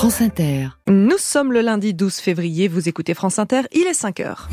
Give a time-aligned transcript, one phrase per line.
[0.00, 0.68] France Inter.
[0.88, 4.48] Nous sommes le lundi 12 février, vous écoutez France Inter, il est 5 heures.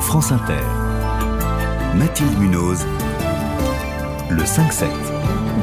[0.00, 0.60] France Inter.
[1.96, 2.86] Mathilde Munoz.
[4.30, 4.86] Le 5-7.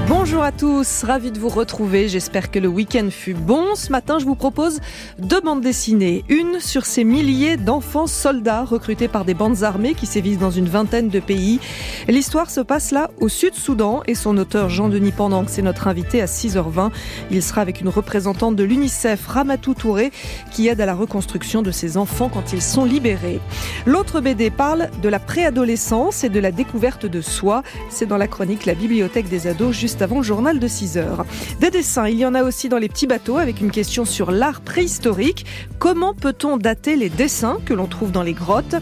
[0.07, 2.09] Bonjour à tous, ravi de vous retrouver.
[2.09, 3.73] J'espère que le week-end fut bon.
[3.73, 4.81] Ce matin, je vous propose
[5.17, 6.23] deux bandes dessinées.
[6.29, 10.69] Une sur ces milliers d'enfants soldats recrutés par des bandes armées qui sévissent dans une
[10.69, 11.59] vingtaine de pays.
[12.07, 16.25] L'histoire se passe là, au Sud-Soudan, et son auteur Jean-Denis Pendant, c'est notre invité à
[16.25, 16.91] 6h20.
[17.31, 20.11] Il sera avec une représentante de l'UNICEF, Ramatou Touré,
[20.51, 23.39] qui aide à la reconstruction de ces enfants quand ils sont libérés.
[23.87, 27.63] L'autre BD parle de la préadolescence et de la découverte de soi.
[27.89, 31.25] C'est dans la chronique La bibliothèque des ados, juste avant le journal de 6 heures.
[31.61, 34.29] Des dessins, il y en a aussi dans les petits bateaux avec une question sur
[34.29, 35.45] l'art préhistorique.
[35.79, 38.75] Comment peut-on dater les dessins que l'on trouve dans les grottes?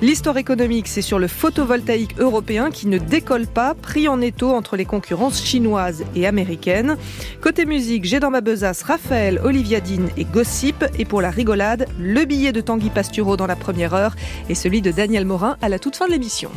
[0.00, 4.76] L'histoire économique, c'est sur le photovoltaïque européen qui ne décolle pas, pris en étau entre
[4.76, 6.96] les concurrences chinoises et américaines.
[7.42, 10.84] Côté musique, j'ai dans ma besace Raphaël, Olivia Dean et Gossip.
[10.98, 14.16] Et pour la rigolade, le billet de Tanguy Pastureau dans la première heure
[14.48, 16.50] et celui de Daniel Morin à la toute fin de l'émission.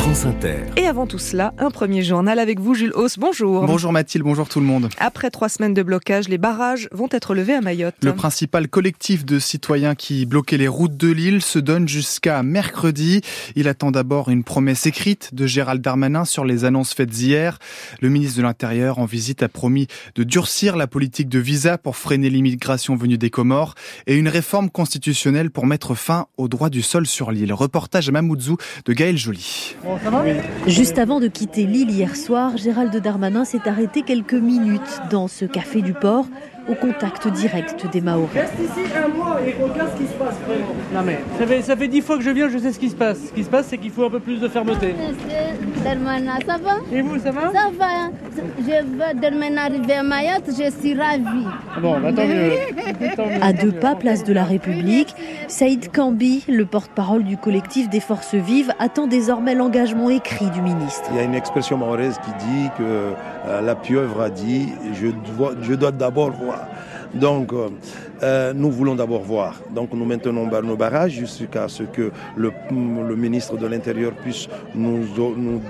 [0.00, 0.64] France Inter.
[0.78, 3.18] Et avant tout cela, un premier journal avec vous, Jules Hauss.
[3.18, 3.66] Bonjour.
[3.66, 4.88] Bonjour Mathilde, bonjour tout le monde.
[4.98, 7.96] Après trois semaines de blocage, les barrages vont être levés à Mayotte.
[8.02, 13.20] Le principal collectif de citoyens qui bloquait les routes de l'île se donne jusqu'à mercredi.
[13.56, 17.58] Il attend d'abord une promesse écrite de Gérald Darmanin sur les annonces faites hier.
[18.00, 21.96] Le ministre de l'Intérieur en visite a promis de durcir la politique de visa pour
[21.96, 23.74] freiner l'immigration venue des Comores
[24.06, 27.52] et une réforme constitutionnelle pour mettre fin au droit du sol sur l'île.
[27.52, 29.76] Reportage à Mamoudzou de Gaël Joly.
[30.66, 35.44] Juste avant de quitter l'île hier soir, Gérald Darmanin s'est arrêté quelques minutes dans ce
[35.44, 36.26] café du port
[36.70, 38.30] au contact direct des Maoris.
[38.34, 40.74] Reste ici un mois et regarde ce qui se passe vraiment.
[40.94, 42.88] Non mais ça fait, ça fait dix fois que je viens, je sais ce qui
[42.88, 43.18] se passe.
[43.28, 44.94] Ce qui se passe, c'est qu'il faut un peu plus de fermeté.
[45.82, 46.76] Ça va?
[46.92, 47.52] Et vous, ça va?
[47.52, 48.10] Ça va.
[48.58, 51.46] Je veux Darmanin arriver à Mayotte, je suis ravie.
[51.80, 52.50] Bon, bah, tant mieux.
[53.16, 55.14] Tant mieux, À deux pas, place de la République,
[55.48, 61.08] Saïd Kambi, le porte-parole du collectif des forces vives, attend désormais l'engagement écrit du ministre.
[61.12, 65.08] Il y a une expression mahoraise qui dit que euh, la pieuvre a dit je
[65.36, 66.59] dois, je dois d'abord voir.
[67.14, 67.68] Donc, euh,
[68.22, 69.60] euh, nous voulons d'abord voir.
[69.74, 75.04] Donc, nous maintenons nos barrages jusqu'à ce que le, le ministre de l'Intérieur puisse nous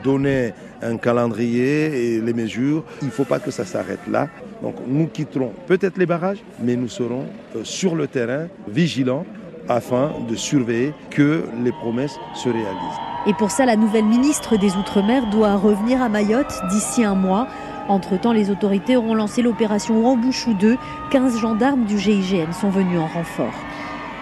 [0.02, 0.52] donner
[0.82, 2.84] un calendrier et les mesures.
[3.02, 4.28] Il ne faut pas que ça s'arrête là.
[4.62, 7.24] Donc, nous quitterons peut-être les barrages, mais nous serons
[7.56, 9.24] euh, sur le terrain, vigilants,
[9.68, 13.00] afin de surveiller que les promesses se réalisent.
[13.26, 17.46] Et pour ça, la nouvelle ministre des Outre-mer doit revenir à Mayotte d'ici un mois.
[17.90, 20.76] Entre-temps, les autorités auront lancé l'opération Rambouchou 2.
[21.10, 23.52] 15 gendarmes du GIGN sont venus en renfort.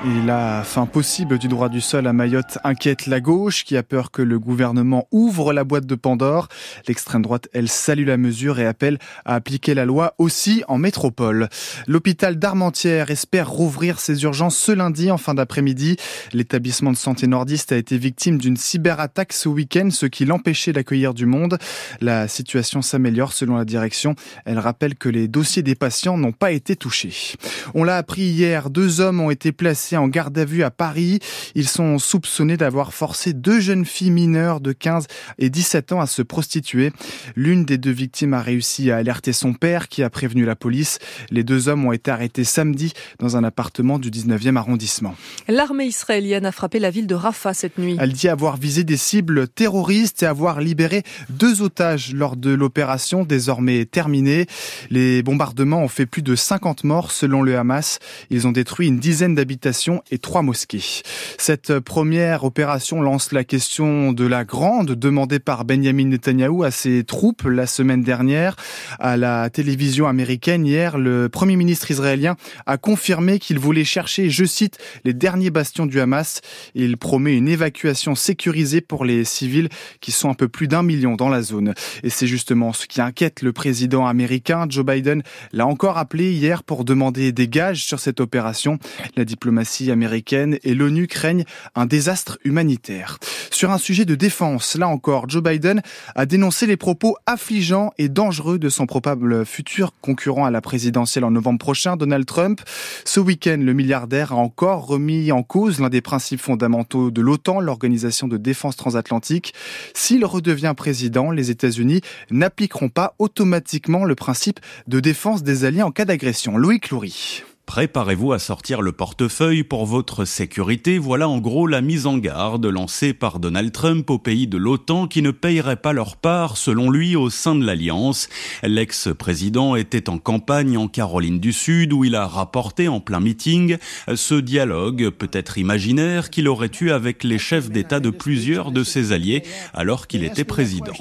[0.07, 3.83] Et la fin possible du droit du sol à Mayotte inquiète la gauche qui a
[3.83, 6.47] peur que le gouvernement ouvre la boîte de Pandore.
[6.87, 11.49] L'extrême droite, elle salue la mesure et appelle à appliquer la loi aussi en métropole.
[11.89, 15.97] L'hôpital d'Armentières espère rouvrir ses urgences ce lundi en fin d'après-midi.
[16.33, 21.13] L'établissement de santé nordiste a été victime d'une cyberattaque ce week-end, ce qui l'empêchait d'accueillir
[21.13, 21.59] du monde.
[22.01, 24.15] La situation s'améliore selon la direction.
[24.45, 27.35] Elle rappelle que les dossiers des patients n'ont pas été touchés.
[27.75, 31.21] On l'a appris hier, deux hommes ont été placés en garde à vue à Paris.
[31.55, 35.07] Ils sont soupçonnés d'avoir forcé deux jeunes filles mineures de 15
[35.39, 36.93] et 17 ans à se prostituer.
[37.37, 40.99] L'une des deux victimes a réussi à alerter son père qui a prévenu la police.
[41.31, 45.15] Les deux hommes ont été arrêtés samedi dans un appartement du 19e arrondissement.
[45.49, 47.97] L'armée israélienne a frappé la ville de Rafah cette nuit.
[48.01, 53.25] Elle dit avoir visé des cibles terroristes et avoir libéré deux otages lors de l'opération
[53.25, 54.47] désormais terminée.
[54.91, 57.99] Les bombardements ont fait plus de 50 morts selon le Hamas.
[58.31, 59.78] Ils ont détruit une dizaine d'habitations
[60.11, 61.03] et trois mosquées.
[61.39, 67.05] Cette première opération lance la question de la grande demandée par Benjamin Netanyahou à ses
[67.05, 68.57] troupes la semaine dernière.
[68.99, 72.37] À la télévision américaine hier, le premier ministre israélien
[72.67, 76.41] a confirmé qu'il voulait chercher, je cite, les derniers bastions du Hamas.
[76.75, 79.69] Il promet une évacuation sécurisée pour les civils
[80.01, 81.75] qui sont un peu plus d'un million dans la zone.
[82.03, 84.67] Et c'est justement ce qui inquiète le président américain.
[84.69, 85.23] Joe Biden
[85.53, 88.79] l'a encore appelé hier pour demander des gages sur cette opération.
[89.17, 91.45] La diplomatie américaine et l'ONU craignent
[91.75, 93.19] un désastre humanitaire.
[93.51, 95.83] Sur un sujet de défense, là encore, Joe Biden
[96.15, 101.25] a dénoncé les propos affligeants et dangereux de son probable futur concurrent à la présidentielle
[101.25, 102.61] en novembre prochain, Donald Trump.
[103.05, 107.61] Ce week-end, le milliardaire a encore remis en cause l'un des principes fondamentaux de l'OTAN,
[107.61, 109.55] l'organisation de défense transatlantique.
[109.95, 112.01] S'il redevient président, les États-Unis
[112.31, 116.57] n'appliqueront pas automatiquement le principe de défense des alliés en cas d'agression.
[116.57, 117.43] Loïc Loury.
[117.69, 120.99] Préparez-vous à sortir le portefeuille pour votre sécurité.
[120.99, 125.07] Voilà en gros la mise en garde lancée par Donald Trump aux pays de l'OTAN
[125.07, 128.31] qui ne paieraient pas leur part, selon lui, au sein de l'Alliance.
[128.63, 133.77] L'ex-président était en campagne en Caroline du Sud où il a rapporté en plein meeting
[134.15, 139.13] ce dialogue peut-être imaginaire qu'il aurait eu avec les chefs d'État de plusieurs de ses
[139.13, 139.43] alliés
[139.75, 140.95] alors qu'il était président.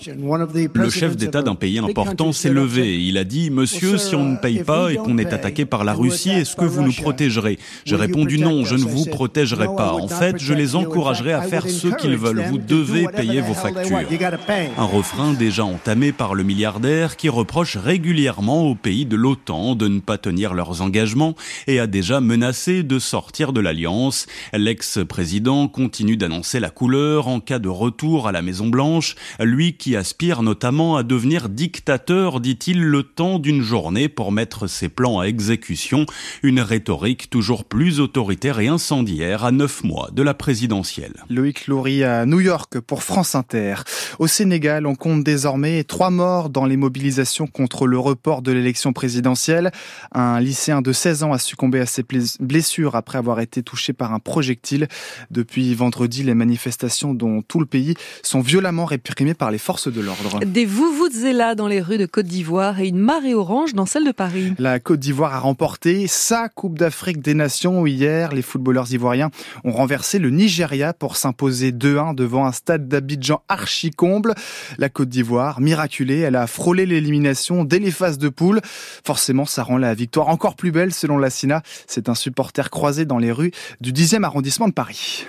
[0.74, 3.02] Le chef d'État d'un pays important s'est levé.
[3.02, 5.94] Il a dit, Monsieur, si on ne paye pas et qu'on est attaqué par la
[5.94, 9.94] Russie, que vous nous protégerez J'ai répondu non, je ne vous protégerai pas.
[9.94, 12.44] En fait, je les encouragerai à faire ce qu'ils veulent.
[12.50, 14.00] Vous devez payer vos factures.
[14.78, 19.88] Un refrain déjà entamé par le milliardaire qui reproche régulièrement aux pays de l'OTAN de
[19.88, 21.36] ne pas tenir leurs engagements
[21.68, 24.28] et a déjà menacé de sortir de l'alliance.
[24.54, 29.96] L'ex-président continue d'annoncer la couleur en cas de retour à la Maison Blanche, lui qui
[29.96, 35.26] aspire notamment à devenir dictateur, dit-il, le temps d'une journée pour mettre ses plans à
[35.26, 36.06] exécution,
[36.48, 41.14] une rhétorique toujours plus autoritaire et incendiaire à neuf mois de la présidentielle.
[41.30, 43.76] Loïc Loury à New York pour France Inter.
[44.18, 48.94] Au Sénégal, on compte désormais trois morts dans les mobilisations contre le report de l'élection
[48.94, 49.72] présidentielle.
[50.14, 52.06] Un lycéen de 16 ans a succombé à ses
[52.40, 54.88] blessures après avoir été touché par un projectile.
[55.30, 60.00] Depuis vendredi, les manifestations dans tout le pays sont violemment réprimées par les forces de
[60.00, 60.40] l'ordre.
[60.46, 60.66] Des
[61.34, 64.54] là dans les rues de Côte d'Ivoire et une marée orange dans celle de Paris.
[64.60, 66.08] La Côte d'Ivoire a remporté
[66.54, 68.32] Coupe d'Afrique des Nations hier.
[68.32, 69.32] Les footballeurs ivoiriens
[69.64, 74.36] ont renversé le Nigeria pour s'imposer 2-1 devant un stade d'Abidjan archi comble.
[74.78, 78.62] La Côte d'Ivoire, miraculée, elle a frôlé l'élimination dès les phases de poule.
[79.04, 81.64] Forcément, ça rend la victoire encore plus belle selon la SINA.
[81.88, 83.52] C'est un supporter croisé dans les rues
[83.82, 85.26] du 10e arrondissement de Paris.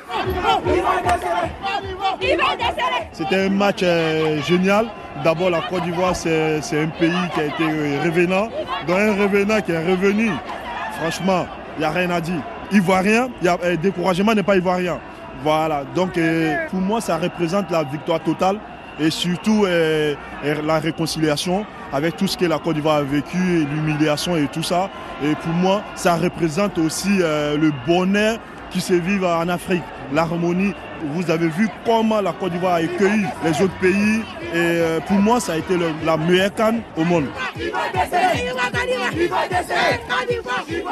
[3.12, 4.86] C'était un match euh, génial.
[5.24, 8.48] D'abord, la Côte d'Ivoire, c'est un pays qui a été revenant.
[8.86, 10.30] Dans un revenant qui est revenu,
[11.00, 11.46] franchement,
[11.76, 12.42] il n'y a rien à dire.
[12.72, 14.98] Ivoirien, y a, euh, découragement n'est pas ivoirien.
[15.42, 18.58] Voilà, donc euh, pour moi, ça représente la victoire totale
[19.00, 24.48] et surtout la réconciliation avec tout ce que la Côte d'Ivoire a vécu, l'humiliation et
[24.48, 24.90] tout ça.
[25.22, 28.38] Et pour moi, ça représente aussi le bonheur
[28.72, 30.74] qui se vit en Afrique, l'harmonie
[31.04, 34.20] vous avez vu comment la Côte d'Ivoire a accueilli les autres pays.
[34.52, 35.74] Et euh, pour moi, ça a été
[36.04, 37.26] la meilleure canne au monde.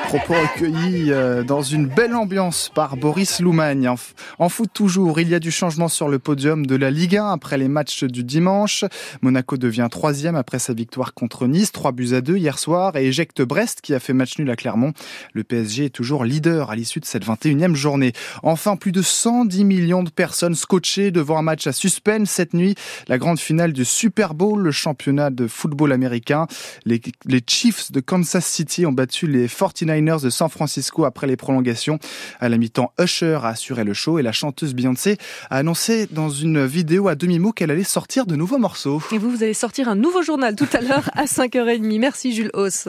[0.08, 3.90] Propos recueillis euh, dans une belle ambiance par Boris Loumagne.
[4.38, 7.30] En foot toujours, il y a du changement sur le podium de la Ligue 1
[7.32, 8.84] après les matchs du dimanche.
[9.22, 13.06] Monaco devient troisième après sa victoire contre Nice, 3 buts à 2 hier soir, et
[13.06, 14.92] éjecte Brest qui a fait match nul à Clermont.
[15.32, 18.12] Le PSG est toujours leader à l'issue de cette 21e journée.
[18.42, 22.74] Enfin, plus de 110 millions de personnes scotchées devant un match à suspense cette nuit.
[23.08, 26.46] La grande finale du Super Bowl, le championnat de football américain.
[26.84, 27.00] Les,
[27.46, 31.98] Chiefs de Kansas City ont battu les 49ers de San Francisco après les prolongations.
[32.40, 35.16] À la mi-temps, Usher a assuré le show et la chanteuse Beyoncé
[35.50, 39.00] a annoncé dans une vidéo à demi-mot qu'elle allait sortir de nouveaux morceaux.
[39.12, 41.98] Et vous, vous allez sortir un nouveau journal tout à l'heure à 5h30.
[41.98, 42.88] Merci Jules Hauss.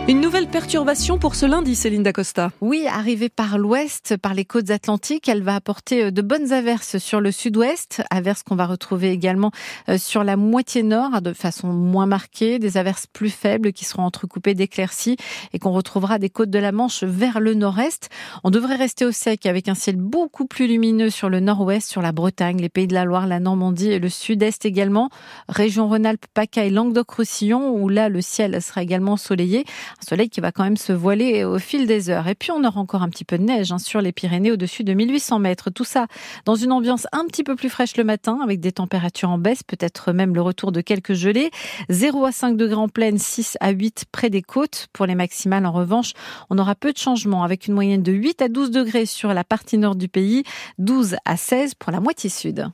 [0.07, 2.51] Une nouvelle perturbation pour ce lundi, Céline Dacosta.
[2.59, 6.97] Oui, arrivée par l'ouest, par les côtes atlantiques, elle va apporter euh, de bonnes averses
[6.97, 9.51] sur le sud-ouest, averses qu'on va retrouver également
[9.89, 14.01] euh, sur la moitié nord de façon moins marquée, des averses plus faibles qui seront
[14.01, 15.17] entrecoupées d'éclaircies
[15.53, 18.09] et qu'on retrouvera des côtes de la Manche vers le nord-est.
[18.43, 22.01] On devrait rester au sec avec un ciel beaucoup plus lumineux sur le nord-ouest, sur
[22.01, 25.09] la Bretagne, les Pays de la Loire, la Normandie et le sud-est également,
[25.47, 29.63] région Rhône-Alpes, PACA et Languedoc-Roussillon où là le ciel sera également ensoleillé.
[29.99, 32.27] Un soleil qui va quand même se voiler au fil des heures.
[32.27, 34.83] Et puis on aura encore un petit peu de neige hein, sur les Pyrénées au-dessus
[34.83, 35.69] de 1800 mètres.
[35.69, 36.07] Tout ça
[36.45, 39.63] dans une ambiance un petit peu plus fraîche le matin avec des températures en baisse,
[39.63, 41.51] peut-être même le retour de quelques gelées.
[41.89, 44.87] 0 à 5 degrés en pleine, 6 à 8 près des côtes.
[44.93, 46.13] Pour les maximales, en revanche,
[46.49, 49.43] on aura peu de changements avec une moyenne de 8 à 12 degrés sur la
[49.43, 50.43] partie nord du pays,
[50.77, 52.67] 12 à 16 pour la moitié sud.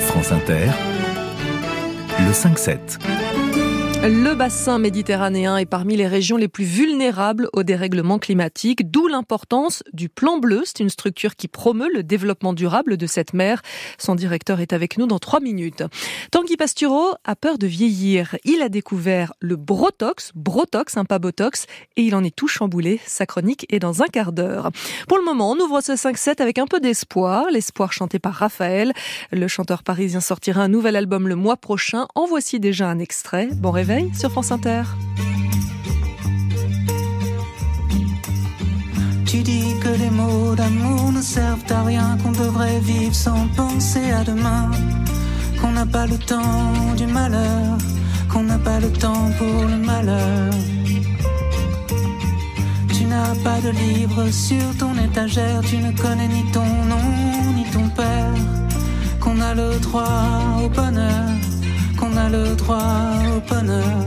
[0.00, 0.68] France Inter,
[2.18, 3.31] le 5-7.
[4.04, 9.84] Le bassin méditerranéen est parmi les régions les plus vulnérables au dérèglement climatique, d'où l'importance
[9.92, 10.62] du plan bleu.
[10.64, 13.62] C'est une structure qui promeut le développement durable de cette mer.
[13.98, 15.84] Son directeur est avec nous dans trois minutes.
[16.32, 18.34] Tanguy Pastureau a peur de vieillir.
[18.44, 21.66] Il a découvert le Brotox, Brotox, un pas Botox,
[21.96, 23.00] et il en est tout chamboulé.
[23.06, 24.72] Sa chronique est dans un quart d'heure.
[25.06, 27.44] Pour le moment, on ouvre ce 5-7 avec un peu d'espoir.
[27.52, 28.94] L'espoir chanté par Raphaël.
[29.30, 32.08] Le chanteur parisien sortira un nouvel album le mois prochain.
[32.16, 33.48] En voici déjà un extrait.
[33.52, 34.82] Bon réveil sur France Inter.
[39.26, 44.10] Tu dis que les mots d'amour ne servent à rien, qu'on devrait vivre sans penser
[44.10, 44.70] à demain,
[45.60, 47.78] qu'on n'a pas le temps du malheur,
[48.30, 50.52] qu'on n'a pas le temps pour le malheur.
[52.94, 57.08] Tu n'as pas de livre sur ton étagère, tu ne connais ni ton nom
[57.56, 58.34] ni ton père,
[59.20, 60.30] qu'on a le droit
[60.64, 61.30] au bonheur,
[62.12, 62.78] qu'on a le droit
[63.36, 64.06] au bonheur.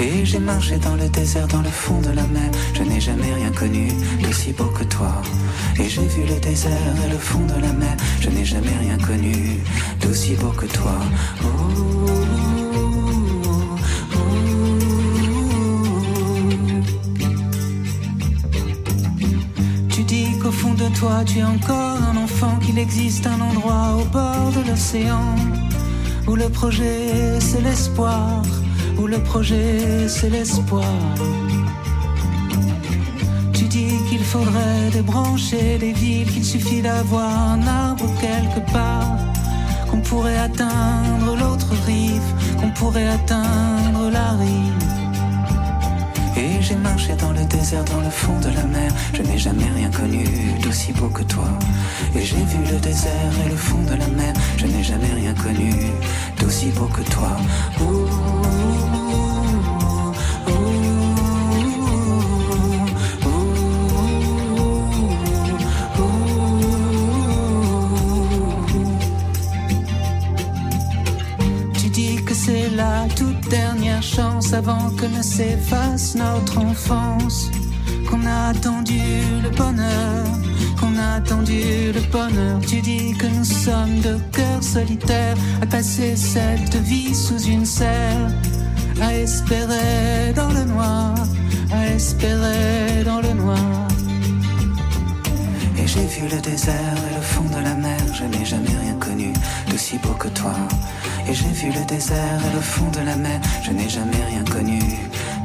[0.00, 2.50] Et j'ai marché dans le désert, dans le fond de la mer.
[2.74, 3.88] Je n'ai jamais rien connu
[4.22, 5.12] d'aussi beau que toi.
[5.78, 7.96] Et j'ai vu le désert et le fond de la mer.
[8.20, 9.58] Je n'ai jamais rien connu
[10.00, 10.98] d'aussi beau que toi.
[19.90, 23.98] Tu dis qu'au fond de toi, tu es encore un enfant, qu'il existe un endroit
[24.00, 25.36] au bord de l'océan
[26.26, 28.42] où le projet c'est l'espoir
[29.00, 30.84] où le projet c'est l'espoir.
[33.52, 39.16] Tu dis qu'il faudrait débrancher les villes, qu'il suffit d'avoir un arbre quelque part,
[39.90, 42.28] qu'on pourrait atteindre l'autre rive,
[42.60, 44.80] qu'on pourrait atteindre la rive.
[46.36, 46.76] Et j'ai
[47.16, 48.92] dans le désert, dans le fond de la mer.
[49.14, 50.24] Je n'ai jamais rien connu
[50.62, 51.48] d'aussi beau que toi.
[52.14, 54.32] Et j'ai vu le désert et le fond de la mer.
[54.56, 55.72] Je n'ai jamais rien connu
[56.38, 57.36] d'aussi beau que toi.
[74.52, 77.50] Avant que ne s'efface notre enfance.
[78.08, 79.00] Qu'on a attendu
[79.42, 80.26] le bonheur,
[80.80, 82.58] qu'on a attendu le bonheur.
[82.66, 88.30] Tu dis que nous sommes de cœurs solitaires à passer cette vie sous une serre,
[89.00, 91.14] à espérer dans le noir,
[91.72, 93.88] à espérer dans le noir.
[95.78, 98.94] Et j'ai vu le désert et le fond de la mer, je n'ai jamais rien
[98.94, 99.32] connu
[99.68, 100.54] d'aussi beau que toi.
[101.32, 103.40] J'ai vu le désert et le fond de la mer.
[103.62, 104.80] Je n'ai jamais rien connu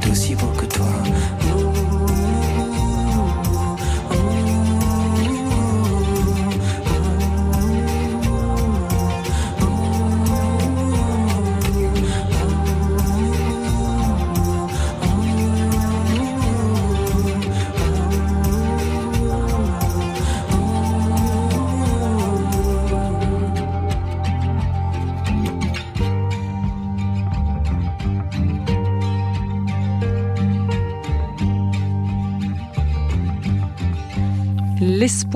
[0.02, 0.88] d'aussi beau que toi.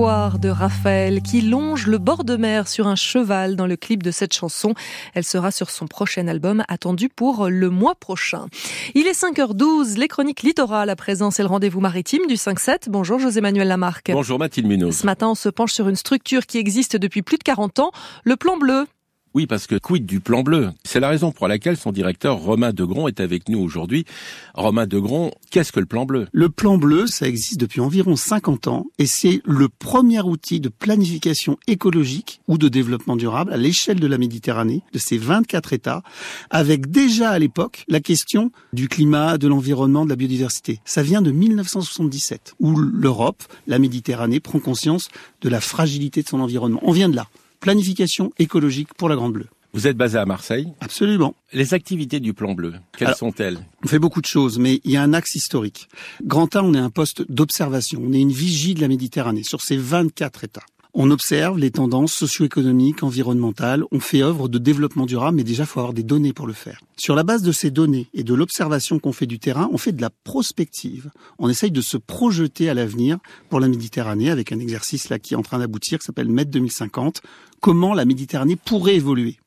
[0.00, 4.10] De Raphaël qui longe le bord de mer sur un cheval dans le clip de
[4.10, 4.72] cette chanson.
[5.12, 8.46] Elle sera sur son prochain album attendu pour le mois prochain.
[8.94, 12.88] Il est 5h12, les chroniques littorales à présent, c'est le rendez-vous maritime du 5-7.
[12.88, 14.10] Bonjour José-Manuel Lamarque.
[14.10, 14.96] Bonjour Mathilde Munoz.
[14.96, 17.90] Ce matin, on se penche sur une structure qui existe depuis plus de 40 ans,
[18.24, 18.86] le plan bleu.
[19.32, 20.70] Oui, parce que quid du plan bleu?
[20.84, 24.04] C'est la raison pour laquelle son directeur Romain Degron est avec nous aujourd'hui.
[24.54, 26.26] Romain Degron, qu'est-ce que le plan bleu?
[26.32, 30.68] Le plan bleu, ça existe depuis environ 50 ans et c'est le premier outil de
[30.68, 36.02] planification écologique ou de développement durable à l'échelle de la Méditerranée, de ces 24 États,
[36.50, 40.80] avec déjà à l'époque la question du climat, de l'environnement, de la biodiversité.
[40.84, 45.08] Ça vient de 1977, où l'Europe, la Méditerranée, prend conscience
[45.40, 46.80] de la fragilité de son environnement.
[46.82, 47.28] On vient de là
[47.60, 49.48] planification écologique pour la Grande Bleue.
[49.72, 51.36] Vous êtes basé à Marseille Absolument.
[51.52, 53.58] Les activités du plan bleu, quelles sont-elles?
[53.84, 55.88] On fait beaucoup de choses, mais il y a un axe historique.
[56.24, 59.60] Grand A, on est un poste d'observation, on est une vigie de la Méditerranée sur
[59.60, 60.64] ces 24 États.
[60.92, 65.80] On observe les tendances socio-économiques, environnementales, on fait œuvre de développement durable, mais déjà, faut
[65.80, 66.80] avoir des données pour le faire.
[66.96, 69.92] Sur la base de ces données et de l'observation qu'on fait du terrain, on fait
[69.92, 71.10] de la prospective.
[71.38, 73.18] On essaye de se projeter à l'avenir
[73.48, 76.50] pour la Méditerranée avec un exercice là qui est en train d'aboutir, qui s'appelle MED
[76.50, 77.22] 2050.
[77.60, 79.38] Comment la Méditerranée pourrait évoluer?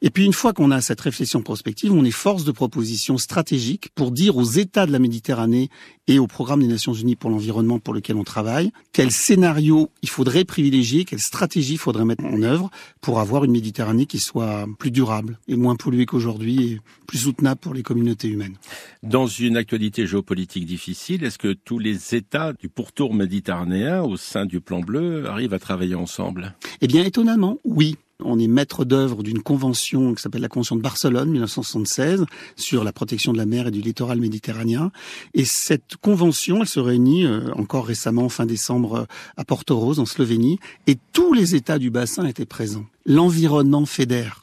[0.00, 3.90] Et puis une fois qu'on a cette réflexion prospective, on est force de proposition stratégique
[3.94, 5.68] pour dire aux États de la Méditerranée
[6.08, 10.08] et au programme des Nations Unies pour l'environnement pour lequel on travaille, quel scénario il
[10.08, 14.66] faudrait privilégier, quelle stratégie il faudrait mettre en œuvre pour avoir une Méditerranée qui soit
[14.78, 18.56] plus durable et moins polluée qu'aujourd'hui et plus soutenable pour les communautés humaines.
[19.02, 24.46] Dans une actualité géopolitique difficile, est-ce que tous les États du pourtour méditerranéen au sein
[24.46, 26.54] du plan bleu arrivent à travailler ensemble?
[26.80, 27.96] Eh bien étonnamment, oui.
[28.24, 32.24] On est maître d'œuvre d'une convention qui s'appelle la Convention de Barcelone 1976
[32.56, 34.90] sur la protection de la mer et du littoral méditerranéen.
[35.34, 39.04] Et cette convention, elle se réunit euh, encore récemment, fin décembre, euh,
[39.36, 40.58] à Porto Rose, en Slovénie.
[40.86, 42.86] Et tous les États du bassin étaient présents.
[43.06, 44.42] L'environnement fédère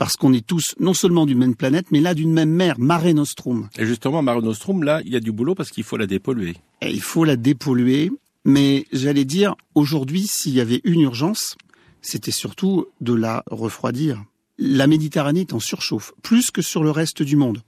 [0.00, 3.12] parce qu'on est tous non seulement d'une même planète, mais là d'une même mer, Mare
[3.12, 3.68] Nostrum.
[3.78, 6.56] Et justement, Mare Nostrum, là, il y a du boulot parce qu'il faut la dépolluer.
[6.80, 8.10] Et il faut la dépolluer,
[8.46, 11.58] mais j'allais dire, aujourd'hui, s'il y avait une urgence,
[12.02, 14.24] c'était surtout de la refroidir
[14.60, 17.62] la Méditerranée est en surchauffe, plus que sur le reste du monde.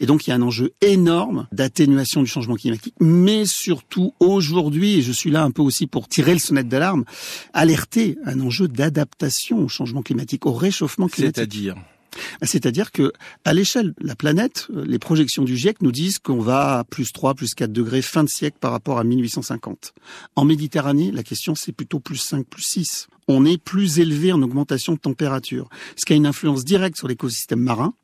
[0.00, 4.98] Et donc il y a un enjeu énorme d'atténuation du changement climatique, mais surtout aujourd'hui,
[4.98, 7.04] et je suis là un peu aussi pour tirer le sonnette d'alarme,
[7.54, 11.36] alerter un enjeu d'adaptation au changement climatique, au réchauffement climatique.
[11.36, 11.74] C'est-à-dire?
[12.42, 13.12] C'est-à-dire que,
[13.44, 17.12] à l'échelle de la planète, les projections du GIEC nous disent qu'on va à plus
[17.12, 19.92] 3, plus 4 degrés fin de siècle par rapport à 1850.
[20.34, 24.42] En Méditerranée, la question c'est plutôt plus 5, plus 6 on est plus élevé en
[24.42, 27.94] augmentation de température, ce qui a une influence directe sur l'écosystème marin,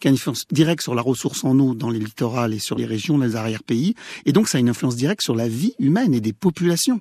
[0.00, 2.76] qui a une influence directe sur la ressource en eau dans les littorales et sur
[2.76, 3.94] les régions des arrière-pays,
[4.26, 7.00] et donc ça a une influence directe sur la vie humaine et des populations.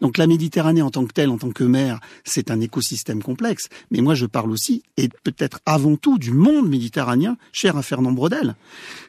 [0.00, 3.68] Donc la Méditerranée en tant que telle, en tant que mer, c'est un écosystème complexe.
[3.90, 8.12] Mais moi, je parle aussi, et peut-être avant tout, du monde méditerranéen, cher à Fernand
[8.12, 8.56] Brodel.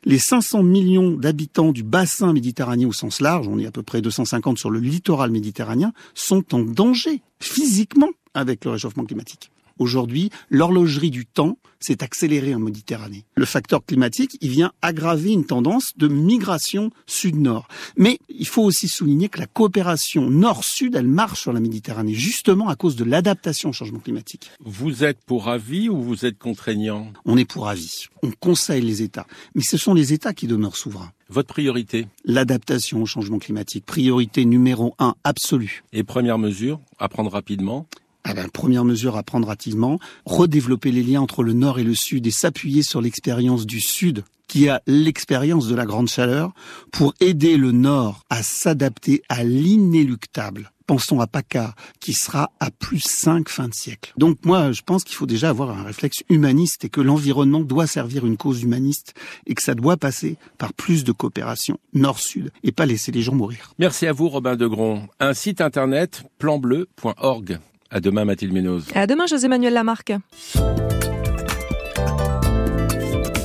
[0.03, 4.01] Les 500 millions d'habitants du bassin méditerranéen au sens large, on est à peu près
[4.01, 9.51] 250 sur le littoral méditerranéen, sont en danger physiquement avec le réchauffement climatique.
[9.81, 13.25] Aujourd'hui, l'horlogerie du temps s'est accélérée en Méditerranée.
[13.33, 17.67] Le facteur climatique, il vient aggraver une tendance de migration sud-nord.
[17.97, 22.69] Mais il faut aussi souligner que la coopération nord-sud, elle marche sur la Méditerranée, justement
[22.69, 24.51] à cause de l'adaptation au changement climatique.
[24.63, 27.11] Vous êtes pour avis ou vous êtes contraignant?
[27.25, 28.05] On est pour avis.
[28.21, 29.25] On conseille les États.
[29.55, 31.11] Mais ce sont les États qui demeurent souverains.
[31.27, 32.07] Votre priorité?
[32.25, 33.85] L'adaptation au changement climatique.
[33.85, 35.83] Priorité numéro un absolue.
[35.91, 37.87] Et première mesure à prendre rapidement?
[38.23, 41.95] Ah ben, première mesure à prendre activement, redévelopper les liens entre le Nord et le
[41.95, 46.51] Sud et s'appuyer sur l'expérience du Sud qui a l'expérience de la grande chaleur
[46.91, 50.71] pour aider le Nord à s'adapter à l'inéluctable.
[50.87, 54.11] Pensons à PACA, qui sera à plus 5 fin de siècle.
[54.17, 57.87] Donc moi, je pense qu'il faut déjà avoir un réflexe humaniste et que l'environnement doit
[57.87, 59.13] servir une cause humaniste
[59.47, 63.35] et que ça doit passer par plus de coopération nord-sud et pas laisser les gens
[63.35, 63.73] mourir.
[63.79, 65.07] Merci à vous, Robin Degron.
[65.21, 67.59] Un site internet, planbleu.org.
[67.93, 68.85] À demain, Mathilde Ménoz.
[68.95, 70.13] À demain, José-Manuel Lamarque.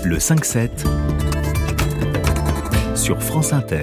[0.05, 0.71] Le 5-7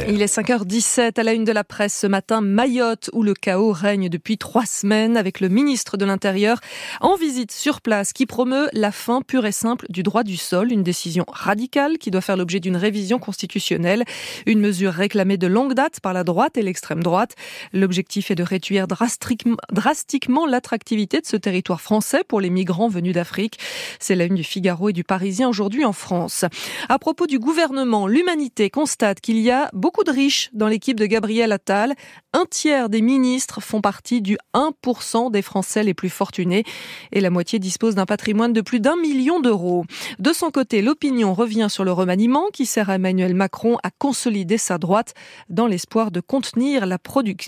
[0.10, 2.42] Il est 5h17 à la une de la presse ce matin.
[2.42, 6.60] Mayotte, où le chaos règne depuis trois semaines, avec le ministre de l'Intérieur
[7.00, 10.74] en visite sur place qui promeut la fin pure et simple du droit du sol.
[10.74, 14.04] Une décision radicale qui doit faire l'objet d'une révision constitutionnelle.
[14.46, 17.36] Une mesure réclamée de longue date par la droite et l'extrême droite.
[17.72, 23.58] L'objectif est de réduire drastiquement l'attractivité de ce territoire français pour les migrants venus d'Afrique.
[24.00, 26.44] C'est la une du Figaro et du Parisien aujourd'hui en France.
[26.90, 31.06] À propos du gouvernement, l'humanité constate qu'il y a beaucoup de riches dans l'équipe de
[31.06, 31.94] Gabriel Attal.
[32.34, 36.64] Un tiers des ministres font partie du 1% des Français les plus fortunés
[37.12, 39.86] et la moitié dispose d'un patrimoine de plus d'un million d'euros.
[40.20, 44.58] De son côté, l'opinion revient sur le remaniement qui sert à Emmanuel Macron à consolider
[44.58, 45.14] sa droite
[45.50, 46.98] dans l'espoir de contenir la,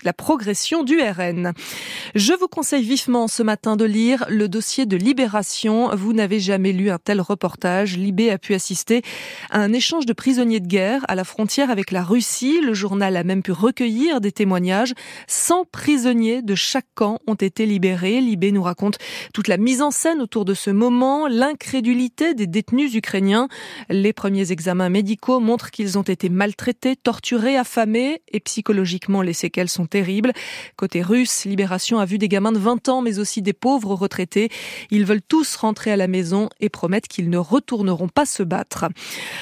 [0.03, 1.53] la progression du RN.
[2.13, 5.89] Je vous conseille vivement ce matin de lire le dossier de Libération.
[5.95, 7.97] Vous n'avez jamais lu un tel reportage.
[7.97, 9.01] Libé a pu assister
[9.49, 12.59] à un échange de prisonniers de guerre à la frontière avec la Russie.
[12.61, 14.93] Le journal a même pu recueillir des témoignages
[15.27, 18.21] 100 prisonniers de chaque camp ont été libérés.
[18.21, 18.97] Libé nous raconte
[19.33, 23.47] toute la mise en scène autour de ce moment, l'incrédulité des détenus ukrainiens.
[23.89, 29.69] Les premiers examens médicaux montrent qu'ils ont été maltraités, torturés, affamés et psychologiquement les séquelles
[29.69, 30.33] sont terribles.
[30.75, 34.49] Côté russe, Libération a vu des gamins de 20 ans mais aussi des pauvres retraités.
[34.91, 38.85] Ils veulent tous rentrer à la maison et promettent qu'ils ne retourneront pas se battre.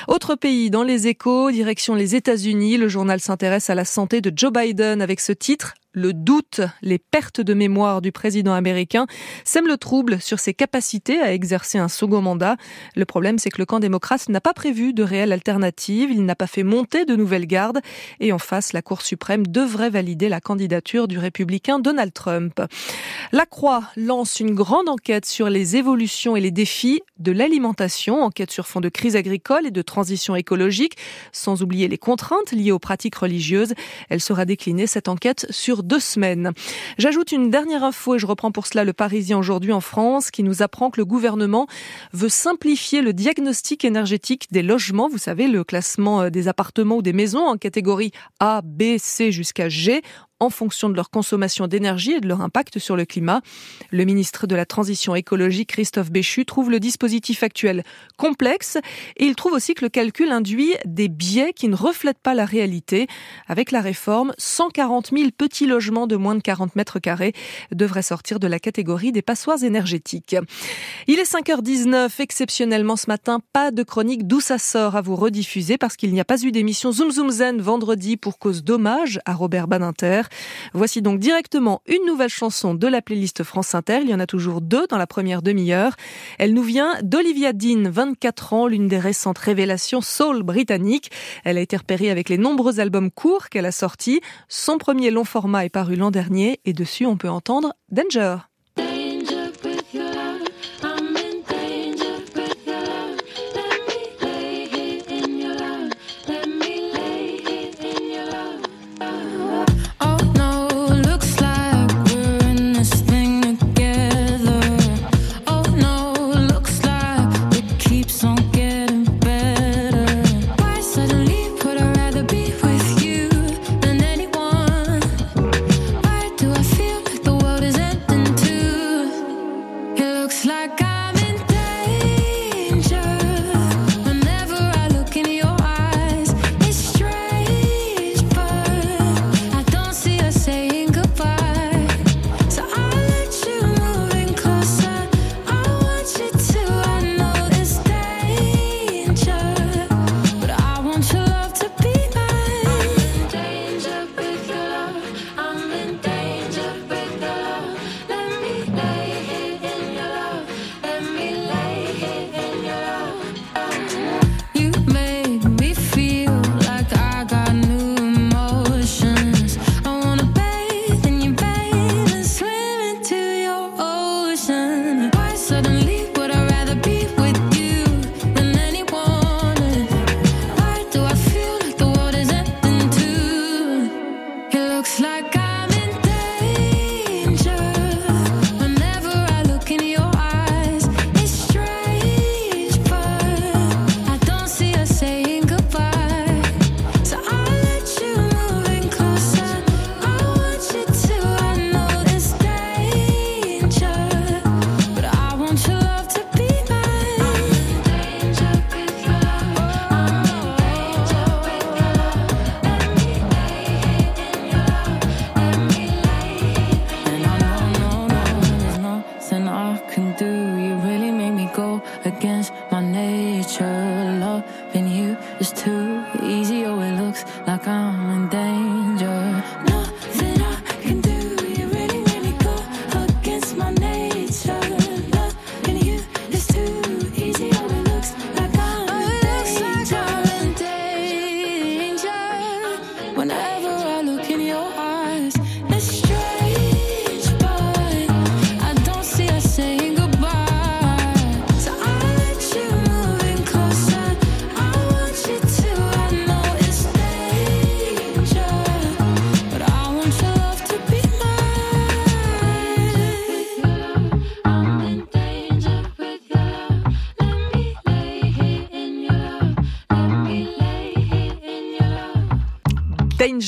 [0.08, 4.31] Autre pays, dans les échos, direction les États-Unis, le journal s'intéresse à la santé de
[4.35, 9.06] Joe Biden avec ce titre le doute, les pertes de mémoire du président américain
[9.45, 12.58] sèment le trouble sur ses capacités à exercer un second mandat.
[12.95, 16.36] Le problème, c'est que le camp démocrate n'a pas prévu de réelle alternative, il n'a
[16.36, 17.79] pas fait monter de nouvelles gardes
[18.19, 22.62] et en face, la Cour suprême devrait valider la candidature du républicain Donald Trump.
[23.32, 28.51] La Croix lance une grande enquête sur les évolutions et les défis de l'alimentation, enquête
[28.51, 30.97] sur fond de crise agricole et de transition écologique,
[31.32, 33.73] sans oublier les contraintes liées aux pratiques religieuses.
[34.10, 36.51] Elle sera déclinée, cette enquête, sur deux semaines.
[36.97, 40.43] J'ajoute une dernière info et je reprends pour cela le Parisien aujourd'hui en France qui
[40.43, 41.67] nous apprend que le gouvernement
[42.13, 45.09] veut simplifier le diagnostic énergétique des logements.
[45.09, 49.31] Vous savez, le classement euh, des appartements ou des maisons en catégorie A, B, C
[49.31, 50.01] jusqu'à G
[50.43, 53.41] en fonction de leur consommation d'énergie et de leur impact sur le climat.
[53.91, 57.84] Le ministre de la Transition écologique, Christophe Béchu, trouve le dispositif actuel
[58.17, 58.77] complexe
[59.17, 62.45] et il trouve aussi que le calcul induit des biais qui ne reflètent pas la
[62.45, 63.08] réalité.
[63.47, 67.34] Avec la réforme, 140 000 petits logements de moins de 40 mètres carrés
[67.71, 70.36] devraient sortir de la catégorie des passoires énergétiques.
[71.08, 75.77] Il est 5h19, exceptionnellement ce matin, pas de chronique d'où ça sort à vous rediffuser
[75.77, 79.34] parce qu'il n'y a pas eu d'émission Zoom Zoom Zen vendredi pour cause d'hommage à
[79.34, 80.23] Robert Badinter.
[80.73, 83.99] Voici donc directement une nouvelle chanson de la playlist France Inter.
[84.01, 85.95] Il y en a toujours deux dans la première demi-heure.
[86.39, 91.11] Elle nous vient d'Olivia Dean, 24 ans, l'une des récentes révélations soul britannique.
[91.43, 94.21] Elle a été repérée avec les nombreux albums courts qu'elle a sortis.
[94.47, 98.52] Son premier long format est paru l'an dernier et dessus on peut entendre Danger.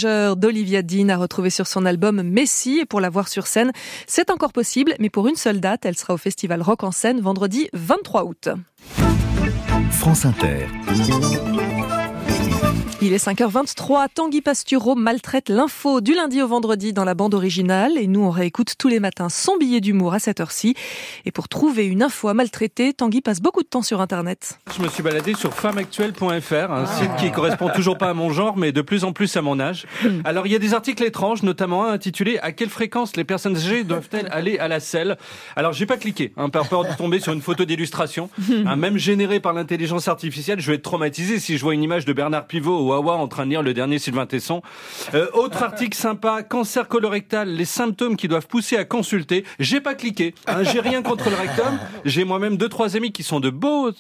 [0.04, 2.80] d'Olivia Dean à retrouver sur son album Messi.
[2.80, 3.72] Et pour la voir sur scène,
[4.08, 7.22] c'est encore possible, mais pour une seule date, elle sera au festival Rock en scène
[7.22, 8.50] vendredi 23 août.
[9.92, 10.68] France Inter.
[13.06, 14.08] Il est 5h23.
[14.16, 18.32] Tanguy Pastureau maltraite l'info du lundi au vendredi dans la bande originale et nous on
[18.32, 20.74] réécoute tous les matins son billet d'humour à cette heure-ci.
[21.24, 24.58] Et pour trouver une info à maltraiter, Tanguy passe beaucoup de temps sur Internet.
[24.76, 28.58] Je me suis baladé sur femmeactuelle.fr, un site qui correspond toujours pas à mon genre,
[28.58, 29.86] mais de plus en plus à mon âge.
[30.04, 30.22] Hmm.
[30.24, 33.56] Alors il y a des articles étranges, notamment un intitulé À quelle fréquence les personnes
[33.56, 35.18] âgées doivent-elles aller à la selle?
[35.56, 38.32] Alors j'ai pas cliqué, hein, par peur de tomber sur une photo d'illustration,
[38.66, 40.60] hein, même générée par l'intelligence artificielle.
[40.60, 43.46] Je vais être traumatisé si je vois une image de Bernard Pivot ou en train
[43.46, 44.62] de lire le dernier Sylvain Tesson.
[45.14, 49.44] Euh, autre article sympa, cancer colorectal, les symptômes qui doivent pousser à consulter.
[49.60, 50.34] J'ai pas cliqué.
[50.48, 51.80] Hein, j'ai rien contre le rectum.
[52.06, 53.92] J'ai moi-même deux trois amis qui sont de beaux,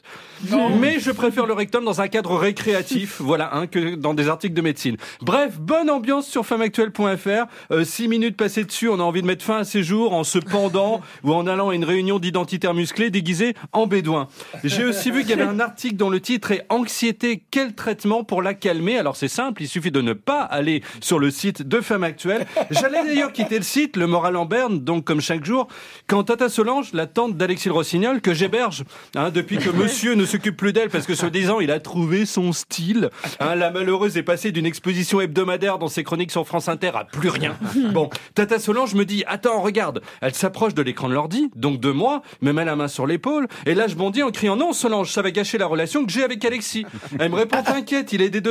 [0.79, 4.53] mais je préfère le rectum dans un cadre récréatif, voilà, hein, que dans des articles
[4.53, 4.97] de médecine.
[5.21, 7.45] Bref, bonne ambiance sur femmeactuelle.fr.
[7.71, 10.23] Euh, six minutes passées dessus, on a envie de mettre fin à ces jours en
[10.23, 14.27] se pendant ou en allant à une réunion d'identitaires musclés déguisés en bédouins.
[14.63, 18.23] J'ai aussi vu qu'il y avait un article dont le titre est Anxiété, quel traitement
[18.23, 21.63] pour la calmer alors c'est simple, il suffit de ne pas aller sur le site
[21.63, 22.45] de Femme Actuelle.
[22.71, 25.67] J'allais d'ailleurs quitter le site, le moral en berne, donc comme chaque jour,
[26.07, 28.83] quand Tata Solange, la tante d'Alexis Rossignol, que j'héberge,
[29.15, 32.53] hein, depuis que monsieur ne s'occupe plus d'elle, parce que soi-disant il a trouvé son
[32.53, 36.91] style, hein, la malheureuse est passée d'une exposition hebdomadaire dans ses chroniques sur France Inter
[36.93, 37.57] à plus rien.
[37.91, 41.91] Bon, Tata Solange me dit, attends, regarde, elle s'approche de l'écran de l'ordi, donc de
[41.91, 45.11] moi, me met la main sur l'épaule, et là je bondis en criant, non Solange,
[45.11, 46.85] ça va gâcher la relation que j'ai avec Alexis.
[47.19, 48.41] Elle me répond, t'inquiète, il est des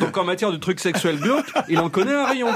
[0.00, 2.48] Donc en matière de trucs sexuels glauques, il en connaît un rayon.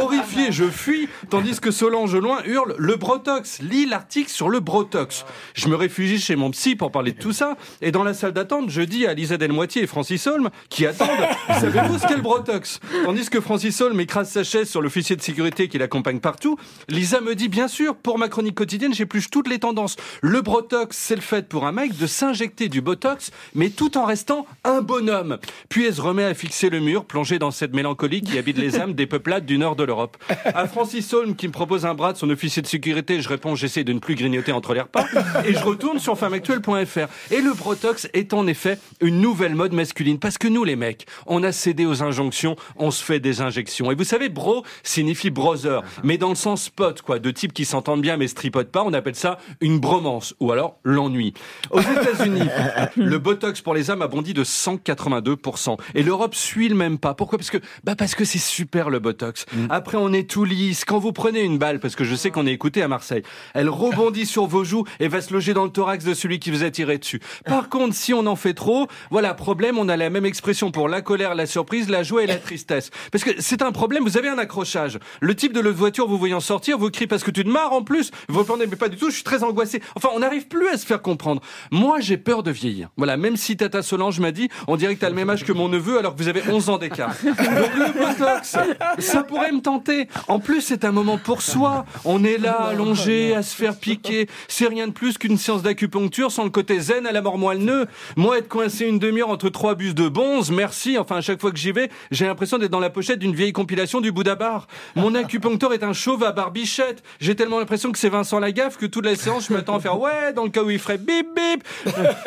[0.00, 5.24] Horrifié, je fuis, tandis que Solange loin hurle, le Brotox, lis l'article sur le Brotox.
[5.54, 8.32] Je me réfugie chez mon psy pour parler de tout ça, et dans la salle
[8.32, 11.08] d'attente, je dis à Lisa Delmoitier et Francis Holm, qui attendent,
[11.48, 12.78] savez-vous ce qu'est le Brotox?
[13.04, 17.20] Tandis que Francis Holm écrase sa chaise sur l'officier de sécurité qui l'accompagne partout, Lisa
[17.20, 19.96] me dit, bien sûr, pour ma chronique quotidienne, j'épluche toutes les tendances.
[20.20, 24.04] Le Brotox, c'est le fait pour un mec de s'injecter du Botox, mais tout en
[24.04, 25.38] restant un bonhomme.
[25.68, 28.78] Puis elle se remet à fixer le mur, plongé dans cette mélancolie qui habite les
[28.78, 30.16] âmes des peuplades du nord de l'Europe.
[30.44, 33.54] À Francis Holm, qui me propose un bras de son officier de sécurité, je réponds,
[33.54, 35.04] j'essaie de ne plus grignoter entre les repas,
[35.44, 37.32] et je retourne sur femmeactuelle.fr.
[37.32, 41.06] Et le Brotox est en effet une nouvelle mode masculine, parce que nous, les mecs,
[41.26, 43.90] on a cédé aux injonctions, on se fait des injections.
[43.90, 47.64] Et vous savez, bro signifie brother, mais dans le sens pote, quoi, de type qui
[47.64, 51.34] s'entendent bien mais se tripotent pas, on appelle ça une bromance, ou alors l'ennui.
[51.70, 52.48] Aux États-Unis,
[52.96, 55.78] le Botox pour les hommes a bondi de 182%.
[55.94, 57.14] Et l'Europe suit le même pas.
[57.14, 57.38] Pourquoi?
[57.38, 59.46] Parce que, bah parce que c'est super le Botox.
[59.70, 60.84] Après, on est tout lisse.
[60.84, 63.22] Quand vous prenez une balle, parce que je sais qu'on est écouté à Marseille,
[63.54, 66.50] elle rebondit sur vos joues et va se loger dans le thorax de celui qui
[66.50, 67.20] vous a tiré dessus.
[67.44, 70.88] Par contre, si on en fait trop, voilà, problème, on a la même expression pour
[70.88, 72.90] la colère, la surprise, la joie et la tristesse.
[73.10, 74.98] Parce que c'est un problème, vous avez un accrochage.
[75.20, 77.72] Le type de l'autre voiture, vous voyant sortir, vous crie parce que tu te marres
[77.72, 78.10] en plus.
[78.28, 79.82] Vous répondez, mais pas du tout, je suis très angoissé.
[79.94, 81.42] Enfin, on n'arrive plus à se faire comprendre.
[81.70, 82.88] Moi, j'ai peur de vieillir.
[82.96, 85.52] Voilà, même si Tata Solange m'a dit, on dirait que t'as le même âge que
[85.52, 87.14] mon neveu alors que vous avez 11 ans d'écart.
[87.24, 88.56] Donc le Botox,
[88.98, 90.08] ça pourrait me tenter.
[90.28, 91.84] En plus, c'est un moment pour soi.
[92.04, 94.28] On est là, allongé, à se faire piquer.
[94.48, 97.58] C'est rien de plus qu'une séance d'acupuncture sans le côté zen à la mort moelle
[97.58, 97.86] nœud.
[98.16, 100.98] Moi, être coincé une demi-heure entre trois bus de bonze, merci.
[100.98, 103.52] Enfin, à chaque fois que j'y vais, j'ai l'impression d'être dans la pochette d'une vieille
[103.52, 104.66] compilation du Bouddha Bar.
[104.96, 107.02] Mon acupuncteur est un chauve à barbichette.
[107.20, 109.98] J'ai tellement l'impression que c'est Vincent Lagaffe que toute la séance, je m'attends à faire
[110.00, 111.64] ouais, dans le cas où il ferait bip bip.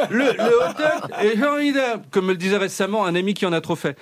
[0.10, 3.76] Le, le hot dog comme me le disait récemment un ami qui en a trop
[3.76, 3.95] fait.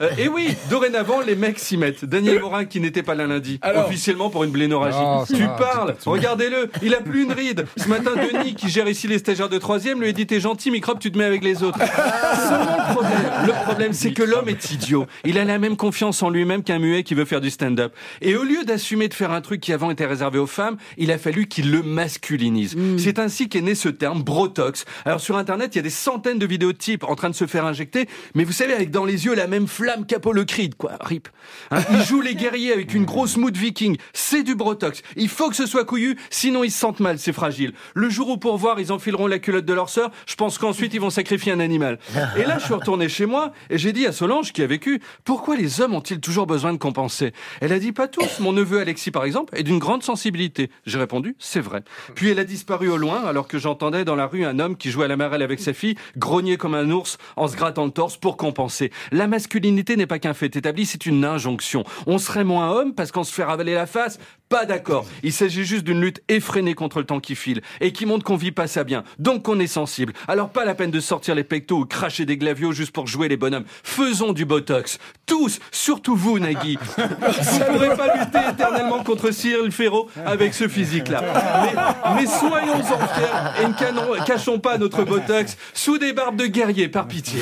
[0.00, 2.04] Euh, et oui, dorénavant, les mecs s'y mettent.
[2.04, 5.34] Daniel Morin, qui n'était pas là lundi, Alors officiellement pour une blénorragie.
[5.34, 7.66] Tu va, parles, regardez-le, il a plus une ride.
[7.76, 10.70] Ce matin, Denis, qui gère ici les stagiaires de troisième, lui a dit T'es gentil,
[10.70, 11.78] microbe, tu te mets avec les autres.
[11.78, 15.06] Le problème, le problème, c'est que l'homme est idiot.
[15.24, 17.92] Il a la même confiance en lui-même qu'un muet qui veut faire du stand-up.
[18.20, 21.10] Et au lieu d'assumer de faire un truc qui avant était réservé aux femmes, il
[21.10, 22.76] a fallu qu'il le masculinise.
[22.98, 24.84] C'est ainsi qu'est né ce terme brotox.
[25.04, 27.34] Alors sur internet, il y a des centaines de vidéos de types en train de
[27.34, 30.74] se faire injecter, mais vous savez avec dans les yeux la même flamme qu'Apollo Creed,
[30.74, 30.92] quoi.
[31.00, 31.28] Rip.
[31.70, 33.96] Hein, ils jouent les guerriers avec une grosse mood viking.
[34.12, 35.02] C'est du brotox.
[35.16, 37.72] Il faut que ce soit couillu, sinon ils se sentent mal, c'est fragile.
[37.94, 40.92] Le jour où pour voir, ils enfileront la culotte de leur sœur, je pense qu'ensuite
[40.92, 41.98] ils vont sacrifier un animal.
[42.36, 45.00] Et là, je suis retourné chez moi et j'ai dit à Solange qui a vécu,
[45.24, 47.32] pourquoi les hommes ont-ils toujours besoin de compenser?
[47.60, 48.40] Elle a dit pas tous.
[48.40, 50.70] Mon neveu Alexis, par exemple, est d'une grande sensibilité.
[50.86, 51.82] J'ai répondu, c'est vrai.
[52.14, 54.90] Puis elle a disparu au loin alors que j'entendais dans la rue un homme qui
[54.90, 57.92] jouait à la marelle avec sa fille grogner comme un ours en se grattant le
[57.92, 58.90] torse pour compenser.
[59.12, 61.84] La masculinité n'est pas qu'un fait établi, c'est une injonction.
[62.06, 65.06] On serait moins homme parce qu'on se fait ravaler la face Pas d'accord.
[65.22, 68.36] Il s'agit juste d'une lutte effrénée contre le temps qui file et qui montre qu'on
[68.36, 69.04] vit pas ça bien.
[69.18, 70.12] Donc qu'on est sensible.
[70.26, 73.28] Alors pas la peine de sortir les pectos ou cracher des glavios juste pour jouer
[73.28, 73.64] les bonhommes.
[73.82, 74.98] Faisons du botox.
[75.26, 76.78] Tous, surtout vous, Nagui.
[76.96, 81.22] Vous ne pourrez pas lutter éternellement contre Cyril Ferraud avec ce physique-là.
[81.62, 86.88] Mais, mais soyons-en fiers et ne cachons pas notre botox sous des barbes de guerrier,
[86.88, 87.40] par pitié.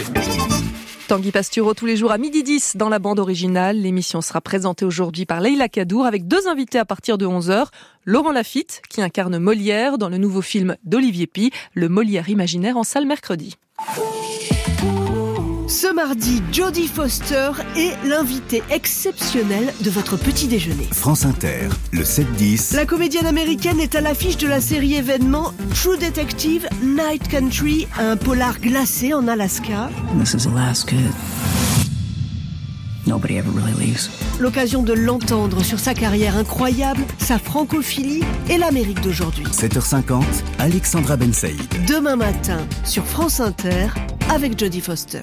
[1.07, 3.77] Tanguy Pastureau tous les jours à midi 10 dans la bande originale.
[3.77, 7.67] L'émission sera présentée aujourd'hui par Leila Kadour avec deux invités à partir de 11h.
[8.05, 12.83] Laurent Lafitte, qui incarne Molière dans le nouveau film d'Olivier Pi, Le Molière imaginaire en
[12.83, 13.57] salle mercredi.
[15.69, 20.89] Ce mardi, Jodie Foster est l'invité exceptionnel de votre petit déjeuner.
[20.93, 22.77] France Inter, le 7-10.
[22.77, 28.17] La comédienne américaine est à l'affiche de la série événement True Detective Night Country, un
[28.17, 29.91] polar glacé en Alaska.
[30.21, 30.95] This is Alaska.
[33.07, 34.09] Nobody ever really leaves.
[34.41, 39.47] L'occasion de l'entendre sur sa carrière incroyable, sa francophilie et l'Amérique d'aujourd'hui.
[39.47, 40.25] 7h50,
[40.59, 41.63] Alexandra Ben Saïd.
[41.87, 43.89] Demain matin sur France Inter
[44.29, 45.23] avec Jodie Foster.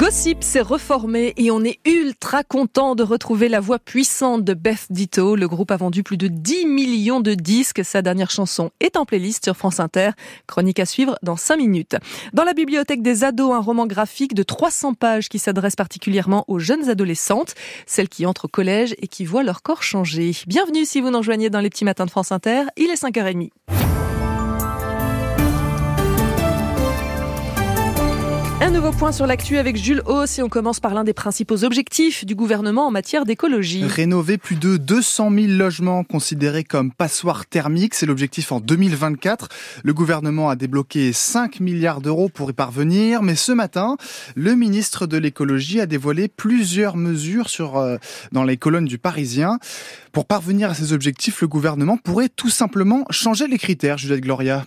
[0.00, 4.86] Gossip s'est reformé et on est ultra content de retrouver la voix puissante de Beth
[4.88, 5.36] Ditto.
[5.36, 7.84] Le groupe a vendu plus de 10 millions de disques.
[7.84, 10.12] Sa dernière chanson est en playlist sur France Inter.
[10.46, 11.96] Chronique à suivre dans 5 minutes.
[12.32, 16.58] Dans la bibliothèque des ados, un roman graphique de 300 pages qui s'adresse particulièrement aux
[16.58, 20.34] jeunes adolescentes, celles qui entrent au collège et qui voient leur corps changer.
[20.46, 22.62] Bienvenue si vous nous rejoignez dans les petits matins de France Inter.
[22.78, 23.50] Il est 5h30.
[28.62, 31.64] Un nouveau point sur l'actu avec Jules Hauss et on commence par l'un des principaux
[31.64, 33.82] objectifs du gouvernement en matière d'écologie.
[33.84, 39.48] Rénover plus de 200 000 logements considérés comme passoires thermiques, c'est l'objectif en 2024.
[39.82, 43.96] Le gouvernement a débloqué 5 milliards d'euros pour y parvenir, mais ce matin,
[44.34, 47.96] le ministre de l'écologie a dévoilé plusieurs mesures sur, euh,
[48.30, 49.58] dans les colonnes du Parisien.
[50.12, 54.66] Pour parvenir à ces objectifs, le gouvernement pourrait tout simplement changer les critères, Juliette Gloria.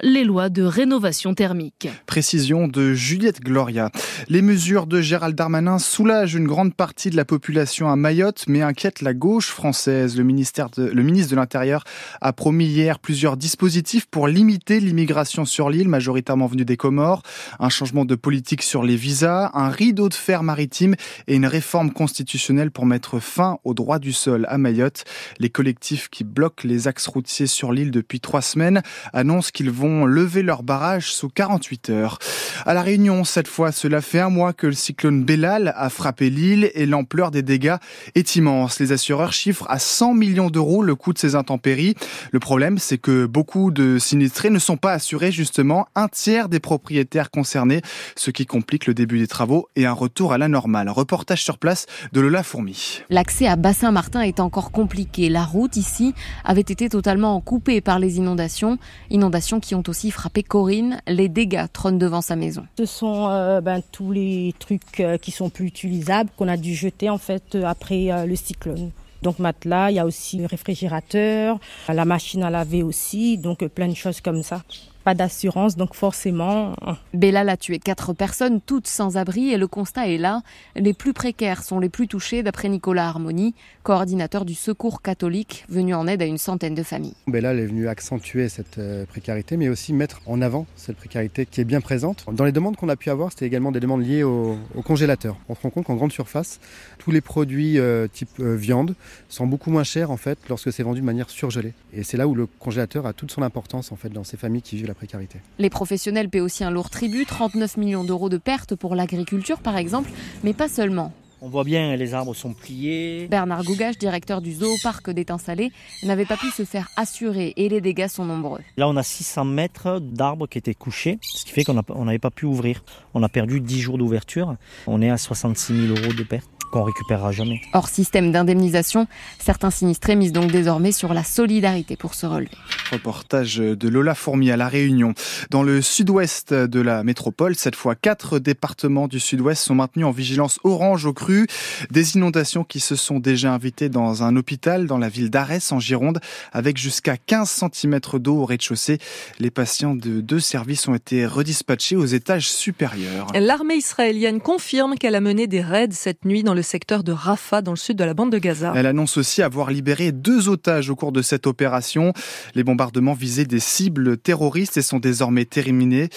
[0.00, 1.88] les lois de rénovation thermique.
[2.06, 3.90] Précision de Juliette Gloria.
[4.28, 8.62] Les mesures de Gérald Darmanin soulagent une grande partie de la population à Mayotte, mais
[8.62, 10.16] inquiètent la gauche française.
[10.16, 11.84] Le, ministère le ministre de l'Intérieur
[12.20, 17.22] a promis hier plusieurs dispositifs pour limiter l'immigration sur l'île, majoritairement venue des Comores,
[17.60, 20.94] un changement de politique sur les visas, un rideau de fer maritime
[21.26, 25.04] et une réforme constitutionnelle pour mettre fin au droit du sol à Mayotte.
[25.38, 30.06] Les collectifs qui bloquent les axes routiers sur l'île depuis trois semaines annoncent qu'ils vont
[30.06, 32.20] lever leur barrage sous 48 heures.
[32.64, 36.30] À La Réunion, cette fois, cela fait un mois que le cyclone Bellal a frappé
[36.30, 37.74] l'île et l'ampleur des dégâts
[38.14, 38.78] est immense.
[38.78, 41.96] Les assureurs chiffrent à 100 millions d'euros le coût de ces intempéries.
[42.30, 46.60] Le problème, c'est que beaucoup de sinistrés ne sont pas assurés justement un tiers des
[46.60, 47.82] propriétaires concernés,
[48.14, 50.88] ce qui complique le début des travaux et un retour à la normale.
[50.88, 53.00] Reportage sur place de Lola Fourmi.
[53.10, 55.28] L'accès à Bassin-Martin est encore compliqué.
[55.28, 58.78] La route ici avait été totalement coupée par les inondations.
[59.10, 61.00] Inondations qui ont aussi frappé Corinne.
[61.06, 62.66] Les dégâts trônent devant sa maison.
[62.78, 66.74] Ce sont euh, ben, tous les trucs euh, qui sont plus utilisables qu'on a dû
[66.74, 68.90] jeter en fait euh, après le cyclone.
[69.22, 71.58] Donc matelas, il y a aussi le réfrigérateur,
[71.88, 74.62] la machine à laver aussi, donc plein de choses comme ça
[75.08, 76.74] pas d'assurance, donc forcément.
[77.14, 80.42] Bella a tué quatre personnes, toutes sans abri, et le constat est là.
[80.76, 85.94] Les plus précaires sont les plus touchés, d'après Nicolas Harmonie, coordinateur du Secours catholique, venu
[85.94, 87.14] en aide à une centaine de familles.
[87.26, 91.62] Bella est venue accentuer cette euh, précarité, mais aussi mettre en avant cette précarité qui
[91.62, 92.26] est bien présente.
[92.30, 95.38] Dans les demandes qu'on a pu avoir, c'était également des demandes liées au, congélateur.
[95.48, 96.60] On se rend compte qu'en grande surface,
[96.98, 98.94] tous les produits euh, type euh, viande
[99.30, 101.72] sont beaucoup moins chers en fait lorsque c'est vendu de manière surgelée.
[101.94, 104.60] Et c'est là où le congélateur a toute son importance en fait dans ces familles
[104.60, 105.38] qui vivent la précarité.
[105.58, 109.76] Les professionnels paient aussi un lourd tribut, 39 millions d'euros de pertes pour l'agriculture par
[109.76, 110.10] exemple,
[110.42, 111.12] mais pas seulement.
[111.40, 113.28] On voit bien, les arbres sont pliés.
[113.30, 115.70] Bernard Gougache, directeur du zooparc d'Étang Salé,
[116.02, 118.58] n'avait pas pu se faire assurer et les dégâts sont nombreux.
[118.76, 122.32] Là, on a 600 mètres d'arbres qui étaient couchés, ce qui fait qu'on n'avait pas
[122.32, 122.82] pu ouvrir.
[123.14, 124.56] On a perdu 10 jours d'ouverture.
[124.88, 127.60] On est à 66 000 euros de pertes qu'on récupérera jamais.
[127.72, 129.06] Hors système d'indemnisation,
[129.38, 132.50] certains sinistrés misent donc désormais sur la solidarité pour se relever.
[132.92, 135.14] Reportage de Lola Fourmi à La Réunion.
[135.50, 140.10] Dans le sud-ouest de la métropole, cette fois, quatre départements du sud-ouest sont maintenus en
[140.10, 141.46] vigilance orange au cru.
[141.90, 145.80] Des inondations qui se sont déjà invitées dans un hôpital dans la ville d'Arès en
[145.80, 146.20] Gironde
[146.52, 148.98] avec jusqu'à 15 cm d'eau au rez-de-chaussée.
[149.38, 153.26] Les patients de deux services ont été redispatchés aux étages supérieurs.
[153.34, 157.62] L'armée israélienne confirme qu'elle a mené des raids cette nuit dans le secteur de Rafah,
[157.62, 158.72] dans le sud de la bande de Gaza.
[158.74, 162.12] Elle annonce aussi avoir libéré deux otages au cours de cette opération.
[162.56, 166.08] Les bombardements visaient des cibles terroristes et sont désormais terminés.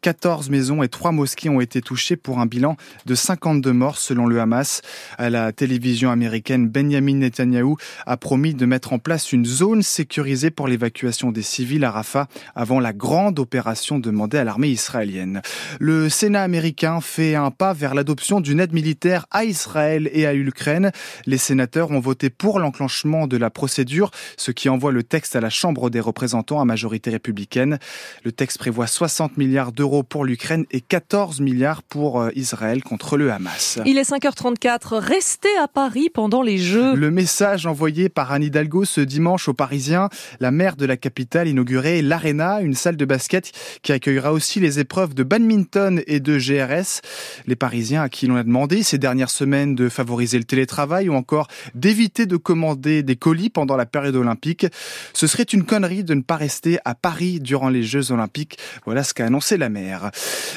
[0.00, 4.24] 14 maisons et 3 mosquées ont été touchées pour un bilan de 52 morts selon
[4.24, 4.80] le Hamas.
[5.18, 7.74] À la télévision américaine, Benjamin Netanyahu
[8.06, 12.26] a promis de mettre en place une zone sécurisée pour l'évacuation des civils à Rafah
[12.54, 15.42] avant la grande opération demandée à l'armée israélienne.
[15.78, 20.26] Le Sénat américain fait un pas vers l'adoption d'une aide militaire à Israël Israël et
[20.26, 20.92] à l'Ukraine.
[21.26, 25.40] Les sénateurs ont voté pour l'enclenchement de la procédure, ce qui envoie le texte à
[25.40, 27.78] la Chambre des représentants à majorité républicaine.
[28.24, 33.16] Le texte prévoit 60 milliards d'euros pour l'Ukraine et 14 milliards pour euh, Israël contre
[33.16, 33.78] le Hamas.
[33.86, 34.96] Il est 5h34.
[34.96, 36.94] Restez à Paris pendant les Jeux.
[36.94, 40.08] Le message envoyé par Anne Hidalgo ce dimanche aux Parisiens.
[40.40, 44.78] La maire de la capitale inaugurait l'Arena, une salle de basket qui accueillera aussi les
[44.78, 47.00] épreuves de badminton et de GRS.
[47.46, 51.14] Les Parisiens à qui l'on a demandé ces dernières semaines de favoriser le télétravail ou
[51.14, 54.66] encore d'éviter de commander des colis pendant la période olympique.
[55.12, 58.58] Ce serait une connerie de ne pas rester à Paris durant les Jeux olympiques.
[58.84, 60.10] Voilà ce qu'a annoncé la maire.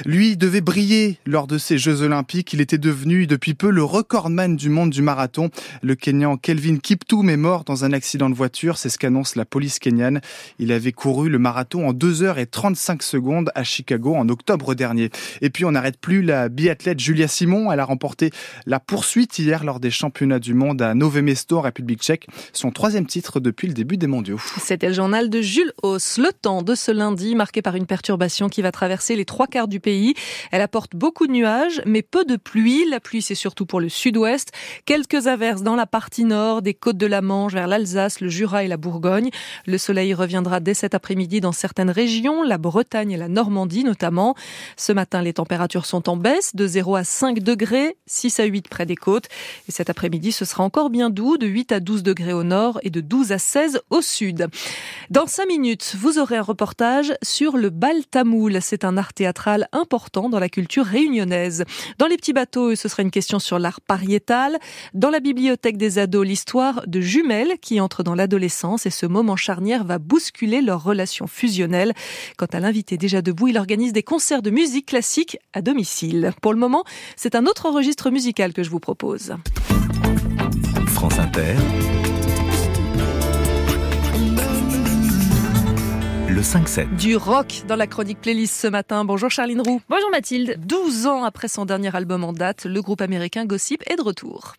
[0.06, 2.54] Lui devait briller lors de ces Jeux olympiques.
[2.54, 5.50] Il était devenu depuis peu le recordman du monde du marathon.
[5.82, 8.78] Le Kenyan Kelvin Kiptoum est mort dans un accident de voiture.
[8.78, 10.22] C'est ce qu'annonce la police kenyane.
[10.60, 14.76] Il avait couru le marathon en 2 heures et 35 secondes à Chicago en octobre
[14.76, 15.10] dernier.
[15.42, 17.72] Et puis on n'arrête plus la biathlète Julia Simon.
[17.72, 18.32] Elle a remporté
[18.66, 22.28] la poursuite hier lors des championnats du monde à Nové Mesto en République tchèque.
[22.52, 24.40] Son troisième titre depuis le début des mondiaux.
[24.60, 26.18] C'était le journal de Jules Hauss.
[26.18, 29.68] Le temps de ce lundi marqué par une perturbation qui va traverser les trois quarts
[29.68, 30.16] du pays.
[30.52, 32.90] Elle apporte beaucoup de nuages, mais peu de pluie.
[32.90, 34.52] La pluie, c'est surtout pour le sud-ouest.
[34.86, 38.64] Quelques averses dans la partie nord des côtes de la Manche vers l'Alsace, le Jura
[38.64, 39.30] et la Bourgogne.
[39.68, 44.36] Le soleil reviendra dès cet après-midi dans certaines régions, la Bretagne et la Normandie notamment.
[44.76, 48.68] Ce matin, les températures sont en baisse de 0 à 5 degrés, 6 à 8
[48.68, 48.96] près des
[49.68, 52.80] Et cet après-midi, ce sera encore bien doux, de 8 à 12 degrés au nord
[52.84, 54.48] et de 12 à 16 au sud.
[55.10, 58.60] Dans 5 minutes, vous aurez un reportage sur le bal tamoul.
[58.62, 61.66] C'est un art théâtral important dans la culture réunionnaise.
[61.98, 64.58] Dans les petits bateaux, ce sera une question sur l'art pariétal.
[64.94, 69.36] Dans la bibliothèque des ados, l'histoire de jumelles qui entrent dans l'adolescence et ce moment
[69.36, 71.94] charnière va bousculer leurs relations fusionnelles.
[72.38, 76.32] Quant à l'invité déjà debout, il organise des concerts de musique classique à domicile.
[76.42, 76.84] Pour le moment,
[77.16, 78.93] c'est un autre registre musical que je vous propose.
[80.88, 81.56] France Inter.
[86.30, 86.96] Le 5-7.
[86.96, 89.04] Du rock dans la chronique playlist ce matin.
[89.04, 89.82] Bonjour Charline Roux.
[89.90, 90.60] Bonjour Mathilde.
[90.66, 94.54] 12 ans après son dernier album en date, le groupe américain Gossip est de retour.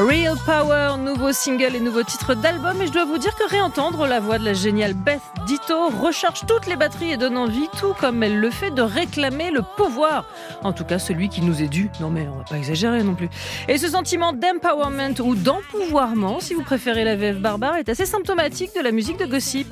[0.00, 2.80] Real Power, nouveau single et nouveau titre d'album.
[2.80, 6.46] Et je dois vous dire que réentendre la voix de la géniale Beth Ditto recharge
[6.46, 10.24] toutes les batteries et donne envie, tout comme elle le fait, de réclamer le pouvoir.
[10.62, 11.90] En tout cas, celui qui nous est dû.
[12.00, 13.28] Non mais on va pas exagérer non plus.
[13.68, 18.70] Et ce sentiment d'empowerment ou d'empouvoirment, si vous préférez la VF barbare, est assez symptomatique
[18.74, 19.70] de la musique de Gossip.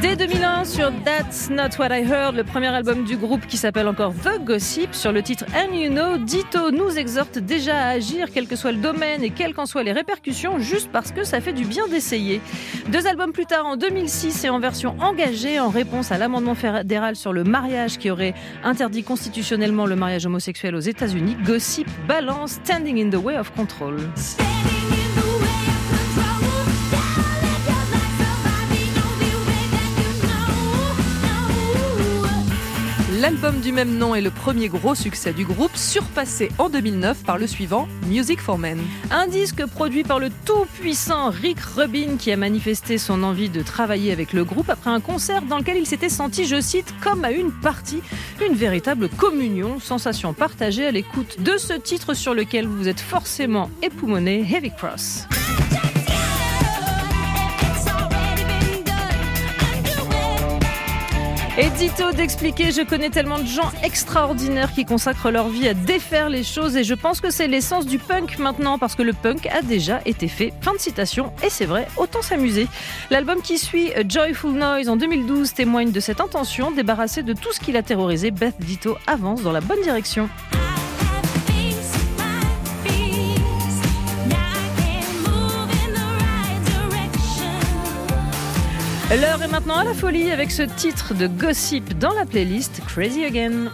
[0.00, 3.86] Dès 2001 sur That's Not What I Heard, le premier album du groupe qui s'appelle
[3.86, 8.28] encore The Gossip, sur le titre And You Know, Ditto nous exhorte déjà à agir,
[8.32, 11.42] quel que soit le domaine et quelles qu'en soient les répercussions, juste parce que ça
[11.42, 12.40] fait du bien d'essayer.
[12.88, 17.14] Deux albums plus tard, en 2006 et en version engagée, en réponse à l'amendement fédéral
[17.14, 18.32] sur le mariage qui aurait
[18.62, 23.96] interdit constitutionnellement le mariage homosexuel aux États-Unis, Gossip balance Standing in the Way of Control.
[33.24, 37.38] L'album du même nom est le premier gros succès du groupe, surpassé en 2009 par
[37.38, 38.78] le suivant, Music for Men.
[39.10, 44.12] Un disque produit par le tout-puissant Rick Rubin qui a manifesté son envie de travailler
[44.12, 47.30] avec le groupe après un concert dans lequel il s'était senti, je cite, comme à
[47.30, 48.02] une partie,
[48.46, 53.70] une véritable communion, sensation partagée à l'écoute de ce titre sur lequel vous êtes forcément
[53.80, 55.26] époumoné, Heavy Cross.
[61.56, 66.28] Et Dito d'expliquer, je connais tellement de gens extraordinaires qui consacrent leur vie à défaire
[66.28, 69.46] les choses et je pense que c'est l'essence du punk maintenant parce que le punk
[69.46, 70.52] a déjà été fait.
[70.62, 71.32] Fin de citation.
[71.44, 72.66] Et c'est vrai, autant s'amuser.
[73.10, 77.60] L'album qui suit, Joyful Noise en 2012, témoigne de cette intention, débarrassée de tout ce
[77.60, 78.32] qui l'a terrorisé.
[78.32, 80.28] Beth Dito avance dans la bonne direction.
[89.20, 93.24] L'heure est maintenant à la folie avec ce titre de Gossip dans la playlist Crazy
[93.24, 93.70] Again.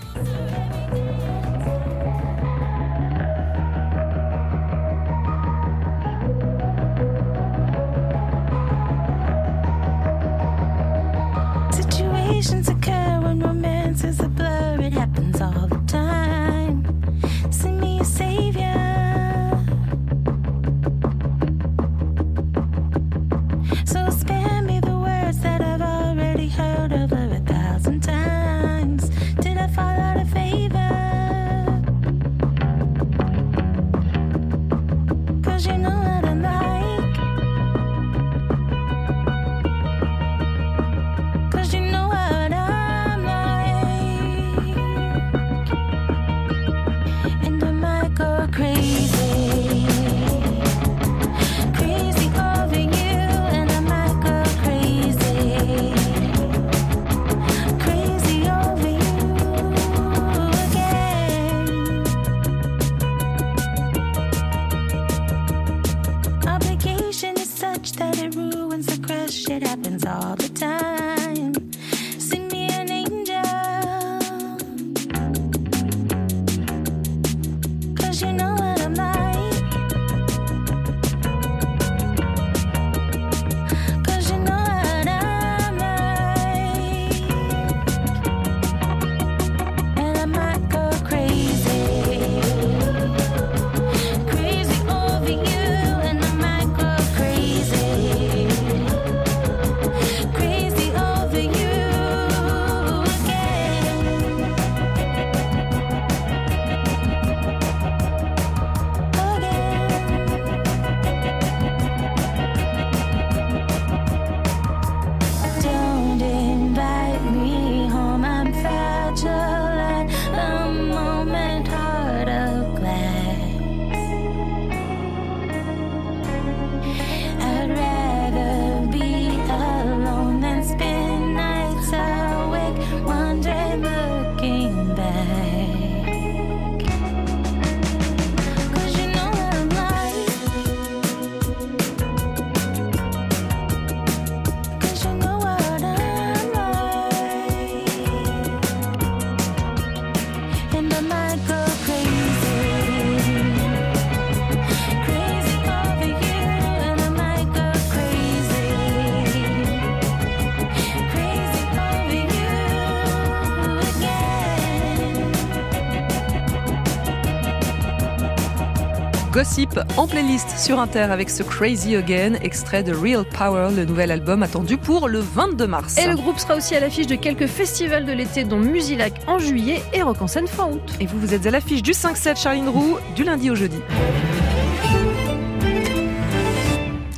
[169.97, 174.45] En playlist sur Inter avec ce Crazy Again, extrait de Real Power, le nouvel album
[174.45, 175.99] attendu pour le 22 mars.
[175.99, 179.41] Et le groupe sera aussi à l'affiche de quelques festivals de l'été, dont Musilac en
[179.41, 180.93] juillet et Rock en scène fin août.
[181.01, 183.79] Et vous, vous êtes à l'affiche du 5-7 Charline Roux, du lundi au jeudi.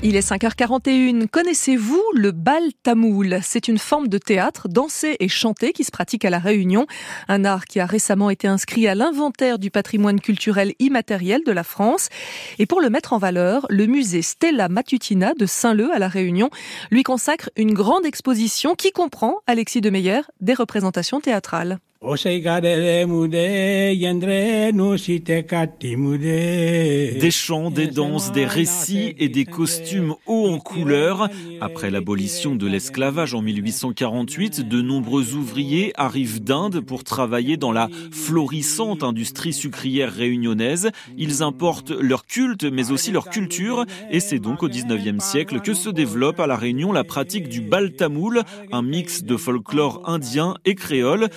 [0.04, 1.28] Il est 5h41.
[1.28, 3.38] Connaissez-vous le bal tamoul?
[3.40, 6.88] C'est une forme de théâtre dansé et chanté qui se pratique à La Réunion.
[7.28, 11.62] Un art qui a récemment été inscrit à l'inventaire du patrimoine culturel immatériel de la
[11.62, 12.08] France.
[12.58, 16.50] Et pour le mettre en valeur, le musée Stella Matutina de Saint-Leu à La Réunion
[16.90, 21.78] lui consacre une grande exposition qui comprend, Alexis de Meyer, des représentations théâtrales.
[27.20, 31.28] Des chants, des danses, des récits et des costumes hauts en couleur.
[31.60, 37.88] Après l'abolition de l'esclavage en 1848, de nombreux ouvriers arrivent d'Inde pour travailler dans la
[38.10, 40.90] florissante industrie sucrière réunionnaise.
[41.16, 45.72] Ils importent leur culte mais aussi leur culture et c'est donc au 19e siècle que
[45.72, 48.42] se développe à la Réunion la pratique du bal tamoul,
[48.72, 51.28] un mix de folklore indien et créole.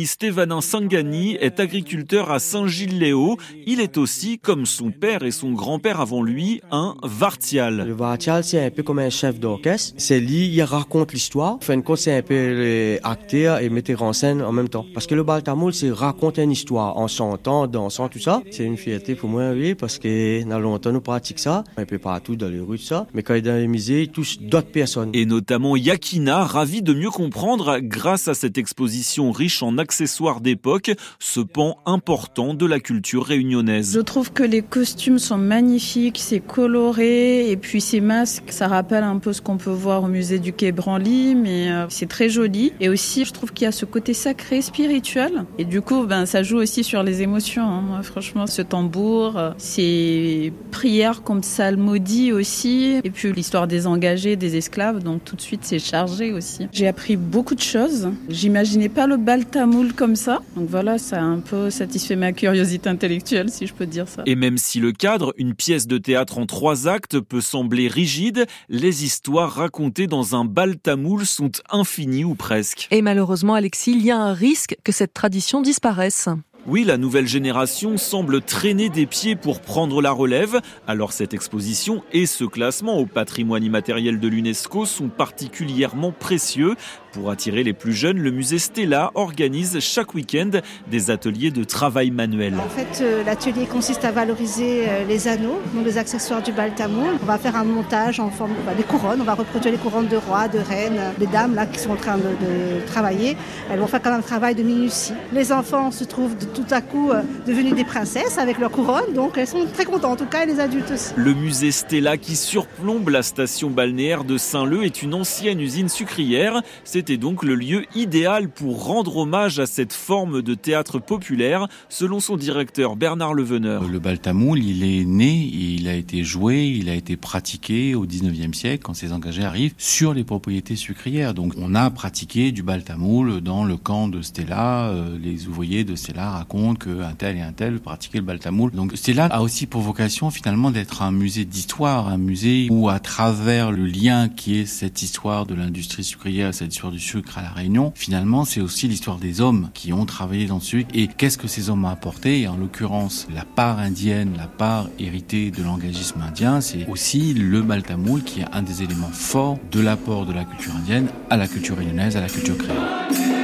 [0.00, 3.36] Dionis Stévanin Sangani est agriculteur à Saint-Gilles-Léo.
[3.66, 7.84] Il est aussi, comme son père et son grand-père avant lui, un vartial.
[7.86, 9.94] Le vartial, c'est un peu comme un chef d'orchestre.
[9.98, 11.58] C'est lui, il raconte l'histoire.
[11.60, 14.86] Fin de compte, c'est un peu acteur et metteur en scène en même temps.
[14.94, 18.42] Parce que le bal tamoul, c'est raconter une histoire en chantant, dansant, tout ça.
[18.50, 21.98] C'est une fierté pour moi, oui, parce que dans longtemps, nous pratiquons ça, un peu
[21.98, 23.06] partout dans les rues, tout ça.
[23.12, 25.10] Mais quand il est dans les musées, il touche d'autres personnes.
[25.12, 30.92] Et notamment Yakina, ravi de mieux comprendre, grâce à cette exposition riche en accessoires d'époque,
[31.18, 33.92] ce pan important de la culture réunionnaise.
[33.92, 39.02] Je trouve que les costumes sont magnifiques, c'est coloré, et puis ces masques, ça rappelle
[39.02, 42.28] un peu ce qu'on peut voir au musée du Quai Branly, mais euh, c'est très
[42.28, 42.72] joli.
[42.78, 46.24] Et aussi, je trouve qu'il y a ce côté sacré, spirituel, et du coup, ben,
[46.24, 47.64] ça joue aussi sur les émotions.
[47.64, 47.80] hein.
[47.80, 54.36] Moi, franchement, ce tambour, euh, ces prières comme psalmodie aussi, et puis l'histoire des engagés,
[54.36, 56.68] des esclaves, donc tout de suite, c'est chargé aussi.
[56.72, 58.08] J'ai appris beaucoup de choses.
[58.28, 59.46] J'imaginais pas le bal
[59.88, 63.86] comme ça, donc voilà, ça a un peu satisfait ma curiosité intellectuelle, si je peux
[63.86, 64.22] dire ça.
[64.26, 68.46] Et même si le cadre, une pièce de théâtre en trois actes, peut sembler rigide,
[68.68, 72.88] les histoires racontées dans un bal tamoul sont infinies ou presque.
[72.90, 76.28] Et malheureusement, Alexis, il y a un risque que cette tradition disparaisse.
[76.66, 80.60] Oui, la nouvelle génération semble traîner des pieds pour prendre la relève.
[80.86, 86.74] Alors cette exposition et ce classement au patrimoine immatériel de l'UNESCO sont particulièrement précieux.
[87.12, 90.50] Pour attirer les plus jeunes, le musée Stella organise chaque week-end
[90.88, 92.54] des ateliers de travail manuel.
[92.54, 96.72] En fait, euh, l'atelier consiste à valoriser euh, les anneaux, donc les accessoires du bal
[96.72, 97.14] tamoul.
[97.20, 99.20] On va faire un montage en forme bah, des couronnes.
[99.20, 101.96] On va reproduire les couronnes de rois, de reines, des dames là qui sont en
[101.96, 103.36] train de, de travailler.
[103.72, 105.12] Elles vont faire quand même un travail de minutie.
[105.32, 109.14] Les enfants se trouvent de- tout à coup euh, devenus des princesses avec leurs couronnes,
[109.14, 110.04] donc elles sont très contentes.
[110.12, 111.12] En tout cas, et les adultes aussi.
[111.16, 116.62] Le musée Stella qui surplombe la station balnéaire de Saint-Leu est une ancienne usine sucrière.
[117.00, 122.20] C'était donc le lieu idéal pour rendre hommage à cette forme de théâtre populaire, selon
[122.20, 123.88] son directeur Bernard Leveneur.
[123.88, 128.04] Le bal tamoul, il est né, il a été joué, il a été pratiqué au
[128.04, 131.32] 19e siècle quand ces engagés arrivent sur les propriétés sucrières.
[131.32, 134.88] Donc on a pratiqué du bal tamoul dans le camp de Stella.
[134.90, 138.72] Euh, les ouvriers de Stella racontent qu'un tel et un tel pratiquaient le bal tamoul.
[138.72, 142.98] Donc Stella a aussi pour vocation finalement d'être un musée d'histoire, un musée où à
[142.98, 147.42] travers le lien qui est cette histoire de l'industrie sucrière, cette histoire du sucre à
[147.42, 151.08] la Réunion, finalement c'est aussi l'histoire des hommes qui ont travaillé dans ce sucre et
[151.08, 155.50] qu'est-ce que ces hommes ont apporté et en l'occurrence la part indienne, la part héritée
[155.50, 159.80] de l'engagisme indien, c'est aussi le bal tamoul qui est un des éléments forts de
[159.80, 163.39] l'apport de la culture indienne à la culture réunionnaise, à la culture créole.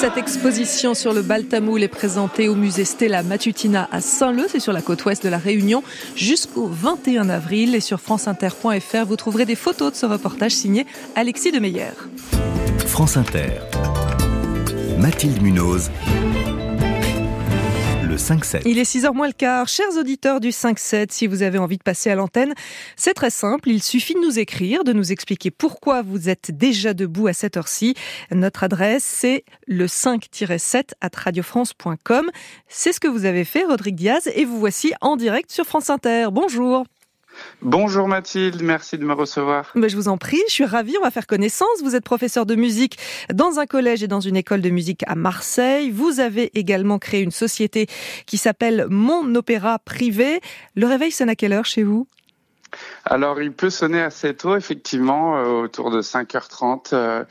[0.00, 4.58] Cette exposition sur le bal tamoul est présentée au musée Stella Matutina à Saint-Leu, c'est
[4.58, 5.82] sur la côte ouest de la Réunion,
[6.16, 7.74] jusqu'au 21 avril.
[7.74, 10.86] Et sur franceinter.fr, vous trouverez des photos de ce reportage signé
[11.16, 11.92] Alexis de Meyer.
[12.86, 13.60] France Inter.
[14.96, 15.90] Mathilde Munoz.
[18.20, 18.62] Le 5-7.
[18.66, 19.66] Il est 6h moins le quart.
[19.66, 22.52] Chers auditeurs du 5-7, si vous avez envie de passer à l'antenne,
[22.94, 23.70] c'est très simple.
[23.70, 27.56] Il suffit de nous écrire, de nous expliquer pourquoi vous êtes déjà debout à cette
[27.56, 27.94] heure-ci.
[28.30, 32.30] Notre adresse, c'est le 5-7 at radiofrance.com.
[32.68, 35.88] C'est ce que vous avez fait, Rodrigue Diaz, et vous voici en direct sur France
[35.88, 36.28] Inter.
[36.30, 36.84] Bonjour.
[37.62, 39.70] Bonjour Mathilde, merci de me recevoir.
[39.74, 41.82] Ben, je vous en prie, je suis ravie, on va faire connaissance.
[41.82, 42.98] Vous êtes professeur de musique
[43.32, 45.90] dans un collège et dans une école de musique à Marseille.
[45.90, 47.86] Vous avez également créé une société
[48.26, 50.40] qui s'appelle Mon Opéra Privé.
[50.74, 52.06] Le réveil sonne à quelle heure chez vous?
[53.04, 56.92] Alors il peut sonner assez tôt, effectivement, euh, autour de 5h30.
[56.92, 57.24] euh,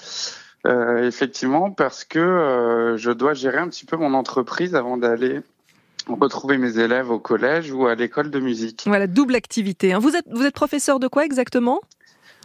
[0.68, 5.40] Euh, effectivement, parce que euh, je dois gérer un petit peu mon entreprise avant d'aller
[6.16, 8.84] retrouver mes élèves au collège ou à l'école de musique.
[8.88, 9.94] Voilà, double activité.
[9.94, 10.00] hein.
[10.00, 11.82] Vous êtes, vous êtes professeur de quoi exactement?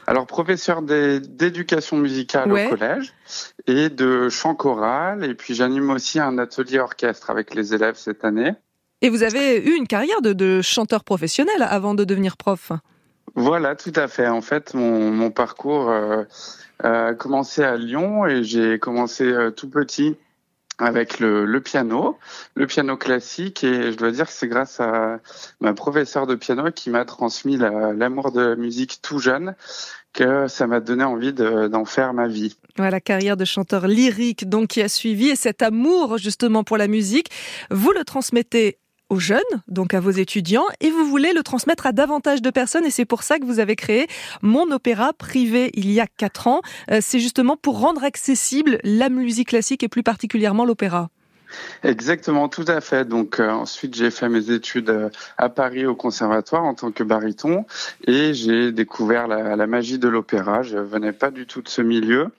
[0.07, 2.67] Alors, professeur d'é- d'éducation musicale Ouais.
[2.67, 3.15] au collège
[3.67, 8.25] et de chant choral, et puis j'anime aussi un atelier orchestre avec les élèves cette
[8.25, 8.53] année.
[9.01, 12.73] Et vous avez eu une carrière de, de chanteur professionnel avant de devenir prof?
[13.35, 14.29] Voilà, tout à fait.
[14.29, 16.25] En fait, mon, mon parcours euh,
[16.83, 20.17] a commencé à Lyon et j'ai commencé euh, tout petit
[20.79, 22.19] avec le, le piano,
[22.55, 25.21] le piano classique et je dois dire que c'est grâce à
[25.61, 29.55] ma professeure de piano qui m'a transmis la- l'amour de la musique tout jeune
[30.13, 32.57] que ça m'a donné envie de- d'en faire ma vie.
[32.77, 36.89] Voilà, carrière de chanteur lyrique donc qui a suivi et cet amour justement pour la
[36.89, 37.29] musique,
[37.71, 38.79] vous le transmettez
[39.11, 42.85] aux jeunes, donc à vos étudiants, et vous voulez le transmettre à davantage de personnes,
[42.85, 44.07] et c'est pour ça que vous avez créé
[44.43, 46.61] Mon Opéra privé il y a quatre ans.
[46.91, 51.11] Euh, c'est justement pour rendre accessible la musique classique et plus particulièrement l'opéra.
[51.83, 53.07] Exactement, tout à fait.
[53.07, 57.03] Donc euh, ensuite, j'ai fait mes études euh, à Paris au conservatoire en tant que
[57.03, 57.65] baryton
[58.07, 60.63] et j'ai découvert la, la magie de l'opéra.
[60.63, 62.31] Je venais pas du tout de ce milieu.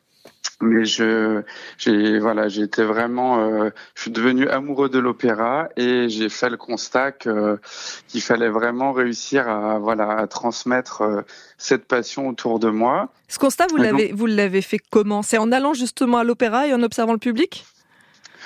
[0.61, 1.41] Mais je,
[1.77, 6.55] j'ai, voilà, été vraiment, euh, je suis devenu amoureux de l'opéra et j'ai fait le
[6.55, 7.59] constat que,
[8.07, 11.21] qu'il fallait vraiment réussir à, voilà, à transmettre euh,
[11.57, 13.09] cette passion autour de moi.
[13.27, 15.23] Ce constat, vous l'avez, vous l'avez fait comment?
[15.23, 17.65] C'est en allant justement à l'opéra et en observant le public?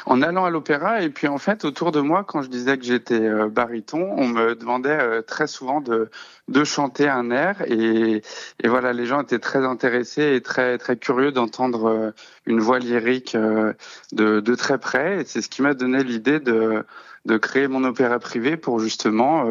[0.06, 1.02] En allant à l'opéra.
[1.02, 4.28] Et puis en fait autour de moi quand je disais que j'étais euh, baryton on
[4.28, 6.10] me demandait euh, très souvent de
[6.48, 7.62] de chanter un air.
[7.68, 8.22] Et
[8.64, 12.12] et voilà les gens étaient très intéressés et très très curieux d'entendre euh,
[12.46, 13.74] une voix lyrique euh,
[14.12, 15.22] de de très près.
[15.22, 16.86] Et c'est ce qui m'a donné l'idée de
[17.26, 19.44] de créer mon opéra privé pour justement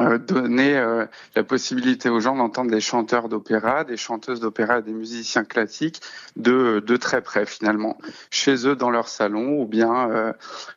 [0.00, 4.92] euh, donner euh, la possibilité aux gens d'entendre des chanteurs d'opéra, des chanteuses d'opéra, des
[4.92, 6.00] musiciens classiques
[6.36, 7.98] de, de très près finalement,
[8.30, 10.32] chez eux dans leur salon ou bien euh,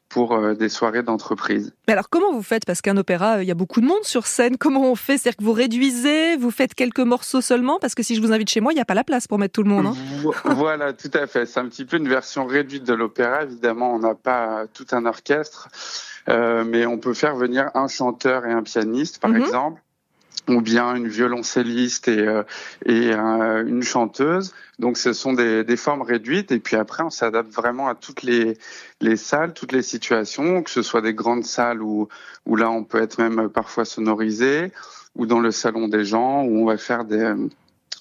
[0.10, 1.74] pour euh, des soirées d'entreprise.
[1.88, 2.66] Mais alors comment vous faites?
[2.66, 4.58] Parce qu'un opéra, euh, il y a beaucoup de monde sur scène.
[4.58, 5.18] Comment on fait?
[5.18, 7.80] C'est-à-dire que vous réduisez, vous faites quelques morceaux seulement?
[7.80, 9.38] Parce que si je vous invite chez moi, il n'y a pas la place pour
[9.40, 9.86] mettre tout le monde.
[9.86, 9.96] hein.
[10.22, 11.46] Vo- voilà, tout à fait.
[11.46, 13.44] C'est un petit peu une version réduite de l'opéra.
[13.44, 15.70] Évidemment, on n'a pas tout un orchestre,
[16.30, 19.42] euh, mais on peut faire venir un chanteur et un pianiste, par Mhm.
[19.42, 19.82] exemple
[20.50, 22.44] ou bien une violoncelliste et, euh,
[22.86, 24.54] et euh, une chanteuse.
[24.80, 28.24] Donc ce sont des, des formes réduites et puis après on s'adapte vraiment à toutes
[28.24, 28.58] les,
[29.02, 32.08] les salles, toutes les situations, que ce soit des grandes salles où,
[32.46, 34.72] où là on peut être même parfois sonorisé
[35.16, 37.34] ou dans le salon des gens où on va faire des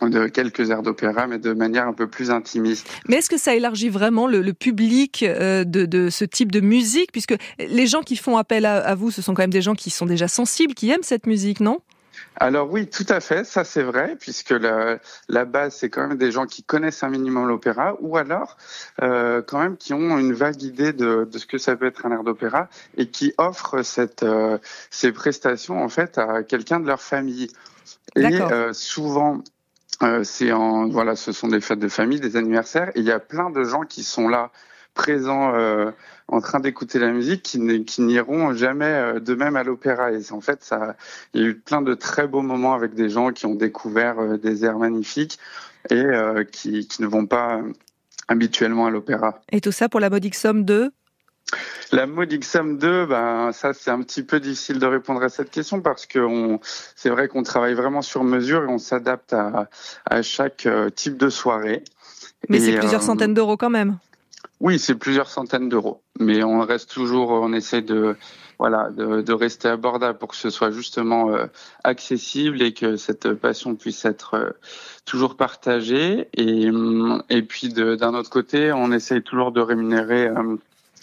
[0.09, 2.89] de quelques airs d'opéra, mais de manière un peu plus intimiste.
[3.09, 6.61] Mais est-ce que ça élargit vraiment le, le public euh, de, de ce type de
[6.61, 7.13] musique?
[7.13, 9.75] Puisque les gens qui font appel à, à vous, ce sont quand même des gens
[9.75, 11.81] qui sont déjà sensibles, qui aiment cette musique, non?
[12.37, 14.99] Alors oui, tout à fait, ça c'est vrai, puisque la,
[15.29, 18.57] la base c'est quand même des gens qui connaissent un minimum l'opéra, ou alors
[19.03, 22.07] euh, quand même qui ont une vague idée de, de ce que ça peut être
[22.07, 24.59] un air d'opéra et qui offrent cette, euh,
[24.91, 27.49] ces prestations en fait à quelqu'un de leur famille.
[28.17, 29.43] Et euh, souvent,
[30.03, 33.13] euh, c'est en voilà, ce sont des fêtes de famille, des anniversaires, et il y
[33.13, 34.51] a plein de gens qui sont là
[34.95, 35.91] présents euh,
[36.29, 40.41] en train d'écouter la musique qui n'iront jamais euh, de même à l'opéra et en
[40.41, 40.97] fait ça
[41.35, 44.19] il y a eu plein de très beaux moments avec des gens qui ont découvert
[44.19, 45.39] euh, des airs magnifiques
[45.89, 46.05] et
[46.53, 47.63] qui, qui ne vont pas
[48.29, 49.41] habituellement à l'opéra.
[49.51, 50.93] Et tout ça pour la modique somme de
[51.93, 55.51] La modique somme 2, ben ça c'est un petit peu difficile de répondre à cette
[55.51, 59.69] question parce que on, c'est vrai qu'on travaille vraiment sur mesure et on s'adapte à,
[60.09, 61.83] à chaque euh, type de soirée.
[62.49, 63.99] Mais Et, c'est plusieurs euh, centaines d'euros quand même.
[64.61, 68.15] Oui, c'est plusieurs centaines d'euros, mais on reste toujours, on essaie de
[68.59, 71.47] voilà de, de rester abordable pour que ce soit justement euh,
[71.83, 74.51] accessible et que cette passion puisse être euh,
[75.07, 76.29] toujours partagée.
[76.35, 80.29] Et hum, et puis de- d'un autre côté, on essaye toujours de rémunérer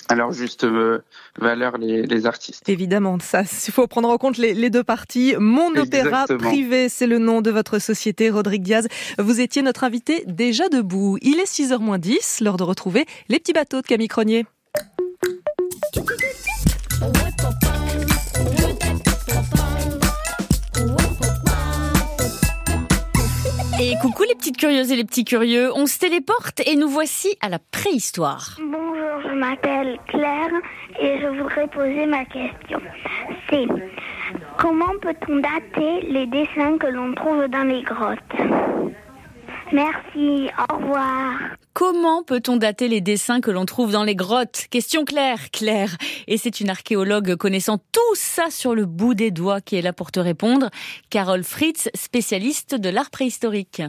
[0.10, 1.00] à leur juste euh,
[1.40, 2.68] valeur les, les artistes.
[2.70, 5.36] Évidemment, ça, il faut prendre en compte les, les deux parties.
[5.40, 8.88] Mon opéra privé, c'est le nom de votre société, Rodrigue Diaz.
[9.20, 11.18] Vous étiez notre invité déjà debout.
[11.22, 14.46] Il est 6h moins 10, l'heure de retrouver les petits bateaux de Camille Cronier.
[23.80, 27.38] Et coucou les petites curieuses et les petits curieux, on se téléporte et nous voici
[27.42, 28.58] à la préhistoire.
[28.60, 30.50] Bonjour, je m'appelle Claire
[31.00, 32.82] et je voudrais poser ma question.
[33.50, 33.68] C'est
[34.58, 38.18] comment peut-on dater les dessins que l'on trouve dans les grottes?
[39.72, 41.34] Merci, au revoir.
[41.74, 44.66] Comment peut-on dater les dessins que l'on trouve dans les grottes?
[44.72, 45.96] Question claire, Claire.
[46.28, 49.94] Et c'est une archéologue connaissant tout ça sur le bout des doigts qui est là
[49.94, 50.70] pour te répondre.
[51.10, 53.82] Carole Fritz, spécialiste de l'art préhistorique.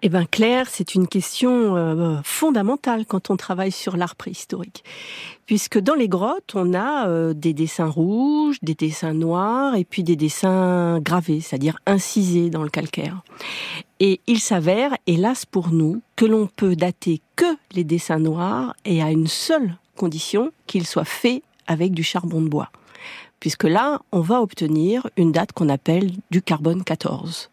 [0.00, 4.84] Eh bien Claire, c'est une question euh, fondamentale quand on travaille sur l'art préhistorique.
[5.44, 10.04] Puisque dans les grottes, on a euh, des dessins rouges, des dessins noirs et puis
[10.04, 13.22] des dessins gravés, c'est-à-dire incisés dans le calcaire.
[14.00, 19.02] Et il s'avère, hélas pour nous, que l'on peut dater que les dessins noirs et
[19.02, 22.70] à une seule condition qu'ils soient faits avec du charbon de bois.
[23.40, 27.50] Puisque là, on va obtenir une date qu'on appelle du carbone 14.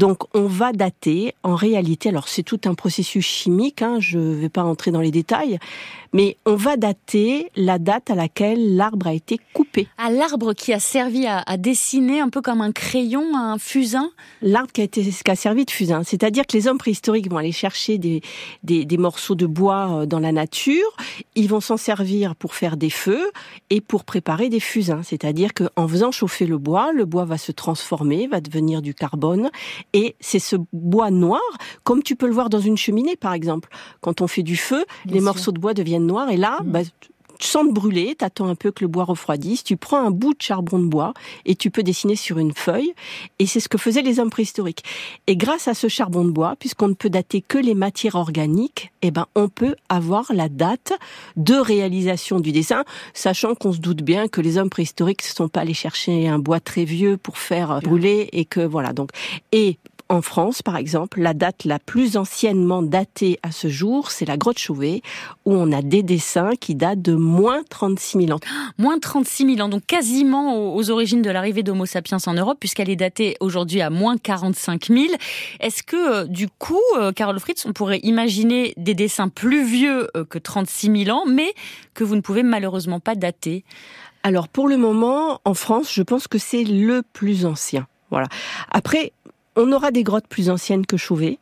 [0.00, 1.34] Donc on va dater.
[1.42, 5.02] En réalité, alors c'est tout un processus chimique, hein, je ne vais pas entrer dans
[5.02, 5.58] les détails,
[6.14, 9.88] mais on va dater la date à laquelle l'arbre a été coupé.
[9.98, 14.10] À l'arbre qui a servi à, dessiner un peu comme un crayon, un fusain.
[14.40, 17.36] L'arbre qui a, été, qui a servi de fusain, c'est-à-dire que les hommes préhistoriques vont
[17.36, 18.22] aller chercher des,
[18.62, 20.96] des, des morceaux de bois euh, dans la nature,
[21.34, 23.30] ils vont s'en servir pour faire des feux
[23.68, 27.52] et pour préparer des fusains, c'est-à-dire qu'en faisant chauffer le bois, le bois va se
[27.52, 29.50] transformer, va devenir du carbone
[29.92, 31.40] et c'est ce bois noir,
[31.84, 33.68] comme tu peux le voir dans une cheminée par exemple.
[34.00, 36.70] Quand on fait du feu, les morceaux de bois deviennent noirs et là, mm.
[36.70, 36.80] bah,
[37.40, 40.42] sans te brûler, t'attends un peu que le bois refroidisse, tu prends un bout de
[40.42, 41.14] charbon de bois
[41.44, 42.92] et tu peux dessiner sur une feuille.
[43.38, 44.84] Et c'est ce que faisaient les hommes préhistoriques.
[45.26, 48.92] Et grâce à ce charbon de bois, puisqu'on ne peut dater que les matières organiques,
[49.02, 50.92] eh ben, on peut avoir la date
[51.36, 52.84] de réalisation du dessin,
[53.14, 56.38] sachant qu'on se doute bien que les hommes préhistoriques ne sont pas allés chercher un
[56.38, 58.92] bois très vieux pour faire brûler et que voilà.
[58.92, 59.10] Donc,
[59.52, 59.78] et
[60.10, 64.36] en France, par exemple, la date la plus anciennement datée à ce jour, c'est la
[64.36, 65.02] grotte Chauvet,
[65.46, 68.40] où on a des dessins qui datent de moins 36 000 ans.
[68.78, 72.90] Moins 36 000 ans, donc quasiment aux origines de l'arrivée d'Homo sapiens en Europe, puisqu'elle
[72.90, 75.06] est datée aujourd'hui à moins 45 000.
[75.60, 80.08] Est-ce que, euh, du coup, euh, Carole Fritz, on pourrait imaginer des dessins plus vieux
[80.16, 81.52] euh, que 36 000 ans, mais
[81.94, 83.64] que vous ne pouvez malheureusement pas dater?
[84.24, 87.86] Alors pour le moment, en France, je pense que c'est le plus ancien.
[88.10, 88.26] Voilà.
[88.70, 89.12] Après,
[89.60, 91.38] on aura des grottes plus anciennes que Chauvet,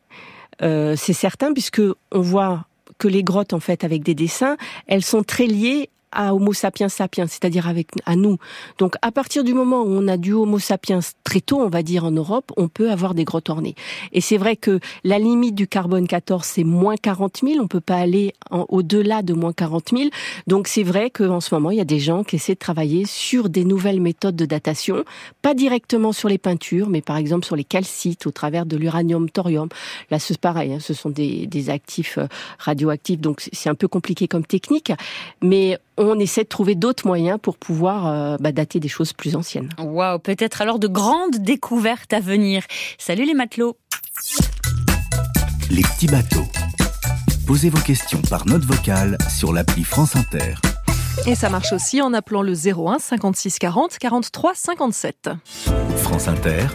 [0.62, 1.80] euh, c'est certain, puisque
[2.12, 2.66] on voit
[2.98, 4.56] que les grottes, en fait, avec des dessins,
[4.86, 8.38] elles sont très liées à Homo sapiens sapiens, c'est-à-dire avec à nous.
[8.78, 11.82] Donc à partir du moment où on a du Homo sapiens très tôt, on va
[11.82, 13.74] dire en Europe, on peut avoir des grottes ornées.
[14.12, 17.80] Et c'est vrai que la limite du carbone 14 c'est moins 40 000, on peut
[17.80, 20.10] pas aller au-delà de moins 40 000.
[20.46, 23.04] Donc c'est vrai qu'en ce moment il y a des gens qui essaient de travailler
[23.06, 25.04] sur des nouvelles méthodes de datation,
[25.42, 29.28] pas directement sur les peintures, mais par exemple sur les calcites au travers de l'uranium
[29.30, 29.68] thorium.
[30.10, 32.26] Là c'est pareil, hein, ce sont des, des actifs euh,
[32.58, 34.92] radioactifs, donc c'est un peu compliqué comme technique,
[35.42, 39.36] mais on essaie de trouver d'autres moyens pour pouvoir euh, bah, dater des choses plus
[39.36, 39.68] anciennes.
[39.78, 42.62] Waouh, peut-être alors de grandes découvertes à venir.
[42.98, 43.76] Salut les matelots.
[45.70, 46.46] Les petits bateaux.
[47.46, 50.54] Posez vos questions par note vocale sur l'appli France Inter.
[51.26, 55.30] Et ça marche aussi en appelant le 01 56 40 43 57.
[55.96, 56.66] France Inter,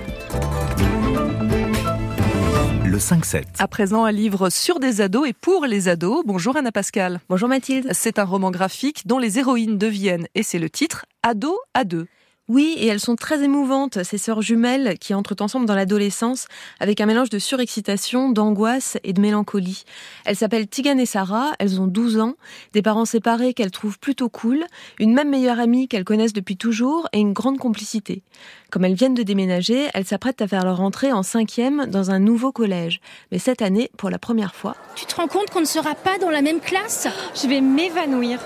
[2.94, 3.46] le 5-7.
[3.58, 6.22] À présent, un livre sur des ados et pour les ados.
[6.28, 7.22] Bonjour Anna Pascal.
[7.28, 7.90] Bonjour Mathilde.
[7.92, 12.06] C'est un roman graphique dont les héroïnes deviennent, et c'est le titre, Ado à deux.
[12.50, 16.48] Oui, et elles sont très émouvantes, ces sœurs jumelles qui entrent ensemble dans l'adolescence
[16.82, 19.86] avec un mélange de surexcitation, d'angoisse et de mélancolie.
[20.26, 22.34] Elles s'appellent Tigan et Sarah, elles ont 12 ans,
[22.74, 24.66] des parents séparés qu'elles trouvent plutôt cool,
[25.00, 28.24] une même meilleure amie qu'elles connaissent depuis toujours et une grande complicité.
[28.72, 32.20] Comme elles viennent de déménager, elles s'apprêtent à faire leur entrée en cinquième dans un
[32.20, 33.00] nouveau collège.
[33.32, 34.76] Mais cette année, pour la première fois...
[34.96, 37.08] Tu te rends compte qu'on ne sera pas dans la même classe?
[37.42, 38.40] Je vais m'évanouir.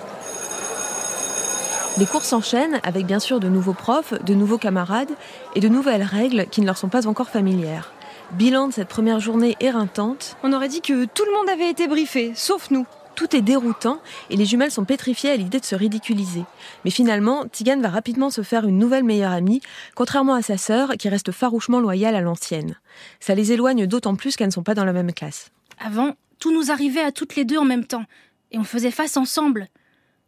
[1.97, 5.09] Les cours s'enchaînent avec bien sûr de nouveaux profs, de nouveaux camarades
[5.55, 7.91] et de nouvelles règles qui ne leur sont pas encore familières.
[8.33, 10.37] Bilan de cette première journée éreintante.
[10.43, 12.85] On aurait dit que tout le monde avait été briefé, sauf nous.
[13.15, 16.43] Tout est déroutant et les jumelles sont pétrifiées à l'idée de se ridiculiser.
[16.85, 19.61] Mais finalement, Tigane va rapidement se faire une nouvelle meilleure amie,
[19.95, 22.75] contrairement à sa sœur qui reste farouchement loyale à l'ancienne.
[23.19, 25.49] Ça les éloigne d'autant plus qu'elles ne sont pas dans la même classe.
[25.83, 28.05] Avant, tout nous arrivait à toutes les deux en même temps,
[28.51, 29.67] et on faisait face ensemble.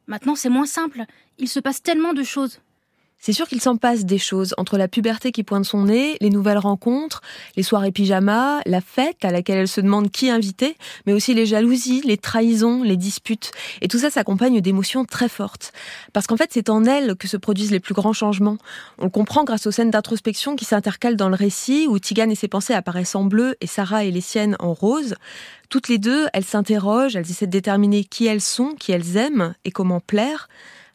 [0.10, 1.04] Maintenant, c'est moins simple.
[1.38, 2.60] Il se passe tellement de choses.
[3.22, 6.30] C'est sûr qu'il s'en passe des choses entre la puberté qui pointe son nez, les
[6.30, 7.22] nouvelles rencontres,
[7.58, 11.46] les soirées pyjama, la fête à laquelle elle se demande qui inviter, mais aussi les
[11.46, 13.52] jalousies, les trahisons, les disputes.
[13.82, 15.74] Et tout ça s'accompagne d'émotions très fortes.
[16.14, 18.58] Parce qu'en fait, c'est en elle que se produisent les plus grands changements.
[19.00, 22.36] On le comprend grâce aux scènes d'introspection qui s'intercalent dans le récit, où Tigane et
[22.36, 25.16] ses pensées apparaissent en bleu et Sarah et les siennes en rose.
[25.70, 29.56] Toutes les deux, elles s'interrogent, elles essaient de déterminer qui elles sont, qui elles aiment
[29.66, 30.48] et comment plaire.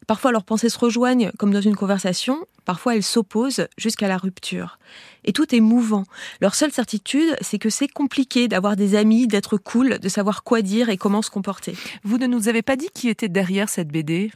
[0.07, 4.79] Parfois leurs pensées se rejoignent comme dans une conversation, parfois elles s'opposent jusqu'à la rupture.
[5.23, 6.03] Et tout est mouvant.
[6.41, 10.61] Leur seule certitude, c'est que c'est compliqué d'avoir des amis, d'être cool, de savoir quoi
[10.61, 11.75] dire et comment se comporter.
[12.03, 14.31] Vous ne nous avez pas dit qui était derrière cette BD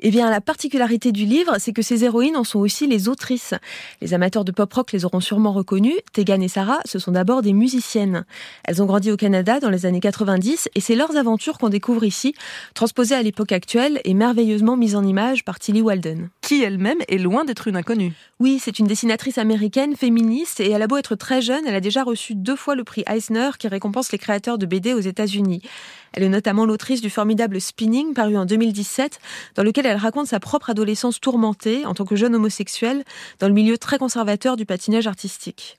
[0.00, 3.54] Eh bien, la particularité du livre, c'est que ces héroïnes en sont aussi les autrices.
[4.02, 5.96] Les amateurs de pop rock les auront sûrement reconnues.
[6.12, 8.26] Tegan et Sarah, ce sont d'abord des musiciennes.
[8.64, 12.04] Elles ont grandi au Canada dans les années 90 et c'est leurs aventures qu'on découvre
[12.04, 12.34] ici,
[12.74, 16.28] transposées à l'époque actuelle et merveilleusement mises en image par Tilly Walden.
[16.42, 18.12] Qui elle-même est loin d'être une inconnue.
[18.38, 21.80] Oui, c'est une dessinatrice américaine féministe et elle a beau être très jeune, elle a
[21.80, 25.62] déjà reçu deux fois le prix Eisner qui récompense les créateurs de BD aux États-Unis.
[26.12, 29.20] Elle est notamment l'autrice du formidable Spinning, paru en 2017,
[29.54, 33.04] dans lequel elle raconte sa propre adolescence tourmentée en tant que jeune homosexuelle
[33.38, 35.78] dans le milieu très conservateur du patinage artistique.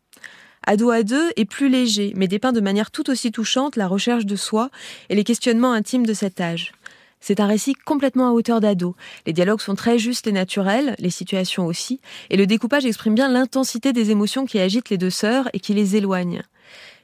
[0.66, 4.26] Ado à deux est plus léger, mais dépeint de manière tout aussi touchante la recherche
[4.26, 4.70] de soi
[5.10, 6.74] et les questionnements intimes de cet âge.
[7.20, 8.96] C'est un récit complètement à hauteur d'ado.
[9.26, 12.00] Les dialogues sont très justes et naturels, les situations aussi,
[12.30, 15.74] et le découpage exprime bien l'intensité des émotions qui agitent les deux sœurs et qui
[15.74, 16.44] les éloignent.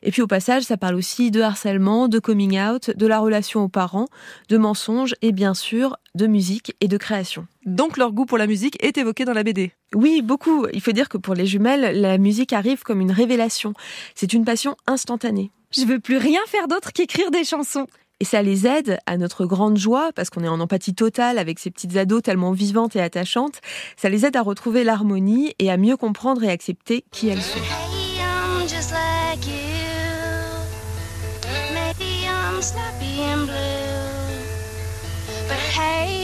[0.03, 3.63] Et puis au passage, ça parle aussi de harcèlement, de coming out, de la relation
[3.63, 4.07] aux parents,
[4.49, 7.47] de mensonges et bien sûr de musique et de création.
[7.65, 9.71] Donc leur goût pour la musique est évoqué dans la BD.
[9.95, 10.67] Oui, beaucoup.
[10.73, 13.73] Il faut dire que pour les jumelles, la musique arrive comme une révélation.
[14.13, 15.51] C'est une passion instantanée.
[15.71, 17.87] Je veux plus rien faire d'autre qu'écrire des chansons.
[18.19, 21.59] Et ça les aide, à notre grande joie, parce qu'on est en empathie totale avec
[21.59, 23.59] ces petites ados tellement vivantes et attachantes,
[23.97, 28.02] ça les aide à retrouver l'harmonie et à mieux comprendre et accepter qui elles sont.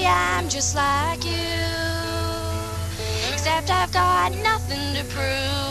[0.09, 1.31] I'm just like you.
[3.31, 5.68] Except I've got nothing to prove.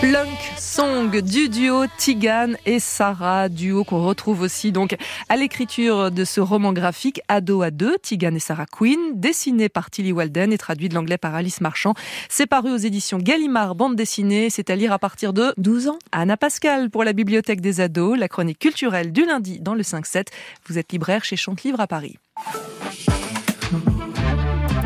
[0.00, 4.94] Plunk Song du duo Tigan et Sarah, duo qu'on retrouve aussi donc
[5.30, 9.90] à l'écriture de ce roman graphique Ado à deux, Tigan et Sarah Quinn, dessiné par
[9.90, 11.94] Tilly Walden et traduit de l'anglais par Alice Marchand.
[12.28, 15.98] C'est paru aux éditions Gallimard bande dessinée, c'est à lire à partir de 12 ans.
[16.12, 20.26] Anna Pascal pour la bibliothèque des ados, la chronique culturelle du lundi dans le 5-7.
[20.68, 22.18] Vous êtes libraire chez Chante-Livre à Paris.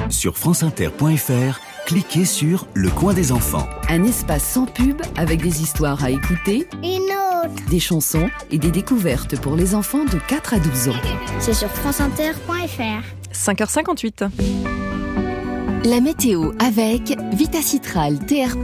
[0.09, 1.61] Sur franceinter.fr,
[1.93, 3.69] cliquez sur Le coin des enfants.
[3.91, 7.03] Un espace sans pub avec des histoires à écouter, Une
[7.45, 7.69] autre.
[7.69, 10.93] des chansons et des découvertes pour les enfants de 4 à 12 ans.
[11.39, 13.35] C'est sur franceinter.fr.
[13.35, 14.92] 5h58.
[15.85, 18.57] La météo avec Vitacitral TR+,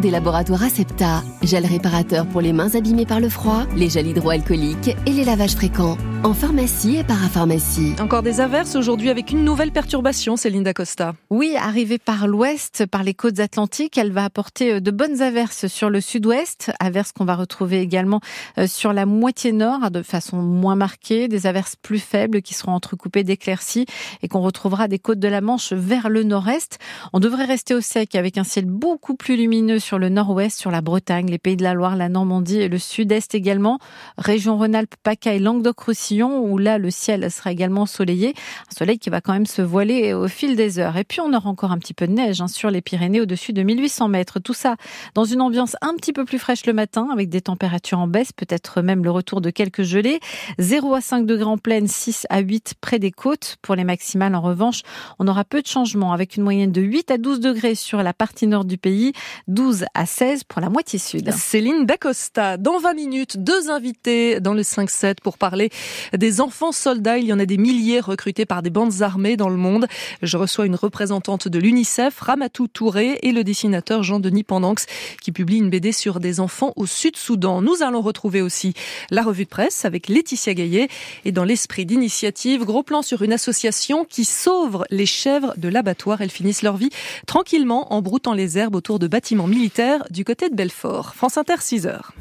[0.00, 4.96] des laboratoires Acepta, gel réparateur pour les mains abîmées par le froid, les gels hydroalcooliques
[5.06, 5.96] et les lavages fréquents.
[6.24, 7.94] En pharmacie et parapharmacie.
[8.00, 11.12] Encore des averses aujourd'hui avec une nouvelle perturbation, Céline Dacosta.
[11.28, 15.66] Oui, arrivée par l'ouest, par les côtes atlantiques, elle va apporter euh, de bonnes averses
[15.66, 18.20] sur le sud-ouest, averses qu'on va retrouver également
[18.56, 22.72] euh, sur la moitié nord de façon moins marquée, des averses plus faibles qui seront
[22.72, 23.84] entrecoupées d'éclaircies
[24.22, 26.63] et qu'on retrouvera des côtes de la Manche vers le nord-est.
[27.12, 30.70] On devrait rester au sec avec un ciel beaucoup plus lumineux sur le nord-ouest, sur
[30.70, 33.78] la Bretagne, les Pays de la Loire, la Normandie et le sud-est également,
[34.18, 38.34] région Rhône-Alpes, PACA Languedoc-Roussillon où là le ciel sera également ensoleillé,
[38.70, 40.96] un soleil qui va quand même se voiler au fil des heures.
[40.96, 43.52] Et puis on aura encore un petit peu de neige hein, sur les Pyrénées au-dessus
[43.52, 44.38] de 1800 mètres.
[44.40, 44.76] Tout ça
[45.14, 48.32] dans une ambiance un petit peu plus fraîche le matin avec des températures en baisse,
[48.32, 50.20] peut-être même le retour de quelques gelées.
[50.58, 53.56] 0 à 5 degrés en plaine, 6 à 8 près des côtes.
[53.62, 54.82] Pour les maximales en revanche,
[55.18, 58.12] on aura peu de changements avec une moyenne de 8 à 12 degrés sur la
[58.12, 59.12] partie nord du pays,
[59.48, 61.32] 12 à 16 pour la moitié sud.
[61.32, 65.70] Céline Dacosta, dans 20 minutes, deux invités dans le 5-7 pour parler
[66.16, 67.18] des enfants soldats.
[67.18, 69.86] Il y en a des milliers recrutés par des bandes armées dans le monde.
[70.22, 74.86] Je reçois une représentante de l'UNICEF, Ramatou Touré, et le dessinateur Jean-Denis Pendanx,
[75.22, 77.62] qui publie une BD sur des enfants au Sud-Soudan.
[77.62, 78.74] Nous allons retrouver aussi
[79.10, 80.88] la revue de presse avec Laetitia Gaillet.
[81.24, 86.20] Et dans l'esprit d'initiative, gros plan sur une association qui sauve les chèvres de l'abattoir.
[86.20, 86.90] Elles finissent leur vie
[87.26, 91.14] tranquillement en broutant les herbes autour de bâtiments militaires du côté de Belfort.
[91.14, 92.12] France Inter, 6 heures.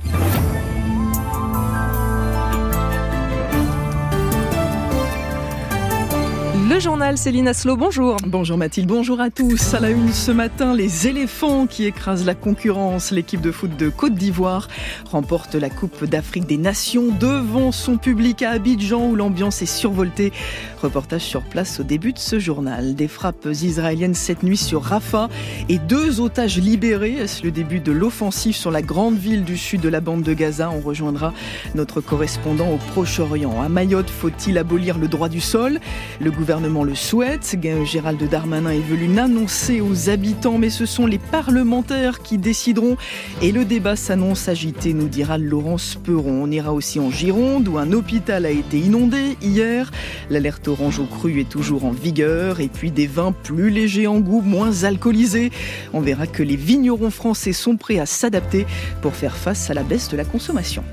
[6.74, 8.18] Le journal Céline Aslo, bonjour.
[8.26, 9.76] Bonjour Mathilde, bonjour à tous.
[9.76, 13.12] À la une ce matin, les éléphants qui écrasent la concurrence.
[13.12, 14.68] L'équipe de foot de Côte d'Ivoire
[15.06, 20.34] remporte la Coupe d'Afrique des Nations devant son public à Abidjan où l'ambiance est survoltée.
[20.82, 22.96] Reportage sur place au début de ce journal.
[22.96, 25.30] Des frappes israéliennes cette nuit sur Rafah
[25.70, 27.18] et deux otages libérés.
[27.18, 30.34] Est-ce le début de l'offensive sur la grande ville du sud de la bande de
[30.34, 30.72] Gaza?
[30.72, 31.34] On rejoindra
[31.76, 33.62] notre correspondant au Proche-Orient.
[33.62, 35.80] À Mayotte, faut-il abolir le droit du sol?
[36.20, 37.58] Le gouvernement le souhaite.
[37.86, 42.96] Gérald Darmanin est venu l'annoncer aux habitants, mais ce sont les parlementaires qui décideront.
[43.42, 46.44] Et le débat s'annonce agité, nous dira Laurence Peron.
[46.44, 49.92] On ira aussi en Gironde, où un hôpital a été inondé hier.
[50.30, 52.62] L'alerte orange au cru est toujours en vigueur.
[52.62, 55.52] Et puis des vins plus légers en goût, moins alcoolisés.
[55.92, 58.66] On verra que les vignerons français sont prêts à s'adapter
[59.02, 60.84] pour faire face à la baisse de la consommation.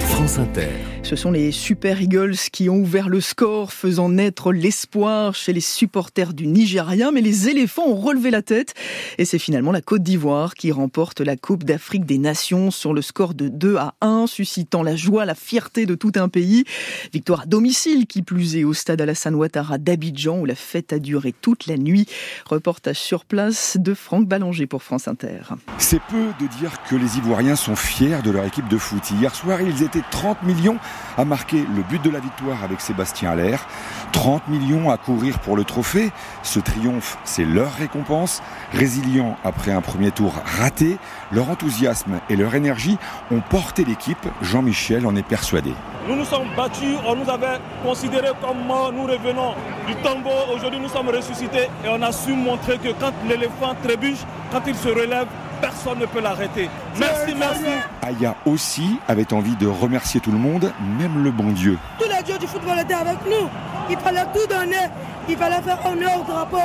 [0.00, 0.97] France Inter.
[1.08, 5.62] Ce sont les Super Eagles qui ont ouvert le score, faisant naître l'espoir chez les
[5.62, 7.10] supporters du Nigeria.
[7.10, 8.74] Mais les éléphants ont relevé la tête
[9.16, 13.00] et c'est finalement la Côte d'Ivoire qui remporte la Coupe d'Afrique des Nations sur le
[13.00, 16.64] score de 2 à 1, suscitant la joie, la fierté de tout un pays.
[17.10, 20.98] Victoire à domicile qui plus est au stade Alassane Ouattara d'Abidjan où la fête a
[20.98, 22.04] duré toute la nuit.
[22.44, 25.40] Reportage sur place de Franck Ballanger pour France Inter.
[25.78, 29.10] C'est peu de dire que les Ivoiriens sont fiers de leur équipe de foot.
[29.18, 30.76] Hier soir, ils étaient 30 millions
[31.16, 33.66] à marquer le but de la victoire avec Sébastien Allaire.
[34.12, 36.12] 30 millions à courir pour le trophée.
[36.42, 38.42] Ce triomphe, c'est leur récompense.
[38.72, 40.98] Résilients après un premier tour raté,
[41.32, 42.98] leur enthousiasme et leur énergie
[43.30, 44.26] ont porté l'équipe.
[44.42, 45.72] Jean-Michel en est persuadé.
[46.08, 49.54] Nous nous sommes battus, on nous avait considérés comme morts, nous revenons
[49.86, 50.30] du tombeau.
[50.54, 54.20] Aujourd'hui, nous sommes ressuscités et on a su montrer que quand l'éléphant trébuche,
[54.50, 55.26] quand il se relève,
[55.60, 56.70] personne ne peut l'arrêter.
[56.98, 57.64] Merci, merci.
[58.02, 61.76] Aya aussi avait envie de remercier tout le monde, même le bon Dieu.
[61.98, 63.48] Tous les dieux du football étaient avec nous.
[63.90, 64.88] Il fallait tout donner.
[65.28, 66.56] Il fallait faire honneur au drapeau.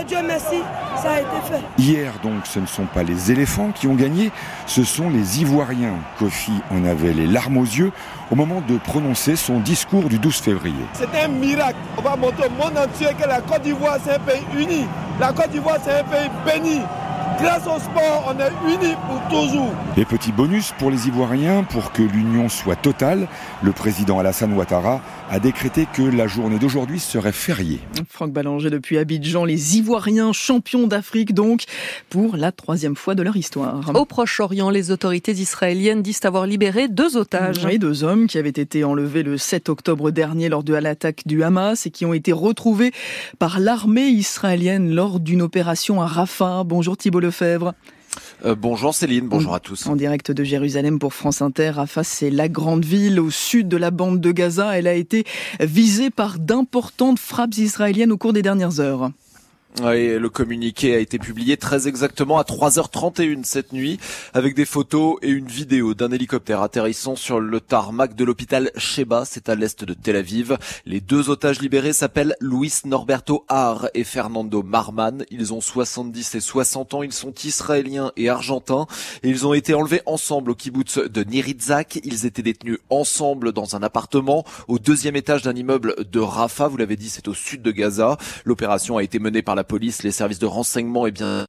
[0.00, 0.62] Et Dieu merci,
[0.96, 1.62] ça a été fait.
[1.76, 4.30] Hier donc, ce ne sont pas les éléphants qui ont gagné,
[4.66, 5.98] ce sont les Ivoiriens.
[6.18, 7.92] Kofi en avait les larmes aux yeux
[8.30, 10.74] au moment de prononcer son discours du 12 février.
[10.92, 11.76] C'est un miracle.
[11.96, 14.86] On va montrer au monde entier que la Côte d'Ivoire, c'est un pays uni.
[15.20, 16.80] La Côte d'Ivoire, c'est un pays béni.
[17.40, 19.70] Grâce au sport, on est unis pour toujours.
[19.96, 23.28] Et petit bonus pour les Ivoiriens, pour que l'union soit totale,
[23.62, 25.00] le président Alassane Ouattara
[25.30, 27.78] a décrété que la journée d'aujourd'hui serait fériée.
[28.08, 31.62] Franck Ballanger depuis Abidjan, les Ivoiriens champions d'Afrique donc,
[32.10, 33.92] pour la troisième fois de leur histoire.
[33.94, 37.64] Au Proche-Orient, les autorités israéliennes disent avoir libéré deux otages.
[37.64, 41.42] Oui, deux hommes qui avaient été enlevés le 7 octobre dernier lors de l'attaque du
[41.42, 42.92] Hamas et qui ont été retrouvés
[43.38, 46.64] par l'armée israélienne lors d'une opération à Rafah.
[46.64, 47.74] Bonjour Thibault Lefebvre.
[48.44, 49.86] Euh, bonjour Céline, bonjour à tous.
[49.86, 53.76] En direct de Jérusalem pour France Inter, Rafah c'est la grande ville au sud de
[53.76, 54.76] la bande de Gaza.
[54.76, 55.24] Elle a été
[55.60, 59.10] visée par d'importantes frappes israéliennes au cours des dernières heures.
[59.80, 63.98] Le communiqué a été publié très exactement à 3h31 cette nuit
[64.34, 69.24] avec des photos et une vidéo d'un hélicoptère atterrissant sur le tarmac de l'hôpital Sheba,
[69.24, 70.58] c'est à l'est de Tel Aviv.
[70.84, 75.24] Les deux otages libérés s'appellent Luis Norberto Har et Fernando Marman.
[75.30, 78.86] Ils ont 70 et 60 ans, ils sont israéliens et argentins
[79.22, 82.00] et ils ont été enlevés ensemble au kibbutz de Nirizak.
[82.02, 86.66] Ils étaient détenus ensemble dans un appartement au deuxième étage d'un immeuble de Rafah.
[86.66, 88.18] Vous l'avez dit, c'est au sud de Gaza.
[88.44, 91.44] L'opération a été menée par la police, les services de renseignement et bien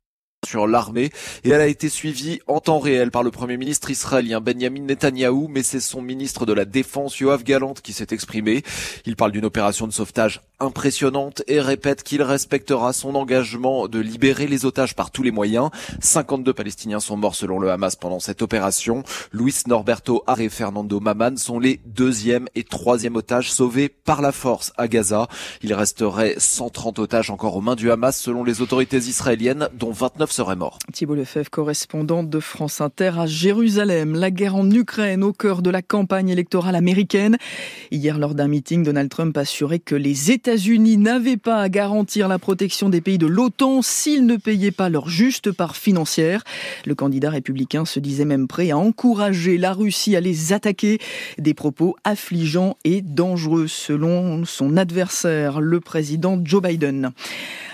[0.48, 1.12] sur l'armée
[1.44, 5.48] et elle a été suivie en temps réel par le premier ministre israélien Benjamin Netanyahou
[5.50, 8.64] mais c'est son ministre de la défense Yoav Galant qui s'est exprimé.
[9.06, 14.48] Il parle d'une opération de sauvetage impressionnante et répète qu'il respectera son engagement de libérer
[14.48, 15.70] les otages par tous les moyens.
[16.02, 19.04] 52 Palestiniens sont morts selon le Hamas pendant cette opération.
[19.32, 24.32] Luis Norberto Are et Fernando Maman sont les deuxième et troisième otages sauvés par la
[24.32, 25.28] force à Gaza.
[25.64, 30.29] Il resterait 130 otages encore aux mains du Hamas selon les autorités israéliennes dont 29
[30.32, 30.80] seraient morts.
[30.94, 34.16] Thibault Lefebvre, correspondant de France Inter à Jérusalem.
[34.16, 37.38] La guerre en Ukraine au cœur de la campagne électorale américaine.
[37.92, 42.40] Hier, lors d'un meeting, Donald Trump assurait que les États-Unis n'avaient pas à garantir la
[42.40, 46.44] protection des pays de l'OTAN s'ils ne payaient pas leur juste part financière.
[46.86, 51.00] Le candidat républicain se disait même prêt à encourager la Russie à les attaquer.
[51.38, 57.12] Des propos affligeants et dangereux selon son adversaire, le président Joe Biden.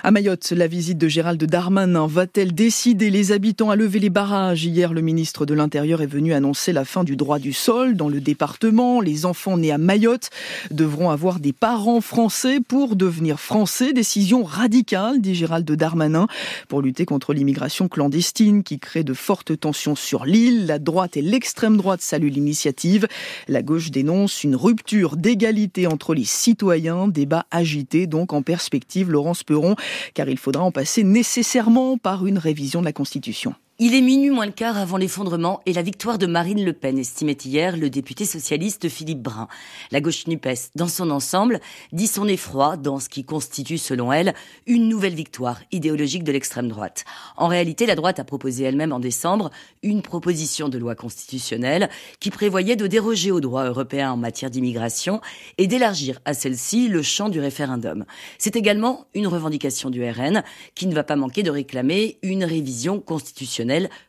[0.06, 4.64] À Mayotte, la visite de Gérald Darmanin va-t-elle décider les habitants à lever les barrages?
[4.64, 8.08] Hier, le ministre de l'Intérieur est venu annoncer la fin du droit du sol dans
[8.08, 9.02] le département.
[9.02, 10.30] Les enfants nés à Mayotte
[10.70, 13.94] devront avoir des parents français pour devenir français.
[13.94, 16.28] Décision radicale, dit Gérald Darmanin,
[16.68, 20.68] pour lutter contre l'immigration clandestine qui crée de fortes tensions sur l'île.
[20.68, 23.08] La droite et l'extrême droite saluent l'initiative.
[23.48, 27.08] La gauche dénonce une rupture d'égalité entre les citoyens.
[27.08, 29.76] Débat agité donc en perspective, Laurence Perron,
[30.14, 33.56] car il faudra en passer nécessairement par une révision de la Constitution.
[33.78, 36.98] Il est minuit moins le quart avant l'effondrement et la victoire de Marine Le Pen,
[36.98, 39.50] estimait hier le député socialiste Philippe Brun.
[39.92, 41.60] La gauche NUPES, dans son ensemble,
[41.92, 44.34] dit son effroi dans ce qui constitue, selon elle,
[44.66, 47.04] une nouvelle victoire idéologique de l'extrême droite.
[47.36, 49.52] En réalité, la droite a proposé elle-même en décembre
[49.84, 51.90] une proposition de loi constitutionnelle
[52.22, 55.20] qui prévoyait de déroger au droit européen en matière d'immigration
[55.58, 58.06] et d'élargir à celle-ci le champ du référendum.
[58.38, 60.44] C'est également une revendication du RN
[60.76, 63.65] qui ne va pas manquer de réclamer une révision constitutionnelle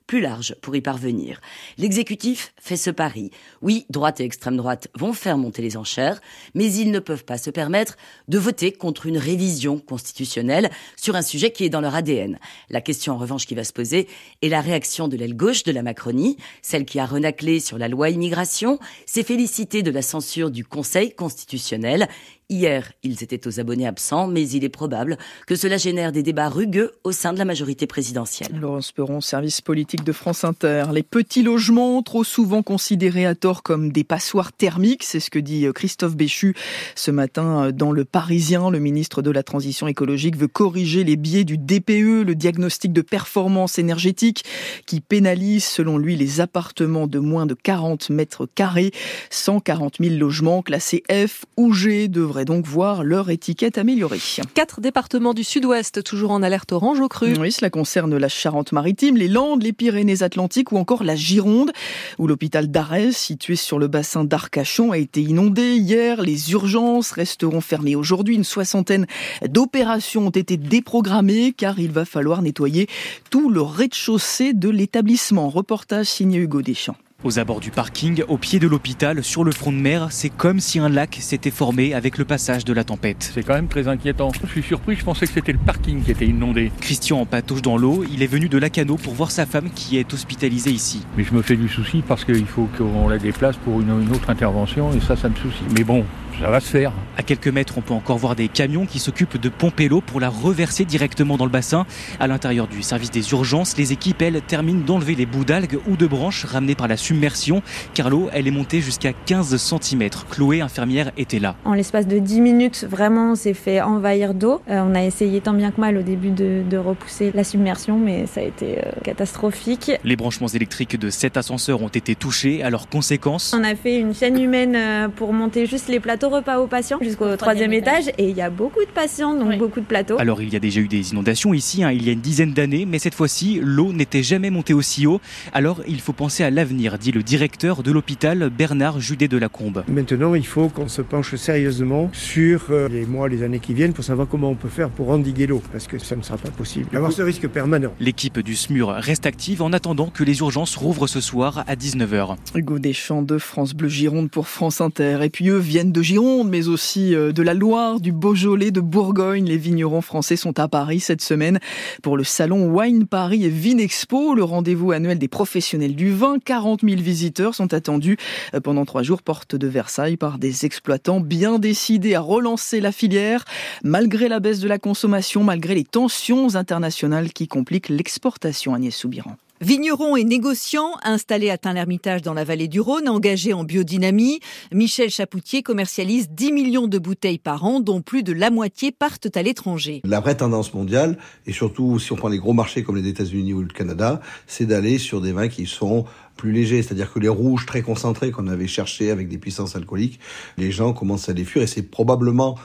[0.07, 1.41] plus large pour y parvenir.
[1.79, 3.31] L'exécutif fait ce pari.
[3.61, 6.21] Oui, droite et extrême droite vont faire monter les enchères,
[6.55, 7.97] mais ils ne peuvent pas se permettre
[8.29, 12.39] de voter contre une révision constitutionnelle sur un sujet qui est dans leur ADN.
[12.71, 14.09] La question en revanche qui va se poser
[14.43, 17.89] est la réaction de l'aile gauche de la Macronie, celle qui a renaclé sur la
[17.89, 22.09] loi immigration, s'est félicitée de la censure du Conseil constitutionnel
[22.49, 25.19] Hier, ils étaient aux abonnés absents, mais il est probable
[25.49, 28.57] que cela génère des débats rugueux au sein de la majorité présidentielle.
[28.61, 30.85] Laurence Perron, service politique de France Inter.
[30.93, 35.41] Les petits logements, trop souvent considérés à tort comme des passoires thermiques, c'est ce que
[35.41, 36.55] dit Christophe Béchu
[36.95, 38.71] ce matin dans Le Parisien.
[38.71, 43.03] Le ministre de la Transition écologique veut corriger les biais du DPE, le diagnostic de
[43.03, 44.45] performance énergétique,
[44.87, 48.93] qui pénalise, selon lui, les appartements de moins de 40 mètres carrés.
[49.31, 54.21] 140 000 logements classés F ou G devraient donc voir leur étiquette améliorée.
[54.55, 57.35] Quatre départements du sud-ouest toujours en alerte orange au cru.
[57.39, 61.73] Oui, cela concerne la Charente-Maritime, les Landes, les Pyrénées-Atlantiques ou encore la Gironde,
[62.19, 66.23] où l'hôpital d'Arès, situé sur le bassin d'Arcachon, a été inondé hier.
[66.23, 68.35] Les urgences resteront fermées aujourd'hui.
[68.35, 69.07] Une soixantaine
[69.49, 72.89] d'opérations ont été déprogrammées car il va falloir nettoyer
[73.31, 75.49] tout le rez-de-chaussée de l'établissement.
[75.49, 76.97] Reportage signé Hugo Deschamps.
[77.25, 80.61] Aux abords du parking, au pied de l'hôpital, sur le front de mer, c'est comme
[80.61, 83.31] si un lac s'était formé avec le passage de la tempête.
[83.35, 84.31] C'est quand même très inquiétant.
[84.45, 86.71] Je suis surpris, je pensais que c'était le parking qui était inondé.
[86.79, 89.97] Christian en patauge dans l'eau, il est venu de Lacano pour voir sa femme qui
[89.97, 91.07] est hospitalisée ici.
[91.17, 94.13] Mais je me fais du souci parce qu'il faut qu'on la déplace pour une, une
[94.13, 95.65] autre intervention et ça, ça me soucie.
[95.75, 96.05] Mais bon,
[96.41, 96.93] ça va se faire.
[97.17, 100.21] À quelques mètres, on peut encore voir des camions qui s'occupent de pomper l'eau pour
[100.21, 101.87] la reverser directement dans le bassin.
[102.21, 105.97] À l'intérieur du service des urgences, les équipes, elles, terminent d'enlever les bouts d'algues ou
[105.97, 107.63] de branches ramenées par la submersion,
[107.95, 110.11] car l'eau, elle est montée jusqu'à 15 cm.
[110.31, 111.57] Chloé, infirmière, était là.
[111.65, 114.61] En l'espace de 10 minutes, vraiment, on s'est fait envahir d'eau.
[114.69, 117.99] Euh, on a essayé tant bien que mal au début de, de repousser la submersion,
[117.99, 119.93] mais ça a été euh, catastrophique.
[120.05, 122.63] Les branchements électriques de cet ascenseur ont été touchés.
[122.63, 126.26] À leurs conséquences, On a fait une chaîne humaine euh, pour monter juste les plateaux
[126.29, 129.81] repas aux patients jusqu'au troisième étage et il y a beaucoup de patients, donc beaucoup
[129.81, 130.19] de plateaux.
[130.19, 132.53] Alors il y a déjà eu des inondations ici, hein, il y a une dizaine
[132.53, 135.21] d'années, mais cette fois-ci, l'eau n'était jamais montée aussi haut.
[135.53, 139.49] Alors il faut penser à l'avenir, dit le directeur de l'hôpital Bernard Judet de la
[139.49, 139.85] Combe.
[139.89, 143.93] Maintenant, il faut qu'on se penche sérieusement sur euh, les mois, les années qui viennent
[143.93, 146.51] pour savoir comment on peut faire pour endiguer l'eau, parce que ça ne sera pas
[146.51, 146.87] possible.
[146.93, 147.93] D'avoir ce risque permanent.
[148.01, 152.37] L'équipe du SMUR reste active en attendant que les urgences rouvrent ce soir à 19h.
[152.55, 155.19] Hugo Deschamps de France Bleu Gironde pour France Inter.
[155.23, 158.81] Et puis eux viennent de Gironde, mais aussi euh, de la Loire, du Beaujolais, de
[158.81, 159.45] Bourgogne.
[159.45, 161.59] Les vignerons français sont à Paris cette semaine
[162.03, 166.39] pour le salon Wine Paris et Vinexpo, le rendez-vous annuel des professionnels du vin.
[166.43, 168.17] 40 000 visiteurs sont attendus
[168.55, 172.93] euh, pendant trois jours porte de Versailles par des exploitants bien décidés à relancer la
[172.93, 173.45] filière
[173.85, 178.75] malgré la baisse de la consommation, malgré les tensions internationales qui compliquent l'exportation.
[178.75, 179.37] Agnès Soubiran.
[179.63, 185.09] Vignerons et négociants installés à Tain-l'Hermitage dans la vallée du Rhône, engagés en biodynamie, Michel
[185.09, 189.43] Chapoutier commercialise 10 millions de bouteilles par an, dont plus de la moitié partent à
[189.43, 190.03] l'étranger.
[190.05, 191.17] La vraie tendance mondiale,
[191.47, 194.67] et surtout si on prend les gros marchés comme les États-Unis ou le Canada, c'est
[194.67, 196.05] d'aller sur des vins qui sont
[196.37, 200.21] plus légers, c'est-à-dire que les rouges très concentrés qu'on avait cherchés avec des puissances alcooliques,
[200.59, 202.59] les gens commencent à les fuir et c'est probablement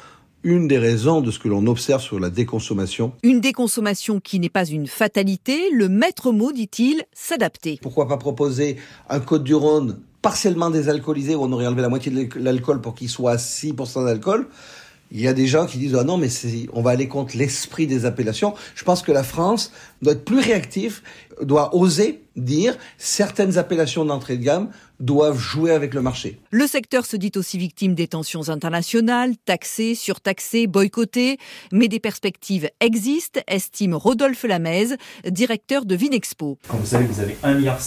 [0.43, 3.13] une des raisons de ce que l'on observe sur la déconsommation.
[3.23, 7.79] Une déconsommation qui n'est pas une fatalité, le maître mot, dit-il, s'adapter.
[7.81, 8.77] Pourquoi pas proposer
[9.09, 12.95] un Côte du Rhône partiellement désalcoolisé où on aurait enlevé la moitié de l'alcool pour
[12.95, 14.47] qu'il soit à 6% d'alcool
[15.11, 16.29] il y a des gens qui disent ah non mais
[16.73, 18.53] on va aller contre l'esprit des appellations.
[18.75, 19.71] Je pense que la France
[20.01, 21.01] doit être plus réactive,
[21.41, 24.69] doit oser dire certaines appellations d'entrée de gamme
[24.99, 26.39] doivent jouer avec le marché.
[26.51, 31.37] Le secteur se dit aussi victime des tensions internationales, taxé, surtaxé, boycotté,
[31.71, 36.57] mais des perspectives existent, estime Rodolphe Lamez, directeur de Vinexpo.
[36.67, 37.79] Quand vous savez vous avez 1,5 milliard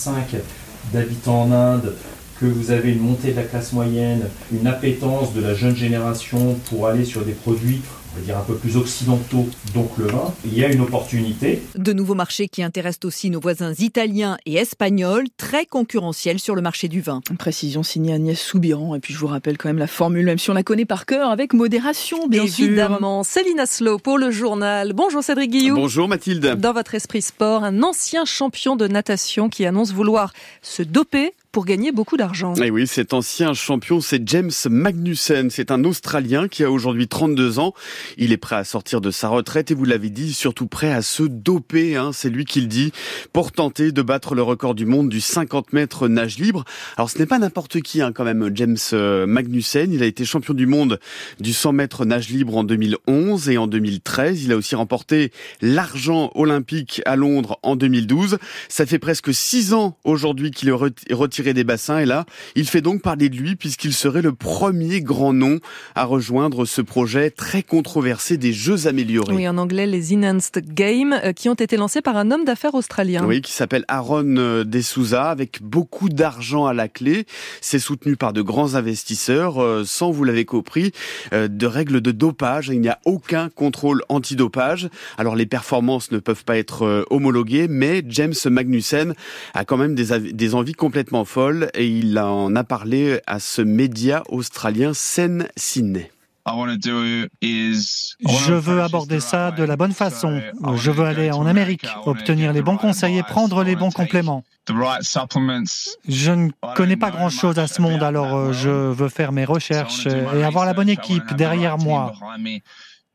[0.93, 1.95] d'habitants en Inde,
[2.41, 6.59] que vous avez une montée de la classe moyenne, une appétence de la jeune génération
[6.69, 7.81] pour aller sur des produits
[8.15, 11.63] on va dire un peu plus occidentaux, donc le vin, il y a une opportunité.
[11.77, 16.63] De nouveaux marchés qui intéressent aussi nos voisins italiens et espagnols, très concurrentiels sur le
[16.63, 17.21] marché du vin.
[17.39, 18.95] Précision signée Agnès Soubiran.
[18.95, 21.07] Et puis je vous rappelle quand même la formule, même si on la connaît par
[21.07, 22.67] cœur, avec modération, bien sûr.
[22.67, 23.25] Évidemment.
[23.25, 24.93] Céline Aslo pour le journal.
[24.93, 25.75] Bonjour Cédric Guillou.
[25.75, 26.55] Bonjour Mathilde.
[26.57, 30.33] Dans votre esprit sport, un ancien champion de natation qui annonce vouloir
[30.63, 32.53] se doper pour gagner beaucoup d'argent.
[32.55, 35.51] Et oui, cet ancien champion, c'est James Magnussen.
[35.51, 37.75] C'est un Australien qui a aujourd'hui 32 ans.
[38.19, 41.01] Il est prêt à sortir de sa retraite et vous l'avez dit, surtout prêt à
[41.01, 41.95] se doper.
[41.95, 42.91] Hein, c'est lui qui le dit
[43.33, 46.65] pour tenter de battre le record du monde du 50 mètres nage libre.
[46.97, 49.93] Alors ce n'est pas n'importe qui hein, quand même, James euh, Magnussen.
[49.93, 50.99] Il a été champion du monde
[51.39, 54.43] du 100 mètres nage libre en 2011 et en 2013.
[54.43, 55.31] Il a aussi remporté
[55.63, 58.39] l'argent olympique à Londres en 2012.
[58.69, 62.81] Ça fait presque six ans aujourd'hui qu'il est retiré des bassins et là, il fait
[62.81, 65.59] donc parler de lui puisqu'il serait le premier grand nom
[65.95, 69.35] à rejoindre ce projet très controversé des Jeux améliorés.
[69.35, 72.75] Oui, en anglais, les Enhanced Games, euh, qui ont été lancés par un homme d'affaires
[72.75, 73.25] australien.
[73.25, 77.27] Oui, qui s'appelle Aaron euh, D'Souza, avec beaucoup d'argent à la clé.
[77.61, 80.93] C'est soutenu par de grands investisseurs, euh, sans, vous l'avez compris,
[81.33, 82.69] de règles de dopage.
[82.69, 84.89] Il n'y a aucun contrôle antidopage.
[85.19, 89.15] Alors les performances ne peuvent pas être homologuées, mais James Magnussen
[89.55, 91.34] a quand même des, des envies complètement folles
[91.75, 96.11] et il en a parlé à ce média australien Sen Sydney.
[96.47, 100.41] Je veux aborder ça de la bonne façon.
[100.77, 104.45] Je veux aller en Amérique, obtenir les bons conseils et prendre les bons compléments.
[104.69, 110.07] Je ne connais pas grand-chose à ce monde, alors euh, je veux faire mes recherches
[110.07, 112.13] et avoir la bonne équipe derrière moi.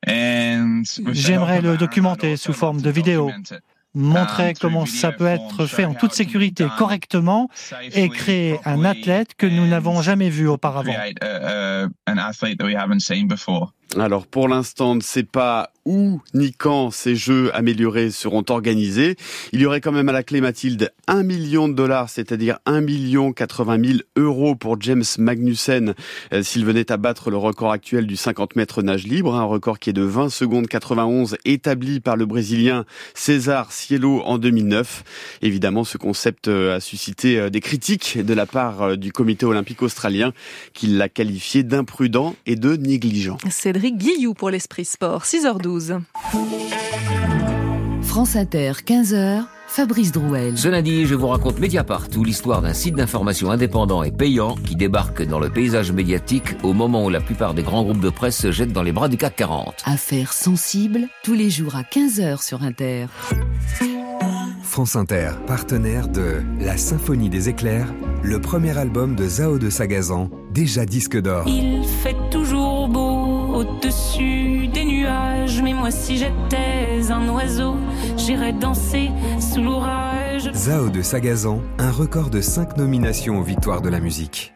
[0.06, 3.32] J'aimerais le documenter sous forme de vidéo
[3.94, 7.50] montrer comment ça peut être fait en toute sécurité, correctement,
[7.94, 10.94] et créer un athlète que nous n'avons jamais vu auparavant.
[13.98, 19.16] Alors pour l'instant, on ne sait pas où ni quand ces jeux améliorés seront organisés.
[19.52, 22.82] Il y aurait quand même à la clé, Mathilde, un million de dollars, c'est-à-dire un
[22.82, 25.96] million 80 000 euros pour James Magnussen
[26.32, 29.80] euh, s'il venait à battre le record actuel du 50 mètres nage libre, un record
[29.80, 32.86] qui est de 20 secondes 91 établi par le Brésilien
[33.16, 35.04] César Cielo en 2009.
[35.42, 39.82] Évidemment, ce concept euh, a suscité euh, des critiques de la part du comité olympique
[39.82, 40.32] australien
[40.74, 43.38] qui l'a qualifié d'imprudent et de négligent.
[43.50, 46.02] Cédric Guillou pour l'Esprit Sport, 6h12.
[48.02, 49.46] France Inter, 15h.
[49.70, 50.58] Fabrice Drouel.
[50.58, 54.76] Ce lundi, je vous raconte Mediapart, où l'histoire d'un site d'information indépendant et payant qui
[54.76, 58.38] débarque dans le paysage médiatique au moment où la plupart des grands groupes de presse
[58.38, 59.84] se jettent dans les bras du CAC 40.
[59.86, 63.06] Affaires sensibles, tous les jours à 15h sur Inter.
[64.80, 67.94] France Inter, partenaire de La Symphonie des éclairs,
[68.24, 71.44] le premier album de Zao de Sagazan, déjà disque d'or.
[71.48, 75.62] Il fait toujours beau au-dessus des nuages.
[75.62, 77.76] Mais moi, si j'étais un oiseau,
[78.16, 79.10] j'irais danser
[79.42, 80.50] sous l'orage.
[80.54, 84.54] Zao de Sagazan, un record de 5 nominations aux victoires de la musique.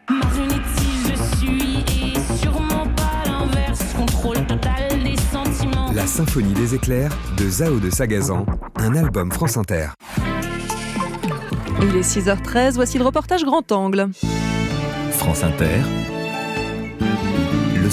[6.04, 8.44] La symphonie des éclairs de Zao de Sagazan,
[8.76, 9.86] un album France Inter.
[11.80, 14.10] Il est 6h13, voici le reportage Grand Angle.
[15.12, 15.80] France Inter,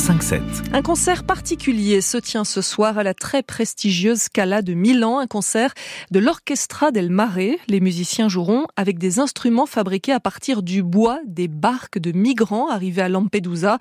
[0.02, 0.42] 5-7.
[0.74, 5.28] Un concert particulier se tient ce soir à la très prestigieuse Scala de Milan, un
[5.28, 5.76] concert
[6.10, 7.60] de l'Orchestra del Mare.
[7.68, 12.68] Les musiciens joueront avec des instruments fabriqués à partir du bois des barques de migrants
[12.68, 13.78] arrivés à Lampedusa.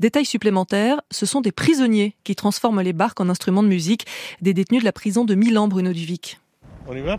[0.00, 4.06] Détail supplémentaire, ce sont des prisonniers qui transforment les barques en instruments de musique,
[4.40, 6.40] des détenus de la prison de Milan, Bruno Duvic.
[6.88, 7.16] On y va?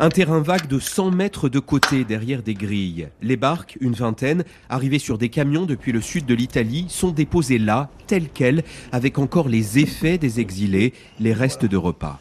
[0.00, 3.08] Un terrain vague de 100 mètres de côté derrière des grilles.
[3.20, 7.58] Les barques, une vingtaine, arrivées sur des camions depuis le sud de l'Italie, sont déposées
[7.58, 12.20] là, telles quelles, avec encore les effets des exilés, les restes de repas.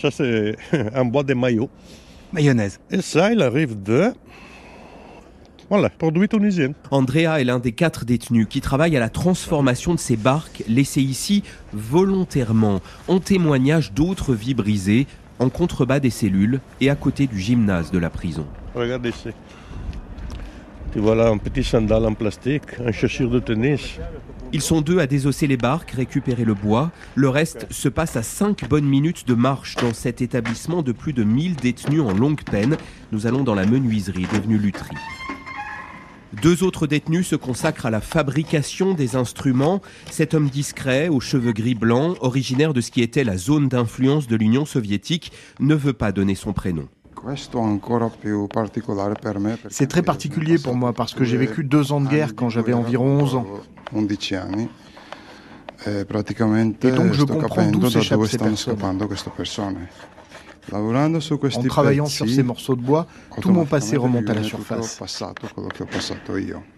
[0.00, 0.56] Ça, c'est
[0.94, 1.68] un bois de maillot.
[2.32, 2.78] Mayonnaise.
[2.90, 4.12] Et ça, il arrive de
[5.70, 6.72] voilà, produit tunisien.
[6.90, 11.02] Andrea est l'un des quatre détenus qui travaille à la transformation de ces barques laissées
[11.02, 11.42] ici
[11.74, 15.06] volontairement, en témoignage d'autres vies brisées,
[15.38, 18.46] en contrebas des cellules et à côté du gymnase de la prison.
[18.74, 19.30] Regarde ici.
[20.92, 23.98] Tu vois là un petit sandal en plastique, un chaussure de tennis.
[24.52, 26.90] Ils sont deux à désosser les barques, récupérer le bois.
[27.14, 31.12] Le reste se passe à cinq bonnes minutes de marche dans cet établissement de plus
[31.12, 32.76] de 1000 détenus en longue peine.
[33.12, 34.96] Nous allons dans la menuiserie devenue lutherie.
[36.42, 39.80] Deux autres détenus se consacrent à la fabrication des instruments.
[40.10, 44.26] Cet homme discret, aux cheveux gris blancs, originaire de ce qui était la zone d'influence
[44.26, 46.86] de l'Union soviétique, ne veut pas donner son prénom.
[49.70, 52.74] C'est très particulier pour moi parce que j'ai vécu deux ans de guerre quand j'avais
[52.74, 53.46] environ 11 ans.
[55.86, 58.76] Et donc je comprends d'où s'échappent ces personnes.
[60.72, 63.06] En travaillant sur ces morceaux de bois,
[63.40, 65.00] tout mon passé remonte à la surface.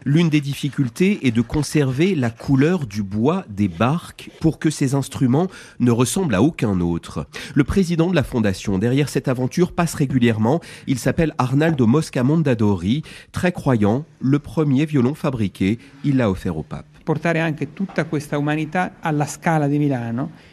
[0.05, 4.95] L'une des difficultés est de conserver la couleur du bois des barques pour que ces
[4.95, 5.49] instruments
[5.79, 7.27] ne ressemblent à aucun autre.
[7.55, 10.61] Le président de la fondation derrière cette aventure passe régulièrement.
[10.87, 13.03] Il s'appelle Arnaldo Mosca Mondadori,
[13.33, 16.90] très croyant, le premier violon fabriqué, il l'a offert au pape.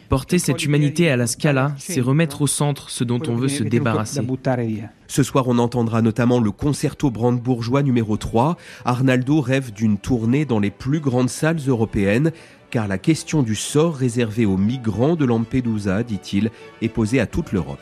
[0.08, 3.62] Porter cette humanité à la Scala, c'est remettre au centre ce dont on veut se
[3.62, 4.20] débarrasser.
[5.06, 8.56] Ce soir, on entendra notamment le concerto brandebourgeois numéro 3.
[8.84, 12.32] Arnaldo rêve d'une tournée dans les plus grandes salles européennes,
[12.70, 16.50] car la question du sort réservé aux migrants de Lampedusa, dit-il,
[16.82, 17.78] est posée à toute l'Europe.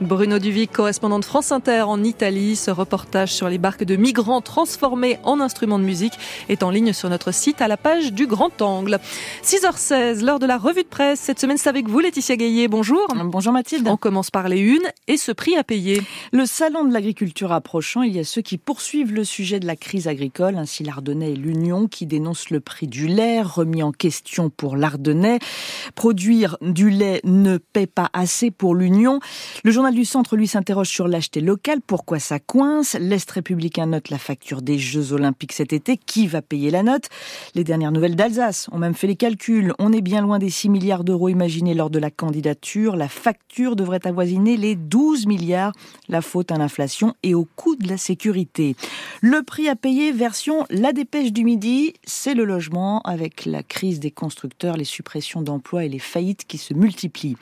[0.00, 2.56] Bruno Duvic, correspondant de France Inter en Italie.
[2.56, 6.14] Ce reportage sur les barques de migrants transformés en instruments de musique
[6.48, 8.98] est en ligne sur notre site à la page du Grand Angle.
[9.44, 11.20] 6h16, l'heure de la revue de presse.
[11.20, 12.66] Cette semaine, c'est avec vous, Laetitia Gaillet.
[12.66, 13.06] Bonjour.
[13.24, 13.86] Bonjour Mathilde.
[13.88, 16.00] On commence par les unes et ce prix à payer.
[16.32, 19.76] Le salon de l'agriculture approchant, il y a ceux qui poursuivent le sujet de la
[19.76, 24.48] crise agricole, ainsi l'Ardennais et l'Union qui dénoncent le prix du lait remis en question
[24.48, 25.40] pour l'Ardennais.
[25.94, 29.20] Produire du lait ne paie pas assez pour l'Union.
[29.62, 31.80] Le journal du centre, lui, s'interroge sur l'acheter local.
[31.86, 35.96] Pourquoi ça coince L'Est républicain note la facture des Jeux Olympiques cet été.
[35.96, 37.08] Qui va payer la note?
[37.54, 39.72] Les dernières nouvelles d'Alsace ont même fait les calculs.
[39.78, 42.96] On est bien loin des 6 milliards d'euros imaginés lors de la candidature.
[42.96, 45.72] La facture devrait avoisiner les 12 milliards.
[46.08, 48.76] La faute à l'inflation et au coût de la sécurité.
[49.20, 54.00] Le prix à payer, version La Dépêche du Midi, c'est le logement avec la crise
[54.00, 57.36] des constructeurs, les suppressions d'emplois et les faillites qui se multiplient.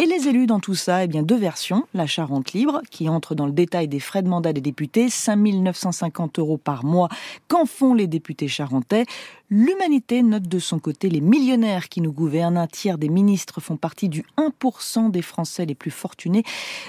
[0.00, 1.82] Et les élus dans tout ça, eh bien deux versions.
[1.92, 5.34] La Charente libre, qui entre dans le détail des frais de mandat des députés, 5
[5.34, 7.08] 950 euros par mois.
[7.48, 9.06] Qu'en font les députés charentais
[9.50, 12.58] L'humanité note de son côté les millionnaires qui nous gouvernent.
[12.58, 16.42] Un tiers des ministres font partie du 1% des Français les plus fortunés.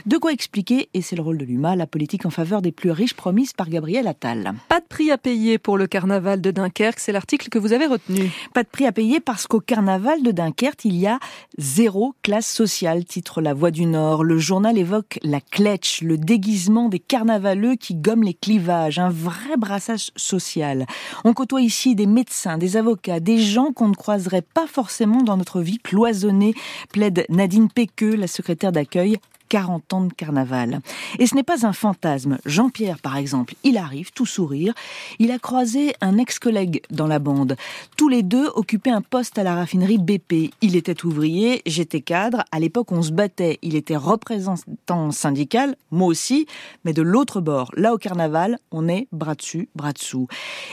[0.06, 2.92] De quoi expliquer, et c'est le rôle de l'UMA, la politique en faveur des plus
[2.92, 4.56] riches promise par Gabriel Attal.
[4.68, 7.86] Pas de prix à payer pour le carnaval de Dunkerque, c'est l'article que vous avez
[7.86, 8.30] retenu.
[8.54, 11.18] Pas de prix à payer parce qu'au carnaval de Dunkerque, il y a
[11.58, 14.26] zéro classe sociale, titre La Voix du Nord.
[14.26, 19.56] Le journal évoque la cletch, le déguisement des carnavaleux qui gomment les clivages, un vrai
[19.58, 20.86] brassage social.
[21.24, 25.38] On côtoie ici des médecins des avocats, des gens qu'on ne croiserait pas forcément dans
[25.38, 26.54] notre vie cloisonnée,
[26.92, 29.18] plaide Nadine Péqueux, la secrétaire d'accueil
[29.50, 30.82] 40 ans de carnaval.
[31.18, 32.38] Et ce n'est pas un fantasme.
[32.46, 34.74] Jean-Pierre, par exemple, il arrive, tout sourire.
[35.18, 37.56] Il a croisé un ex-collègue dans la bande.
[37.98, 40.54] Tous les deux occupaient un poste à la raffinerie BP.
[40.62, 42.44] Il était ouvrier, j'étais cadre.
[42.52, 43.60] À l'époque, on se battait.
[43.62, 46.46] Il était représentant syndical, moi aussi,
[46.86, 47.72] mais de l'autre bord.
[47.76, 50.28] Là, au carnaval, on est bras dessus, bras dessous.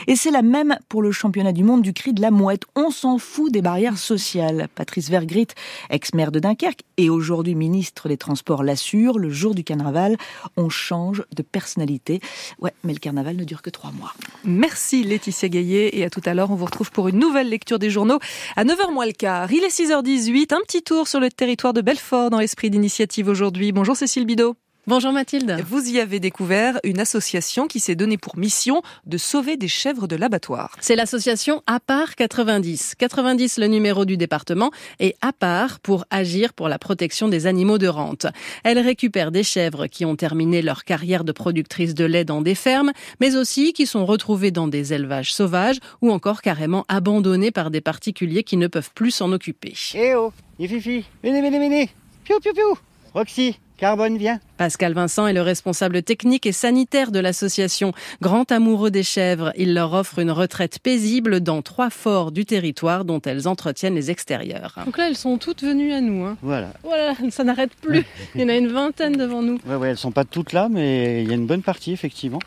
[0.07, 2.63] Et c'est la même pour le championnat du monde du cri de la mouette.
[2.75, 4.67] On s'en fout des barrières sociales.
[4.75, 5.47] Patrice Vergrit,
[5.89, 10.17] ex-maire de Dunkerque et aujourd'hui ministre des Transports l'assure, le jour du carnaval,
[10.55, 12.19] on change de personnalité.
[12.59, 14.13] Ouais, mais le carnaval ne dure que trois mois.
[14.43, 16.51] Merci Laetitia Gaillet et à tout à l'heure.
[16.51, 18.19] On vous retrouve pour une nouvelle lecture des journaux
[18.55, 19.51] à 9h moins le quart.
[19.51, 23.71] Il est 6h18, un petit tour sur le territoire de Belfort dans l'esprit d'initiative aujourd'hui.
[23.71, 24.55] Bonjour Cécile Bidot.
[24.89, 25.61] Bonjour Mathilde.
[25.67, 30.07] Vous y avez découvert une association qui s'est donnée pour mission de sauver des chèvres
[30.07, 30.77] de l'abattoir.
[30.79, 32.95] C'est l'association APAR 90.
[32.97, 37.89] 90 le numéro du département et APAR pour agir pour la protection des animaux de
[37.89, 38.27] rente.
[38.63, 42.55] Elle récupère des chèvres qui ont terminé leur carrière de productrice de lait dans des
[42.55, 47.71] fermes, mais aussi qui sont retrouvées dans des élevages sauvages ou encore carrément abandonnées par
[47.71, 49.73] des particuliers qui ne peuvent plus s'en occuper.
[49.95, 51.89] Eh oh, Fifi, venez, venez, venez.
[52.23, 52.77] Piou, piou, piou.
[53.13, 54.39] Roxy, Carbone, viens.
[54.57, 57.93] Pascal Vincent est le responsable technique et sanitaire de l'association.
[58.21, 63.05] Grand amoureux des chèvres, il leur offre une retraite paisible dans trois forts du territoire
[63.05, 64.79] dont elles entretiennent les extérieurs.
[64.83, 66.25] Donc là, elles sont toutes venues à nous.
[66.25, 66.37] Hein.
[66.41, 66.73] Voilà.
[66.83, 68.03] Voilà, ça n'arrête plus.
[68.33, 69.59] Il y en a une vingtaine devant nous.
[69.67, 72.39] Ouais, ouais, elles sont pas toutes là, mais il y a une bonne partie, effectivement.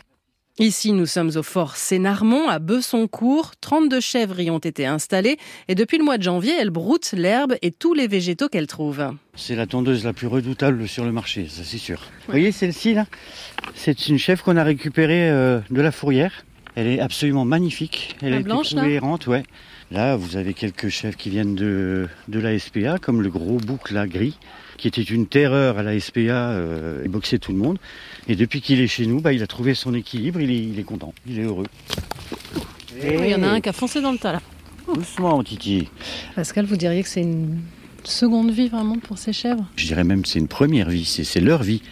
[0.59, 3.53] Ici, nous sommes au fort Sénarmont, à Besoncourt.
[3.61, 5.37] 32 chèvres y ont été installées
[5.69, 9.15] et depuis le mois de janvier, elles broutent l'herbe et tous les végétaux qu'elles trouvent.
[9.33, 12.01] C'est la tondeuse la plus redoutable sur le marché, ça c'est sûr.
[12.27, 13.05] Vous voyez celle-ci là
[13.75, 16.43] C'est une chèvre qu'on a récupérée euh, de la fourrière.
[16.75, 18.17] Elle est absolument magnifique.
[18.21, 19.43] Elle est blanche là errante, ouais.
[19.89, 23.91] Là, vous avez quelques chèvres qui viennent de, de la SPA, comme le gros bouc
[23.91, 24.37] là gris,
[24.81, 27.77] qui était une terreur à la SPA, euh, il boxait tout le monde.
[28.27, 30.79] Et depuis qu'il est chez nous, bah, il a trouvé son équilibre, il est, il
[30.79, 31.67] est content, il est heureux.
[32.99, 34.41] il y en a un qui a foncé dans le tas là.
[34.91, 35.87] Doucement, Titi.
[36.35, 37.59] Pascal, vous diriez que c'est une
[38.03, 39.63] seconde vie vraiment pour ces chèvres?
[39.75, 41.83] Je dirais même que c'est une première vie, c'est leur vie.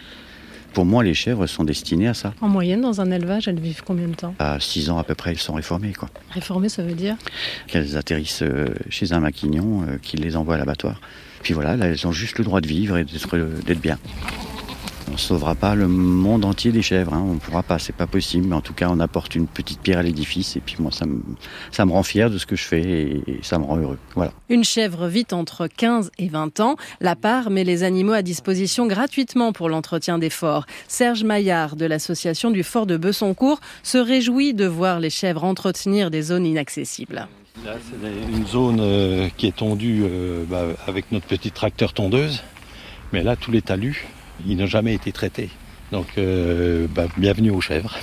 [0.72, 2.34] Pour moi, les chèvres sont destinées à ça.
[2.40, 4.34] En moyenne, dans un élevage, elles vivent combien de temps?
[4.40, 5.92] À 6 ans à peu près, elles sont réformées.
[5.92, 6.10] Quoi.
[6.30, 7.16] Réformées, ça veut dire?
[7.68, 11.00] Qu'elles atterrissent euh, chez un maquignon euh, qui les envoie à l'abattoir.
[11.42, 13.98] Puis voilà, là, elles ont juste le droit de vivre et d'être bien.
[15.10, 17.24] On ne sauvera pas le monde entier des chèvres, hein.
[17.26, 19.80] on ne pourra pas, c'est pas possible, mais en tout cas on apporte une petite
[19.80, 22.80] pierre à l'édifice et puis moi ça me, rend fier de ce que je fais
[22.80, 23.98] et, ça me rend heureux.
[24.14, 24.32] Voilà.
[24.48, 26.76] Une chèvre vit entre 15 et 20 ans.
[27.00, 30.66] La part met les animaux à disposition gratuitement pour l'entretien des forts.
[30.86, 36.12] Serge Maillard de l'association du fort de Besoncourt se réjouit de voir les chèvres entretenir
[36.12, 37.26] des zones inaccessibles.
[37.64, 42.42] Là, c'est une zone euh, qui est tondue euh, bah, avec notre petit tracteur tondeuse.
[43.12, 44.06] Mais là, tous les talus,
[44.46, 45.50] ils n'ont jamais été traités.
[45.92, 47.96] Donc, euh, bah, bienvenue aux chèvres.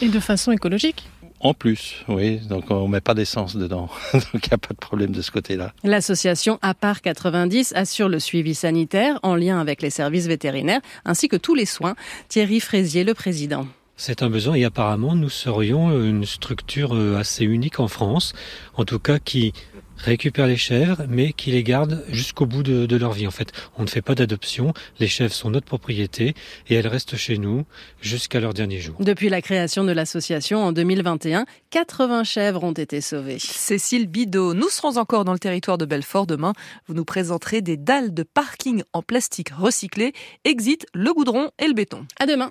[0.00, 1.08] Et de façon écologique
[1.44, 4.78] en plus, oui, donc on met pas d'essence dedans, donc il n'y a pas de
[4.78, 5.72] problème de ce côté-là.
[5.82, 11.34] L'association APAR 90 assure le suivi sanitaire en lien avec les services vétérinaires ainsi que
[11.34, 11.96] tous les soins.
[12.28, 13.66] Thierry Fraisier, le président.
[14.04, 18.32] C'est un besoin et apparemment nous serions une structure euh, assez unique en France,
[18.74, 19.52] en tout cas qui
[19.96, 23.28] récupère les chèvres, mais qui les garde jusqu'au bout de, leur vie.
[23.28, 24.74] En fait, on ne fait pas d'adoption.
[24.98, 26.34] Les chèvres sont notre propriété
[26.68, 27.64] et elles restent chez nous
[28.00, 28.96] jusqu'à leur dernier jour.
[28.98, 33.38] Depuis la création de l'association en 2021, 80 chèvres ont été sauvées.
[33.38, 36.54] Cécile Bidot, nous serons encore dans le territoire de Belfort demain.
[36.88, 40.12] Vous nous présenterez des dalles de parking en plastique recyclé.
[40.44, 42.04] Exit le goudron et le béton.
[42.18, 42.50] À demain.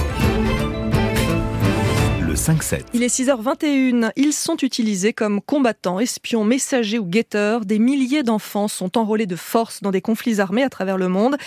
[2.33, 2.81] 5-7.
[2.93, 4.11] Il est 6h21.
[4.15, 7.65] Ils sont utilisés comme combattants, espions, messagers ou guetteurs.
[7.65, 11.37] Des milliers d'enfants sont enrôlés de force dans des conflits armés à travers le monde.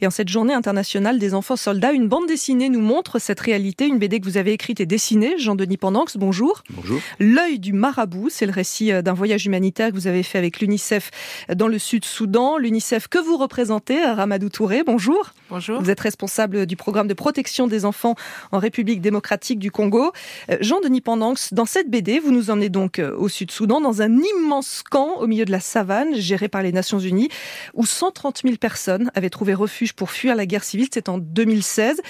[0.00, 3.86] Et en cette journée internationale des enfants soldats, une bande dessinée nous montre cette réalité.
[3.86, 5.34] Une BD que vous avez écrite et dessinée.
[5.38, 6.62] Jean-Denis Pendanx, bonjour.
[6.70, 7.00] Bonjour.
[7.18, 10.60] L'œil du marabout, c'est le récit euh, d'un voyage humanitaire que vous avez fait avec
[10.60, 11.10] l'UNICEF
[11.54, 12.58] dans le Sud-Soudan.
[12.58, 15.32] L'UNICEF que vous représentez, Ramadou Touré, bonjour.
[15.50, 15.80] Bonjour.
[15.80, 18.14] Vous êtes responsable du programme de protection des enfants
[18.52, 20.12] en République démocratique du Congo.
[20.50, 24.18] Euh, Jean-Denis Pendanx, dans cette BD, vous nous emmenez donc euh, au Sud-Soudan, dans un
[24.18, 27.28] immense camp au milieu de la savane, géré par les Nations Unies,
[27.74, 30.88] où 130 000 personnes avaient trouvé refuge pour fuir la guerre civile.
[30.92, 32.00] C'est en 2016.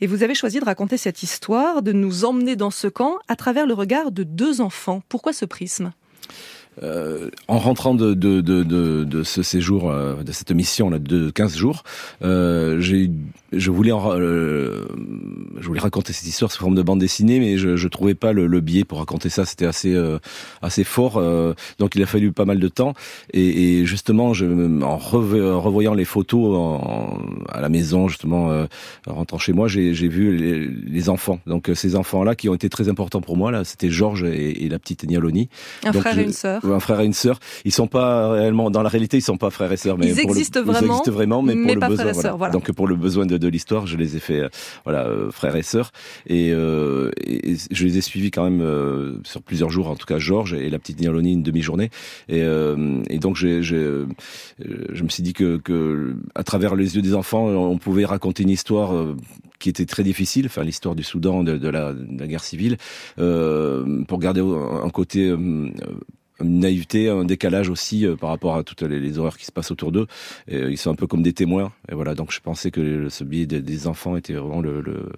[0.00, 3.36] Et vous avez choisi de raconter cette histoire, de nous emmener dans ce camp à
[3.36, 5.02] travers le regard de deux enfants.
[5.08, 5.92] Pourquoi ce prisme?
[6.82, 8.62] Euh, en rentrant de, de, de,
[9.04, 11.82] de, ce séjour, euh, de cette mission là, de 15 jours,
[12.22, 13.10] euh, j'ai
[13.52, 14.86] je voulais euh,
[15.60, 18.32] je voulais raconter cette histoire sous forme de bande dessinée, mais je, je trouvais pas
[18.32, 19.44] le, le biais pour raconter ça.
[19.44, 20.18] C'était assez euh,
[20.62, 21.22] assez fort,
[21.78, 22.94] donc il a fallu pas mal de temps.
[23.34, 24.46] Et, et justement, je,
[24.82, 27.18] en revoyant les photos en,
[27.50, 28.46] à la maison, justement,
[29.06, 31.40] en rentrant chez moi, j'ai vu les, les, enfants.
[31.46, 34.68] Donc ces enfants-là qui ont été très importants pour moi là, c'était Georges et, et,
[34.68, 35.50] la petite Nialoni.
[35.84, 37.38] Un frère et une sœur un frère et une sœur.
[37.64, 40.20] Ils sont pas réellement dans la réalité, ils sont pas frères et sœurs, mais ils,
[40.20, 42.12] existent, vraiment, ils existent vraiment, mais, pour le besoin.
[42.12, 42.32] Voilà.
[42.32, 42.52] Voilà.
[42.52, 44.48] Donc pour le besoin de, de l'histoire, je les ai fait, euh,
[44.84, 45.92] voilà, euh, frères et sœurs,
[46.26, 50.06] et, euh, et, je les ai suivis quand même euh, sur plusieurs jours, en tout
[50.06, 51.90] cas Georges et la petite Nialoni une demi-journée,
[52.28, 54.06] et, euh, et donc j'ai, je
[54.58, 58.50] me suis dit que, que à travers les yeux des enfants, on pouvait raconter une
[58.50, 58.92] histoire
[59.62, 62.76] qui était très difficile, enfin l'histoire du Soudan, de, de, la, de la, guerre civile,
[63.18, 65.70] euh, pour garder un côté euh,
[66.42, 69.70] une naïveté, un décalage aussi euh, par rapport à toutes les, horreurs qui se passent
[69.70, 70.06] autour d'eux.
[70.48, 71.72] ils sont un peu comme des témoins.
[71.90, 75.12] Et voilà, donc je pensais que ce biais des, enfants était vraiment le,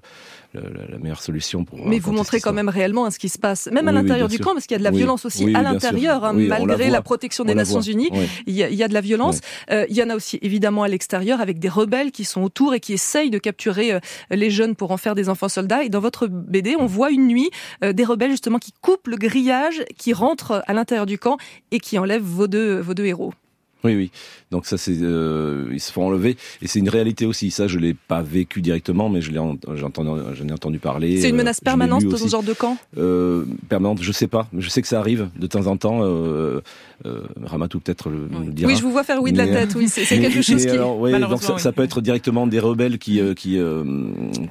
[0.54, 1.84] la, meilleure solution pour.
[1.86, 4.52] Mais vous montrez quand même réellement ce qui se passe, même à l'intérieur du camp,
[4.54, 7.54] parce qu'il y a de la violence aussi à l'intérieur, hein, malgré la, protection des
[7.54, 8.10] Nations Unies.
[8.46, 9.40] Il y, a, il y, a, de la violence.
[9.70, 12.74] Euh, il y en a aussi évidemment à l'extérieur avec des rebelles qui sont autour
[12.74, 14.00] et qui essayent de capturer euh,
[14.30, 15.84] les jeunes pour en faire des enfants soldats.
[15.84, 17.50] Et dans votre BD, on voit une nuit
[17.82, 21.36] euh, des rebelles justement qui coupent le grillage, qui rentrent à l'intérieur du camp
[21.70, 23.32] et qui enlèvent vos deux, vos deux héros.
[23.84, 24.10] Oui, oui.
[24.50, 27.50] Donc ça, c'est euh, ils se font enlever et c'est une réalité aussi.
[27.50, 31.20] Ça, je l'ai pas vécu directement, mais je l'ai entendu, j'en ai entendu parler.
[31.20, 32.76] C'est une menace euh, permanente dans ce genre de camp?
[32.96, 34.48] Euh, permanente, je sais pas.
[34.56, 36.00] Je sais que ça arrive de temps en temps.
[36.02, 36.60] Euh,
[37.04, 38.48] euh, Ramatou peut-être le, oui.
[38.52, 38.70] dira.
[38.70, 39.74] Oui, je vous vois faire oui de la tête.
[39.76, 40.70] Oui, c'est quelque chose qui.
[40.70, 43.58] Alors, ouais, donc ça, ça, peut être directement des rebelles qui euh, qui,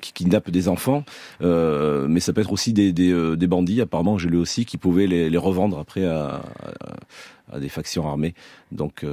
[0.02, 1.06] qui kidnappent des enfants,
[1.42, 3.82] mais ça peut être aussi des des, des bandits.
[3.82, 6.94] Apparemment, j'ai lu aussi qui pouvaient les, les revendre après à, à,
[7.52, 8.34] à des factions armées.
[8.72, 9.04] Donc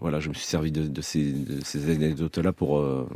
[0.00, 3.06] voilà, je me suis servi de, ces, anecdotes-là pour, euh,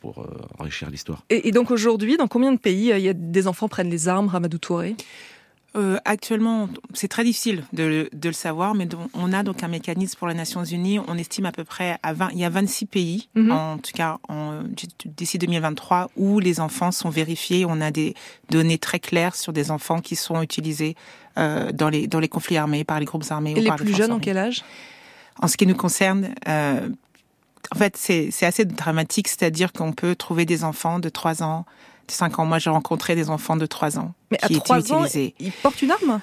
[0.00, 1.24] pour euh, enrichir l'histoire.
[1.30, 4.58] Et, donc aujourd'hui, dans combien de pays y a des enfants prennent les armes, Ramadou
[4.58, 4.96] Touré?
[5.76, 10.18] Euh, actuellement, c'est très difficile de, de, le savoir, mais on a donc un mécanisme
[10.18, 10.98] pour les Nations Unies.
[11.06, 13.52] On estime à peu près à 20, il y a 26 pays, mm -hmm.
[13.52, 14.18] en tout cas
[15.04, 17.64] d'ici 2023, où les enfants sont vérifiés.
[17.66, 18.14] On a des
[18.50, 20.94] données très claires sur des enfants qui sont utilisés
[21.38, 23.52] euh, dans les dans les conflits armés par les groupes armés.
[23.52, 24.64] Et ou les par plus les jeunes, en quel âge?
[25.42, 26.88] En ce qui nous concerne, euh,
[27.74, 31.64] en fait, c'est assez dramatique, c'est-à-dire qu'on peut trouver des enfants de 3 ans,
[32.10, 32.46] 5 ans.
[32.46, 35.34] Moi, j'ai rencontré des enfants de 3 ans Mais qui à 3 étaient ans, utilisés.
[35.40, 36.20] ils portent une arme?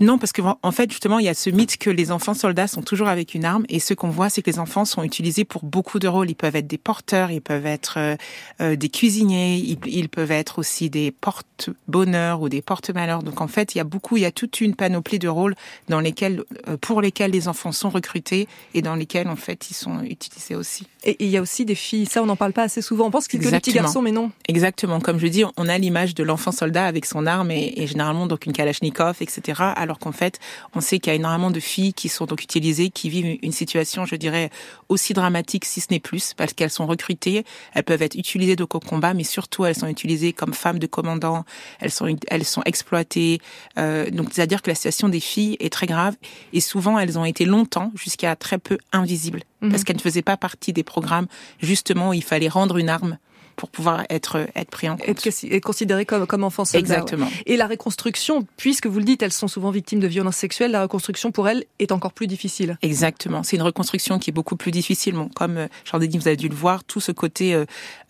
[0.00, 2.66] Non, parce que en fait, justement, il y a ce mythe que les enfants soldats
[2.66, 5.44] sont toujours avec une arme, et ce qu'on voit, c'est que les enfants sont utilisés
[5.44, 6.30] pour beaucoup de rôles.
[6.30, 8.16] Ils peuvent être des porteurs, ils peuvent être euh,
[8.60, 9.56] euh, des cuisiniers,
[9.86, 13.22] ils, peuvent être aussi des porte-bonheur ou des porte-malheur.
[13.22, 15.54] Donc en fait, il y a beaucoup, il y a toute une panoplie de rôles
[15.88, 19.74] dans lesquels, euh, pour lesquels les enfants sont recrutés et dans lesquels en fait ils
[19.74, 20.88] sont utilisés aussi.
[21.04, 22.06] Et il y a aussi des filles.
[22.06, 23.06] Ça, on n'en parle pas assez souvent.
[23.06, 24.30] On pense qu'il y a des petits garçons, mais non.
[24.48, 25.00] Exactement.
[25.00, 28.26] Comme je dis, on a l'image de l'enfant soldat avec son arme et, et généralement
[28.26, 29.62] donc une kalachnikov, etc.
[29.76, 30.38] Alors qu'en fait,
[30.74, 33.52] on sait qu'il y a énormément de filles qui sont donc utilisées, qui vivent une
[33.52, 34.50] situation, je dirais,
[34.88, 38.64] aussi dramatique, si ce n'est plus, parce qu'elles sont recrutées, elles peuvent être utilisées de
[38.64, 41.44] combat, mais surtout elles sont utilisées comme femmes de commandants,
[41.80, 43.40] elles sont, elles sont exploitées.
[43.78, 46.14] Euh, donc, c'est-à-dire que la situation des filles est très grave
[46.52, 49.70] et souvent elles ont été longtemps, jusqu'à très peu, invisibles, mhm.
[49.70, 51.26] parce qu'elles ne faisaient pas partie des programmes
[51.60, 53.18] justement où il fallait rendre une arme
[53.62, 55.28] pour pouvoir être être pris en compte.
[55.44, 56.80] Et considéré comme comme enfant soldat.
[56.80, 57.28] Exactement.
[57.46, 60.82] Et la reconstruction, puisque vous le dites, elles sont souvent victimes de violences sexuelles, la
[60.82, 62.76] reconstruction pour elles est encore plus difficile.
[62.82, 63.44] Exactement.
[63.44, 65.14] C'est une reconstruction qui est beaucoup plus difficile.
[65.14, 67.64] Bon, comme euh, ai dit, vous avez dû le voir, tout ce côté euh,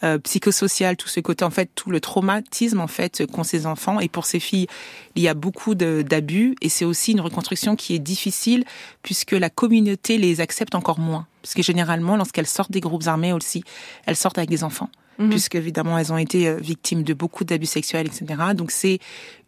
[0.05, 4.01] euh, psychosocial, tout ce côté en fait, tout le traumatisme en fait qu'ont ces enfants
[4.01, 4.69] et pour ces filles,
[5.17, 8.65] il y a beaucoup d'abus et c'est aussi une reconstruction qui est difficile
[9.03, 11.27] puisque la communauté les accepte encore moins.
[11.43, 13.65] Parce que généralement, lorsqu'elles sortent des groupes armés aussi,
[14.07, 14.89] elles sortent avec des enfants.
[15.23, 15.31] Mhm.
[15.31, 18.25] puisque évidemment elles ont été euh, victimes de beaucoup d'abus sexuels, etc.
[18.55, 18.99] Donc c'est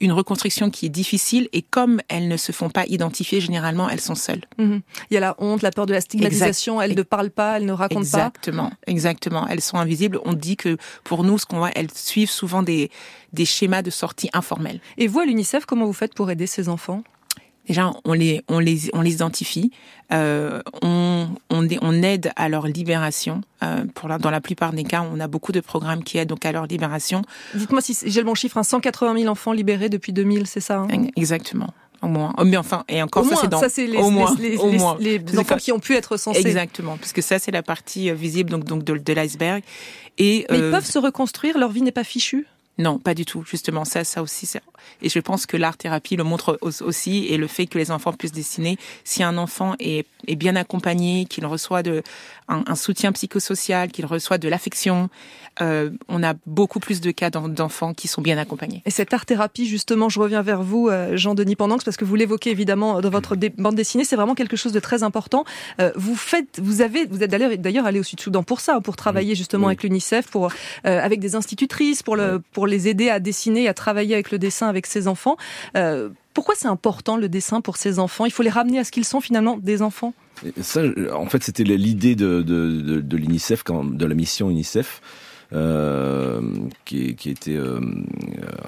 [0.01, 4.01] une reconstruction qui est difficile et comme elles ne se font pas identifier, généralement elles
[4.01, 4.42] sont seules.
[4.59, 4.80] Mhm.
[5.10, 7.66] Il y a la honte, la peur de la stigmatisation, elles ne parlent pas, elles
[7.66, 8.05] ne racontent pas.
[8.05, 9.46] Exactement, exactement.
[9.48, 10.20] Elles sont invisibles.
[10.24, 12.90] On dit que pour nous, ce qu'on voit, elles suivent souvent des,
[13.32, 14.80] des schémas de sortie informels.
[14.98, 17.02] Et vous, à l'UNICEF, comment vous faites pour aider ces enfants?
[17.66, 19.70] Déjà, on les, on les, on les identifie,
[20.12, 23.41] euh, on, on, on, aide à leur libération.
[23.62, 26.28] Euh, pour la, dans la plupart des cas, on a beaucoup de programmes qui aident
[26.28, 27.23] donc à leur libération.
[27.55, 30.81] Dites-moi si j'ai le bon chiffre, hein, 180 000 enfants libérés depuis 2000, c'est ça
[30.81, 30.89] hein?
[31.16, 31.73] Exactement.
[32.03, 32.35] Au moins.
[32.36, 33.61] Oh, mais enfin, et encore, ça, c'est dans.
[33.61, 34.99] Ça, c'est les, au moins, les, au moins.
[35.01, 36.41] les, enfants qui ont pu être censés.
[36.41, 36.99] Exactement.
[36.99, 39.62] Parce que ça, c'est la partie euh, visible, donc, donc de, de l'iceberg.
[40.19, 42.47] Et, mais ils euh, peuvent se reconstruire, leur vie n'est pas fichue?
[42.78, 43.44] Non, pas du tout.
[43.46, 44.46] Justement, ça, ça aussi,
[45.02, 48.12] et je pense que l'art thérapie le montre aussi, et le fait que les enfants
[48.12, 48.78] puissent dessiner.
[49.05, 52.02] Si un enfant est, est bien accompagné, qu'il reçoit de
[52.48, 55.09] un, soutien psychosocial, qu'il reçoit de l'affection,
[55.62, 58.82] euh, on a beaucoup plus de cas d'enfants qui sont bien accompagnés.
[58.84, 62.16] Et cette art thérapie, justement, je reviens vers vous, euh, Jean-Denis Pendanx, parce que vous
[62.16, 65.44] l'évoquez évidemment dans votre bande dessinée, c'est vraiment quelque chose de très important.
[65.80, 69.34] Euh, vous faites, vous avez, vous êtes d'ailleurs allé au Sud-Soudan pour ça, pour travailler
[69.34, 70.51] justement avec l'UNICEF, pour
[70.84, 74.69] avec des institutrices, pour le pour les aider à dessiner, à travailler avec le dessin
[74.69, 75.36] avec ses enfants.
[76.32, 78.24] pourquoi c'est important le dessin pour ces enfants?
[78.24, 80.15] Il faut les ramener à ce qu'ils sont finalement des enfants?
[80.61, 80.82] Ça,
[81.15, 85.01] en fait, c'était l'idée de l'UNICEF, de la mission UNICEF.
[85.53, 86.41] Euh,
[86.85, 87.79] qui, qui était euh,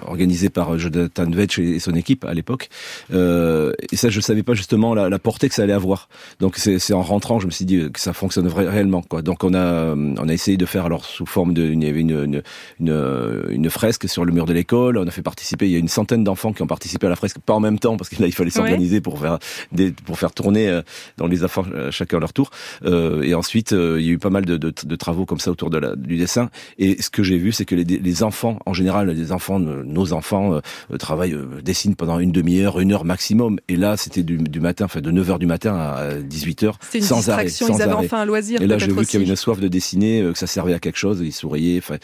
[0.06, 2.68] organisé par Jonathan Vetch et son équipe à l'époque.
[3.12, 6.08] Euh, et ça, je savais pas justement la, la, portée que ça allait avoir.
[6.38, 9.02] Donc c'est en rentrant, je me suis dit que ça fonctionnerait réellement.
[9.02, 9.22] Quoi.
[9.22, 12.00] Donc on a on a essayé de faire alors sous forme de, il y avait
[12.00, 12.42] une
[12.78, 14.98] une, une, fresque sur le mur de l'école.
[14.98, 15.66] On a fait participer.
[15.66, 17.78] Il y a une centaine d'enfants qui ont participé à la fresque, pas en même
[17.78, 19.38] temps parce que là il fallait s'organiser pour faire
[19.72, 20.80] des, pour faire tourner
[21.16, 22.50] dans les enfants chacun leur tour.
[22.84, 25.70] et ensuite il y a eu pas mal de, de, de travaux comme ça autour
[25.70, 26.50] de la, du dessin.
[26.78, 30.12] Et ce que j'ai vu, c'est que les, les, enfants, en général, les enfants, nos
[30.12, 30.60] enfants, euh,
[30.92, 33.58] euh, travaillent, euh, dessinent pendant une demi-heure, une heure maximum.
[33.68, 37.48] Et là, c'était du, du, matin, enfin de 9h du matin à 18h, sans arrêt.
[37.48, 38.60] Sans ils avaient enfin un loisir.
[38.60, 40.78] Et là, j'ai vu qu'il y avait une soif de dessiner, que ça servait à
[40.78, 41.20] quelque chose.
[41.22, 41.78] Ils souriaient.
[41.78, 41.96] Enfin,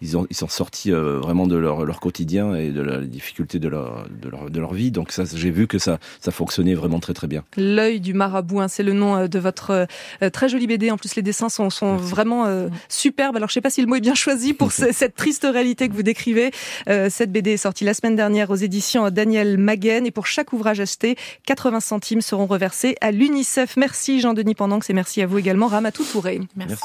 [0.00, 3.68] ils ont, ils sont sortis vraiment de leur, leur quotidien et de la difficulté de
[3.68, 4.90] leur, de leur, de leur vie.
[4.90, 7.44] Donc ça, j'ai vu que ça, ça fonctionnait vraiment très très bien.
[7.56, 9.86] L'œil du marabout, hein, c'est le nom de votre
[10.32, 10.90] très jolie BD.
[10.90, 12.46] En plus, les dessins sont, sont vraiment
[12.88, 13.36] superbes.
[13.36, 15.94] Alors, je sais pas si le mot est bien choisi pour cette triste réalité que
[15.94, 16.50] vous décrivez.
[16.88, 20.52] Euh, cette BD est sortie la semaine dernière aux éditions Daniel Maguen et pour chaque
[20.52, 21.16] ouvrage acheté,
[21.46, 23.76] 80 centimes seront reversés à l'UNICEF.
[23.76, 26.40] Merci Jean-Denis Pendanx et merci à vous également Ramatou Touré.
[26.56, 26.76] Merci.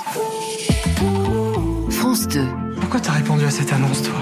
[1.90, 2.42] France 2.
[2.80, 4.16] Pourquoi t'as répondu à cette annonce, toi?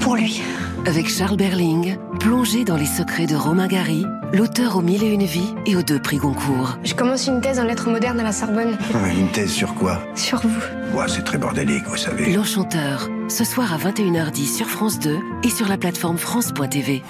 [0.00, 0.42] Pour lui.
[0.88, 5.24] Avec Charles Berling, plongé dans les secrets de Romain Gary, l'auteur aux mille et une
[5.24, 6.78] vies et aux deux prix Goncourt.
[6.82, 8.78] Je commence une thèse en lettres modernes à la Sorbonne.
[9.14, 10.00] une thèse sur quoi?
[10.14, 10.98] Sur vous.
[10.98, 12.32] Ouais, c'est très bordélique, vous savez.
[12.32, 17.02] L'Enchanteur, ce soir à 21h10 sur France 2 et sur la plateforme France.tv.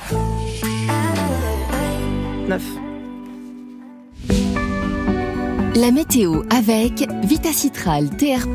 [2.49, 2.63] 9.
[5.77, 8.49] La météo avec Vitacitral TR+,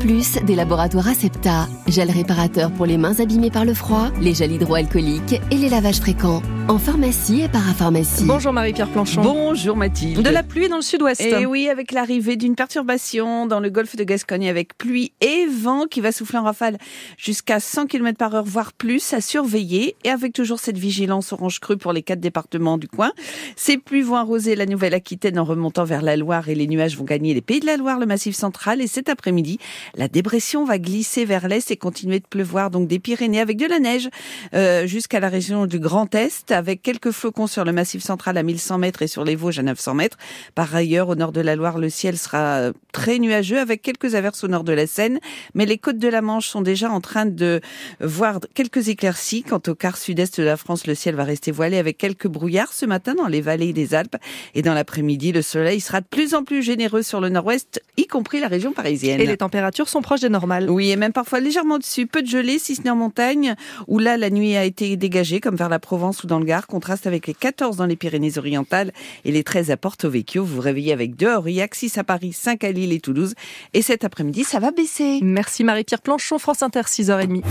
[0.44, 1.68] des laboratoires Acepta.
[1.86, 6.00] Gel réparateur pour les mains abîmées par le froid, les gels hydroalcooliques et les lavages
[6.00, 6.42] fréquents.
[6.66, 8.24] En pharmacie et parapharmacie.
[8.24, 9.22] Bonjour Marie-Pierre Planchon.
[9.22, 10.22] Bonjour Mathilde.
[10.22, 11.20] De la pluie dans le sud-ouest.
[11.20, 15.84] Et oui, avec l'arrivée d'une perturbation dans le golfe de Gascogne avec pluie et vent
[15.84, 16.78] qui va souffler en rafale
[17.18, 19.94] jusqu'à 100 km par heure, voire plus, à surveiller.
[20.04, 23.12] Et avec toujours cette vigilance orange crue pour les quatre départements du coin.
[23.56, 27.03] Ces pluies vont arroser la Nouvelle-Aquitaine en remontant vers la Loire et les nuages vont
[27.04, 28.80] gagner les Pays de la Loire, le Massif central.
[28.80, 29.58] Et cet après-midi,
[29.94, 33.66] la dépression va glisser vers l'est et continuer de pleuvoir donc des Pyrénées avec de
[33.66, 34.08] la neige
[34.54, 38.42] euh, jusqu'à la région du Grand Est, avec quelques flocons sur le Massif central à
[38.42, 40.18] 1100 mètres et sur les Vosges à 900 mètres.
[40.54, 44.44] Par ailleurs, au nord de la Loire, le ciel sera très nuageux avec quelques averses
[44.44, 45.18] au nord de la Seine,
[45.54, 47.60] mais les côtes de la Manche sont déjà en train de
[48.00, 49.42] voir quelques éclaircies.
[49.42, 52.72] Quant au quart sud-est de la France, le ciel va rester voilé avec quelques brouillards
[52.72, 54.16] ce matin dans les vallées des Alpes.
[54.54, 58.06] Et dans l'après-midi, le soleil sera de plus en plus généreux sur le nord-ouest, y
[58.06, 59.20] compris la région parisienne.
[59.20, 60.70] Et les températures sont proches des normales.
[60.70, 62.06] Oui, et même parfois légèrement dessus.
[62.06, 63.54] Peu de gelée, si ce n'est en montagne,
[63.88, 66.66] où là, la nuit a été dégagée, comme vers la Provence ou dans le Gard.
[66.66, 68.92] Contraste avec les 14 dans les Pyrénées-Orientales
[69.24, 70.44] et les 13 à Porto Vecchio.
[70.44, 73.34] Vous vous réveillez avec 2 à Aurillac, 6 à Paris, 5 à Lille et Toulouse.
[73.72, 75.20] Et cet après-midi, ça va baisser.
[75.22, 77.42] Merci Marie-Pierre Planchon, France Inter, 6h30.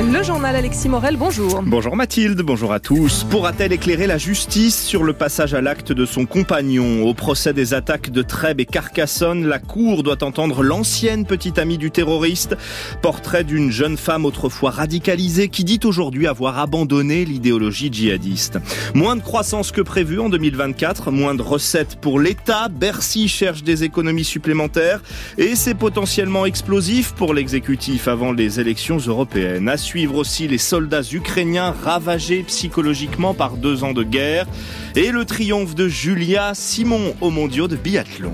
[0.00, 1.62] Le journal Alexis Morel, bonjour.
[1.62, 3.24] Bonjour Mathilde, bonjour à tous.
[3.24, 7.74] Pourra-t-elle éclairer la justice sur le passage à l'acte de son compagnon Au procès des
[7.74, 12.56] attaques de Trèbes et Carcassonne, la Cour doit entendre l'ancienne petite amie du terroriste.
[13.02, 18.58] Portrait d'une jeune femme autrefois radicalisée qui dit aujourd'hui avoir abandonné l'idéologie djihadiste.
[18.94, 22.68] Moins de croissance que prévu en 2024, moins de recettes pour l'État.
[22.70, 25.02] Bercy cherche des économies supplémentaires
[25.36, 31.72] et c'est potentiellement explosif pour l'exécutif avant les élections européennes suivre aussi les soldats ukrainiens
[31.72, 34.46] ravagés psychologiquement par deux ans de guerre
[34.94, 38.32] et le triomphe de Julia Simon au mondiaux de biathlon.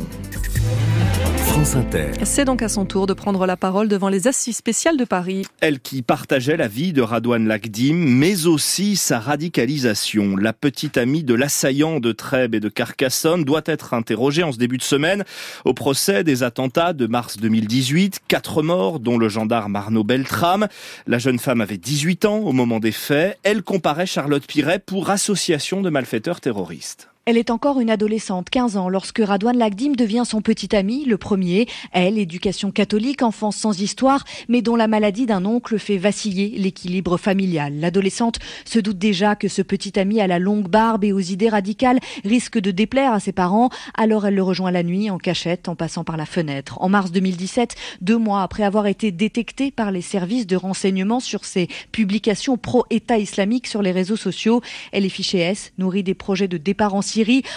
[2.25, 5.47] C'est donc à son tour de prendre la parole devant les assises spéciales de Paris.
[5.61, 10.37] Elle qui partageait la vie de Radouane Lagdim, mais aussi sa radicalisation.
[10.37, 14.59] La petite amie de l'assaillant de Trèbes et de Carcassonne doit être interrogée en ce
[14.59, 15.25] début de semaine
[15.65, 18.21] au procès des attentats de mars 2018.
[18.29, 20.69] Quatre morts, dont le gendarme Arnaud Beltrame.
[21.07, 23.39] La jeune femme avait 18 ans au moment des faits.
[23.43, 27.09] Elle comparait Charlotte Piret pour association de malfaiteurs terroristes.
[27.29, 31.19] Elle est encore une adolescente, 15 ans, lorsque Radouane Lagdim devient son petit ami, le
[31.19, 31.67] premier.
[31.91, 37.17] Elle, éducation catholique, enfance sans histoire, mais dont la maladie d'un oncle fait vaciller l'équilibre
[37.17, 37.81] familial.
[37.81, 41.49] L'adolescente se doute déjà que ce petit ami à la longue barbe et aux idées
[41.49, 45.69] radicales risque de déplaire à ses parents, alors elle le rejoint la nuit en cachette
[45.69, 46.81] en passant par la fenêtre.
[46.81, 51.45] En mars 2017, deux mois après avoir été détectée par les services de renseignement sur
[51.45, 54.61] ses publications pro-État islamique sur les réseaux sociaux,
[54.93, 57.03] elle est fichée S, nourrie des projets de départ en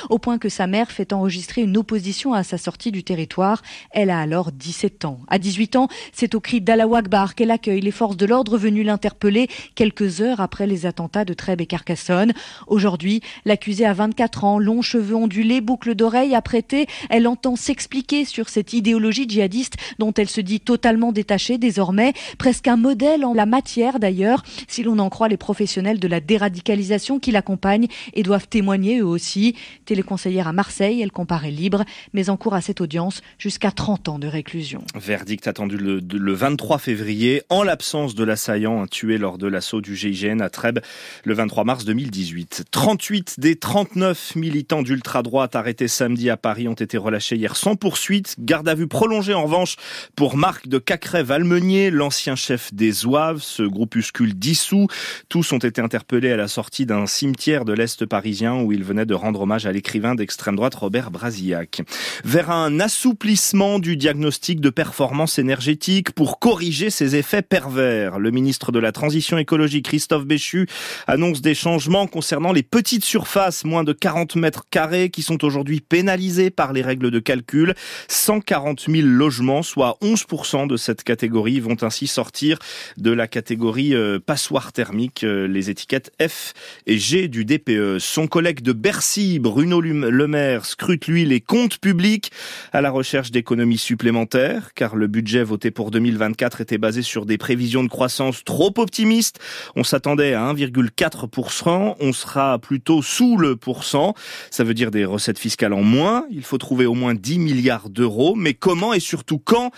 [0.09, 3.61] au point que sa mère fait enregistrer une opposition à sa sortie du territoire.
[3.91, 5.19] Elle a alors 17 ans.
[5.27, 8.83] À 18 ans, c'est au cri d'Allah Akbar qu'elle accueille les forces de l'ordre venues
[8.83, 12.33] l'interpeller quelques heures après les attentats de Trèbes et Carcassonne.
[12.67, 16.87] Aujourd'hui, l'accusée a 24 ans, longs cheveux ondulés, boucles d'oreilles apprêtées.
[17.09, 22.67] Elle entend s'expliquer sur cette idéologie djihadiste dont elle se dit totalement détachée désormais, presque
[22.67, 27.19] un modèle en la matière d'ailleurs, si l'on en croit les professionnels de la déradicalisation
[27.19, 29.48] qui l'accompagnent et doivent témoigner eux aussi.
[29.85, 34.19] Téléconseillère à Marseille, elle comparait libre, mais en cours à cette audience jusqu'à 30 ans
[34.19, 34.83] de réclusion.
[34.95, 39.95] Verdict attendu le, le 23 février, en l'absence de l'assaillant tué lors de l'assaut du
[39.95, 40.79] GIGN à Trèbes
[41.23, 42.65] le 23 mars 2018.
[42.71, 48.35] 38 des 39 militants d'ultra-droite arrêtés samedi à Paris ont été relâchés hier sans poursuite.
[48.39, 49.75] Garde à vue prolongée en revanche
[50.15, 54.87] pour Marc de Cacrève-Almenier, l'ancien chef des Zouaves, ce groupuscule dissous.
[55.29, 59.05] Tous ont été interpellés à la sortie d'un cimetière de l'Est parisien où ils venaient
[59.05, 61.81] de rendre hommage à l'écrivain d'extrême droite Robert Brasillac.
[62.23, 68.19] Vers un assouplissement du diagnostic de performance énergétique pour corriger ses effets pervers.
[68.19, 70.67] Le ministre de la Transition écologique Christophe Béchu
[71.07, 75.81] annonce des changements concernant les petites surfaces, moins de 40 mètres carrés, qui sont aujourd'hui
[75.81, 77.75] pénalisées par les règles de calcul.
[78.07, 82.59] 140 000 logements, soit 11% de cette catégorie, vont ainsi sortir
[82.97, 86.53] de la catégorie euh, passoire thermique, euh, les étiquettes F
[86.87, 87.99] et G du DPE.
[87.99, 92.31] Son collègue de Bercy Bruno Le Maire scrute lui les comptes publics
[92.73, 97.37] à la recherche d'économies supplémentaires, car le budget voté pour 2024 était basé sur des
[97.37, 99.39] prévisions de croissance trop optimistes.
[99.75, 104.15] On s'attendait à 1,4%, on sera plutôt sous le pourcent.
[104.49, 106.25] Ça veut dire des recettes fiscales en moins.
[106.31, 108.35] Il faut trouver au moins 10 milliards d'euros.
[108.35, 109.71] Mais comment et surtout quand?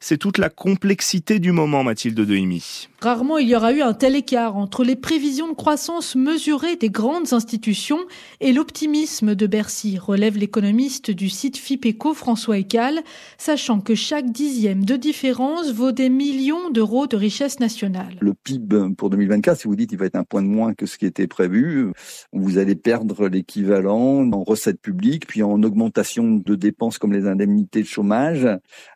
[0.00, 2.88] C'est toute la complexité du moment, Mathilde Dehimi.
[3.00, 6.90] Rarement il y aura eu un tel écart entre les prévisions de croissance mesurées des
[6.90, 8.00] grandes institutions
[8.40, 13.00] et l'optimisme l'optimisme de Bercy, relève l'économiste du site FIPECO François Ecal,
[13.36, 18.16] sachant que chaque dixième de différence vaut des millions d'euros de richesse nationale.
[18.20, 20.86] Le PIB pour 2024, si vous dites qu'il va être un point de moins que
[20.86, 21.92] ce qui était prévu,
[22.32, 27.82] vous allez perdre l'équivalent en recettes publiques, puis en augmentation de dépenses comme les indemnités
[27.82, 28.48] de chômage.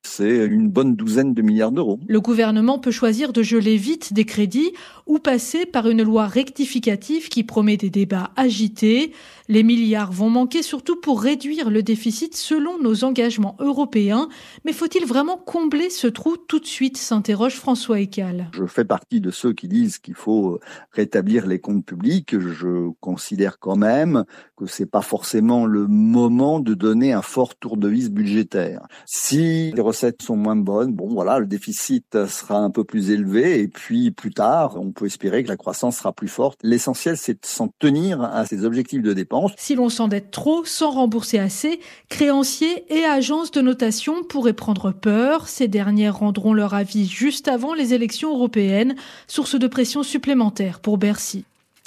[0.03, 2.01] C'est une bonne douzaine de milliards d'euros.
[2.07, 4.73] Le gouvernement peut choisir de geler vite des crédits
[5.07, 9.13] ou passer par une loi rectificative qui promet des débats agités.
[9.53, 14.31] Les milliards vont manquer surtout pour réduire le déficit selon nos engagements européens.
[14.65, 18.49] Mais faut-il vraiment combler ce trou tout de suite s'interroge François Ecal.
[18.55, 20.59] Je fais partie de ceux qui disent qu'il faut
[20.93, 22.39] rétablir les comptes publics.
[22.39, 24.25] Je considère quand même
[24.57, 28.87] que c'est pas forcément le moment de donner un fort tour de vis budgétaire.
[29.05, 33.61] Si les recettes sont moins bonnes, bon voilà, le déficit sera un peu plus élevé
[33.61, 36.59] et puis plus tard, on peut espérer que la croissance sera plus forte.
[36.63, 39.42] L'essentiel, c'est de s'en tenir à ces objectifs de dépenses.
[39.57, 45.49] Si l'on s'endette trop sans rembourser assez, créanciers et agences de notation pourraient prendre peur.
[45.49, 48.97] Ces dernières rendront leur avis juste avant les élections européennes,
[49.27, 51.45] source de pression supplémentaire pour Bercy.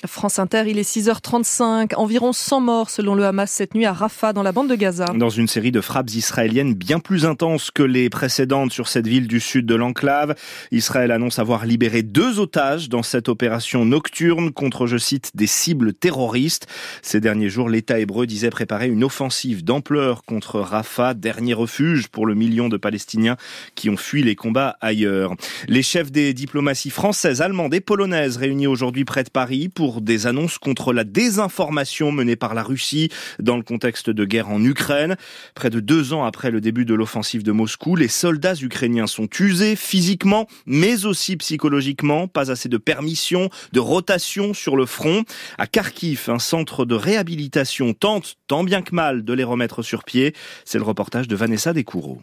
[0.08, 1.96] France Inter, il est 6h35.
[1.96, 5.06] Environ 100 morts selon le Hamas cette nuit à Rafah, dans la bande de Gaza.
[5.16, 9.28] Dans une série de frappes israéliennes bien plus intenses que les précédentes sur cette ville
[9.28, 10.36] du sud de l'enclave.
[10.72, 15.94] Israël annonce avoir libéré deux otages dans cette opération nocturne contre, je cite, des cibles
[15.94, 16.68] terroristes.
[17.02, 22.26] Ces derniers jours, l'État hébreu disait préparer une offensive d'ampleur contre Rafah, dernier refuge pour
[22.26, 23.38] le million de Palestiniens
[23.76, 25.36] qui ont fui les combats ailleurs.
[25.68, 30.28] Les chefs des diplomaties françaises, allemandes et polonaises réunis aujourd'hui près de Paris pour des
[30.28, 33.10] annonces contre la désinformation menée par la Russie
[33.40, 35.16] dans le contexte de guerre en Ukraine.
[35.54, 39.28] Près de deux ans après le début de l'offensive de Moscou, les soldats ukrainiens sont
[39.40, 42.28] usés physiquement, mais aussi psychologiquement.
[42.28, 45.24] Pas assez de permission, de rotation sur le front.
[45.58, 50.04] À Kharkiv, un centre de réhabilitation tente, tant bien que mal, de les remettre sur
[50.04, 50.34] pied.
[50.64, 52.22] C'est le reportage de Vanessa Descoureaux.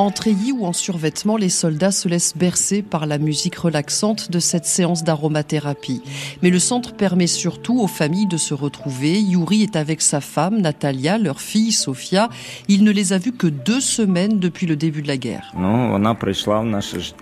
[0.00, 4.38] En treillis ou en survêtement, les soldats se laissent bercer par la musique relaxante de
[4.38, 6.00] cette séance d'aromathérapie.
[6.40, 9.20] Mais le centre permet surtout aux familles de se retrouver.
[9.20, 12.30] Yuri est avec sa femme, Natalia, leur fille, Sofia.
[12.66, 15.52] Il ne les a vus que deux semaines depuis le début de la guerre.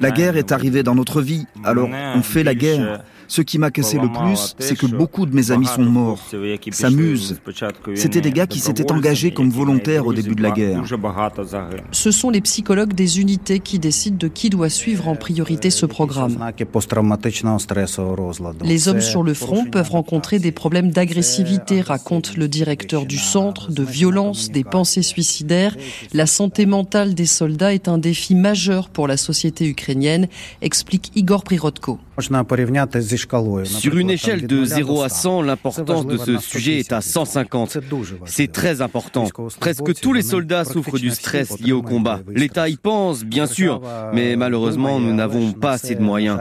[0.01, 3.03] La guerre est arrivée dans notre vie, alors on fait la guerre.
[3.29, 6.19] Ce qui m'a cassé le plus, c'est que beaucoup de mes amis sont morts.
[6.71, 7.39] S'amusent.
[7.95, 10.83] C'était des gars qui s'étaient engagés comme volontaires au début de la guerre.
[11.93, 15.87] Ce sont les psychologues des unités qui décident de qui doit suivre en priorité ce
[15.87, 16.39] programme.
[18.65, 23.71] Les hommes sur le front peuvent rencontrer des problèmes d'agressivité, raconte le directeur du centre,
[23.71, 25.77] de violence, des pensées suicidaires.
[26.15, 30.29] La santé mentale des soldats est un défi majeur pour la société ukrainienne,
[30.63, 31.99] explique Igor Prirodko.
[32.21, 37.79] Sur une échelle de 0 à 100, l'importance de ce sujet est à 150.
[38.25, 39.27] C'est très important.
[39.61, 42.21] Presque tous les soldats souffrent du stress lié au combat.
[42.29, 43.81] L'État y pense, bien sûr,
[44.13, 46.41] mais malheureusement, nous n'avons pas assez de moyens.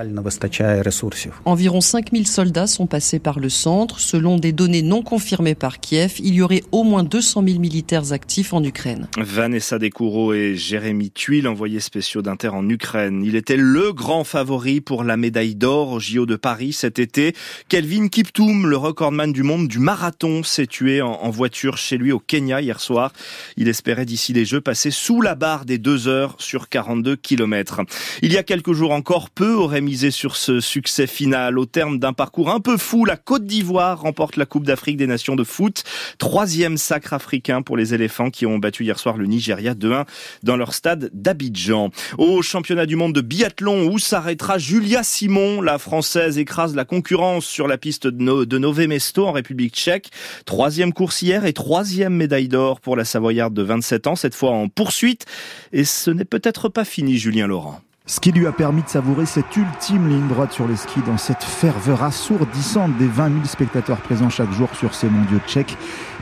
[1.46, 4.00] Environ 5000 soldats sont passés par le centre.
[4.00, 8.14] Selon des données non confirmées par Kiev, il y aurait au moins 200 000 militaires
[8.14, 9.08] actifs en Ukraine.
[9.18, 13.22] Vanessa Descoureaux et Jérémy Tuile, envoyés spéciaux d'Inter en Ukraine.
[13.24, 17.34] Il était le grand favori pour la médaille d'or au JO de Paris cet été.
[17.68, 22.20] Kelvin Kiptoum, le recordman du monde du marathon, s'est tué en, voiture chez lui au
[22.20, 23.12] Kenya hier soir.
[23.58, 27.82] Il espérait d'ici les Jeux passer sous la barre des deux heures sur 42 kilomètres.
[28.22, 31.60] Il y a quelques jours encore, peu auraient misé sur ce succès final.
[31.60, 35.08] Au terme d'un parcours un peu fou, la Côte d'Ivoire remporte la Coupe d'Afrique des
[35.08, 35.84] Nations de foot.
[36.18, 40.06] Troisième sacre africain pour les éléphants qui ont battu hier soir le Nigeria 2-1
[40.44, 41.92] dans leur stade d'Abidjan.
[42.18, 47.46] Au championnat du monde de biathlon où s'arrêtera Julia Simon, la française écrase la concurrence
[47.46, 50.10] sur la piste de Nové Mesto en République tchèque.
[50.46, 54.68] Troisième course et troisième médaille d'or pour la Savoyarde de 27 ans, cette fois en
[54.68, 55.26] poursuite.
[55.74, 57.82] Et ce n'est peut-être pas fini, Julien Laurent.
[58.10, 61.18] Ce qui lui a permis de savourer cette ultime ligne droite sur les skis dans
[61.18, 65.76] cette ferveur assourdissante des 20 000 spectateurs présents chaque jour sur ces mondiaux tchèques.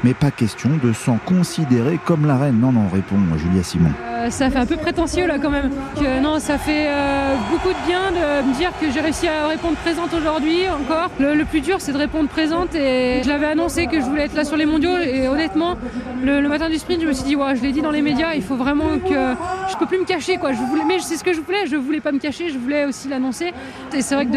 [0.04, 2.60] Mais pas question de s'en considérer comme la reine.
[2.60, 3.92] Non, non, répond Julia Simon.
[4.26, 5.70] Euh, ça fait un peu prétentieux là quand même.
[5.96, 9.48] Que, non, ça fait euh, beaucoup de bien de me dire que j'ai réussi à
[9.48, 11.10] répondre présente aujourd'hui encore.
[11.20, 14.34] Le, plus dur c'est de répondre présente et je l'avais annoncé que je voulais être
[14.34, 15.78] là sur les mondiaux et honnêtement
[16.24, 18.34] le, matin du sprint je me suis dit ouais, je l'ai dit dans les médias,
[18.34, 19.36] il faut vraiment que
[19.70, 20.54] je peux plus me cacher quoi.
[20.54, 22.86] Je voulais, mais c'est ce que je voulais, je voulais pas me cacher, je voulais
[22.86, 23.54] aussi l'annoncer.
[23.94, 24.32] Et c'est vrai que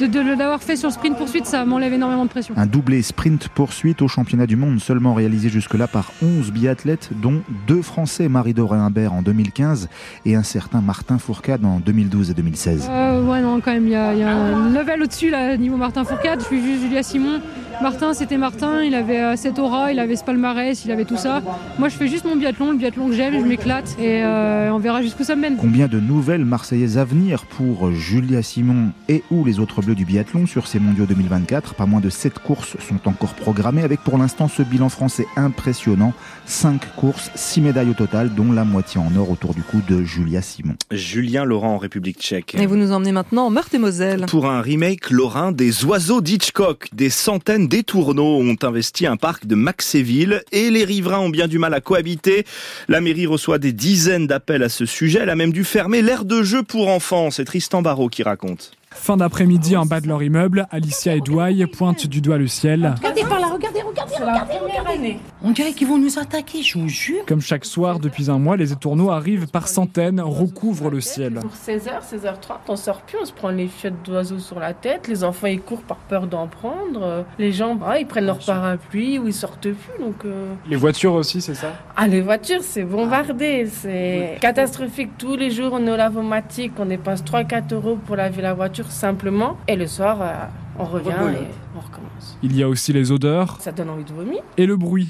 [0.00, 2.54] de, de, d'avoir fait sur sprint poursuite ça m'enlève énormément de pression.
[2.56, 7.42] Un doublé sprint poursuite au championnat du monde seulement réalisé jusque-là par 11 biathlètes dont
[7.68, 9.88] deux Français, Marie-Doré Imbert en 2015
[10.26, 12.88] et un certain Martin Fourcade en 2012 et 2016.
[12.90, 16.40] Euh, ouais, non, quand même, il y, a un level au-dessus, là, niveau Martin Fourcade.
[16.40, 17.40] Je suis juste Julia Simon.
[17.82, 21.16] Martin, c'était Martin, il avait euh, cette aura, il avait ce palmarès, il avait tout
[21.16, 21.42] ça.
[21.78, 24.78] Moi, je fais juste mon biathlon, le biathlon que j'aime, je m'éclate et euh, on
[24.78, 25.56] verra jusqu'où ça me mène.
[25.56, 30.04] Combien de nouvelles Marseillaises à venir pour Julia Simon et ou les autres bleus du
[30.04, 34.18] biathlon sur ces mondiaux 2024 Pas moins de 7 courses sont encore programmées avec pour
[34.18, 36.12] l'instant ce bilan français impressionnant.
[36.44, 40.02] 5 courses, 6 médailles au total, dont la moitié en or autour du cou de
[40.02, 40.74] Julia Simon.
[40.90, 42.56] Julien Laurent en République tchèque.
[42.56, 44.26] Et vous nous emmenez maintenant en Meurthe-et-Moselle.
[44.28, 49.54] Pour un remake lorrain des oiseaux d'Hitchcock, des centaines d'étourneaux ont investi un parc de
[49.54, 52.44] Maxéville et les riverains ont bien du mal à cohabiter.
[52.88, 55.20] La mairie reçoit des dizaines d'appels à ce sujet.
[55.22, 57.30] Elle a même dû fermer l'aire de jeu pour enfants.
[57.30, 58.72] C'est Tristan Barrault qui raconte.
[58.92, 62.94] Fin d'après-midi en bas de leur immeuble, Alicia et Douai pointent du doigt le ciel.
[62.98, 67.24] Regardez par là, regardez, regardez, regardez, On dirait qu'ils vont nous attaquer, je vous jure.
[67.24, 71.34] Comme chaque soir depuis un mois, les étourneaux arrivent par centaines, recouvrent le ciel.
[71.40, 75.06] Pour 16h, 16h30, on sort plus, on se prend les fiottes d'oiseaux sur la tête,
[75.06, 79.20] les enfants ils courent par peur d'en prendre, les gens ah, ils prennent leur parapluie
[79.20, 80.04] ou ils sortent plus.
[80.04, 80.52] Donc, euh...
[80.68, 81.72] Les voitures aussi, c'est ça?
[81.96, 85.10] Ah, les voitures, c'est bombardé, c'est catastrophique.
[85.16, 88.79] Tous les jours, on est au lavomatique, on dépense 3-4 euros pour laver la voiture
[88.88, 89.56] simplement.
[89.68, 90.34] Et le soir, euh,
[90.78, 91.46] on revient et
[91.76, 92.38] on recommence.
[92.42, 93.60] Il y a aussi les odeurs.
[93.60, 94.42] Ça donne envie de vomir.
[94.56, 95.08] Et le bruit.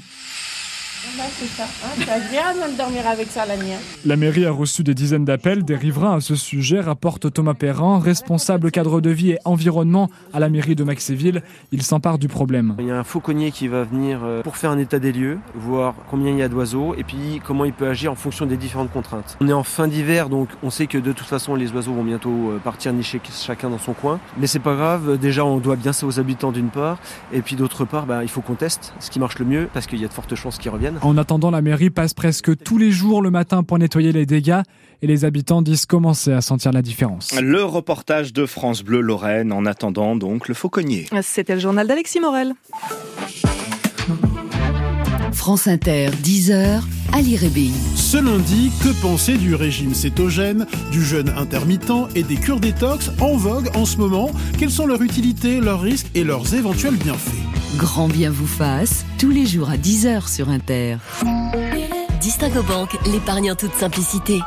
[1.17, 1.63] Bah, c'est ça.
[1.63, 3.71] Hein, c'est agréable de dormir avec ça la nuit.
[4.05, 7.99] La mairie a reçu des dizaines d'appels des riverains à ce sujet, rapporte Thomas Perrin,
[7.99, 11.41] responsable cadre de vie et environnement à la mairie de Maxéville.
[11.71, 12.75] Il s'empare du problème.
[12.77, 15.39] Il y a un fauconnier qui va venir euh, pour faire un état des lieux,
[15.55, 18.57] voir combien il y a d'oiseaux et puis comment il peut agir en fonction des
[18.57, 19.37] différentes contraintes.
[19.41, 22.03] On est en fin d'hiver, donc on sait que de toute façon les oiseaux vont
[22.03, 24.19] bientôt euh, partir nicher chacun dans son coin.
[24.37, 26.99] Mais c'est pas grave, déjà on doit bien ça aux habitants d'une part,
[27.33, 29.87] et puis d'autre part, bah, il faut qu'on teste ce qui marche le mieux parce
[29.87, 30.90] qu'il y a de fortes chances qu'ils reviennent.
[31.01, 34.61] En attendant, la mairie passe presque tous les jours le matin pour nettoyer les dégâts
[35.01, 37.39] et les habitants disent commencer à sentir la différence.
[37.41, 41.07] Le reportage de France Bleu Lorraine en attendant donc le fauconnier.
[41.21, 42.53] C'était le journal d'Alexis Morel.
[45.31, 46.81] France Inter, 10h,
[47.13, 47.73] Ali Rébéi.
[47.95, 53.35] Ce lundi, que penser du régime cétogène, du jeûne intermittent et des cures détox en
[53.37, 54.29] vogue en ce moment?
[54.59, 57.40] Quelles sont leurs utilités, leurs risques et leurs éventuels bienfaits?
[57.77, 60.97] Grand bien vous fasse, tous les jours à 10h sur Inter.
[62.19, 64.41] Distingo Banque, l'épargne en toute simplicité.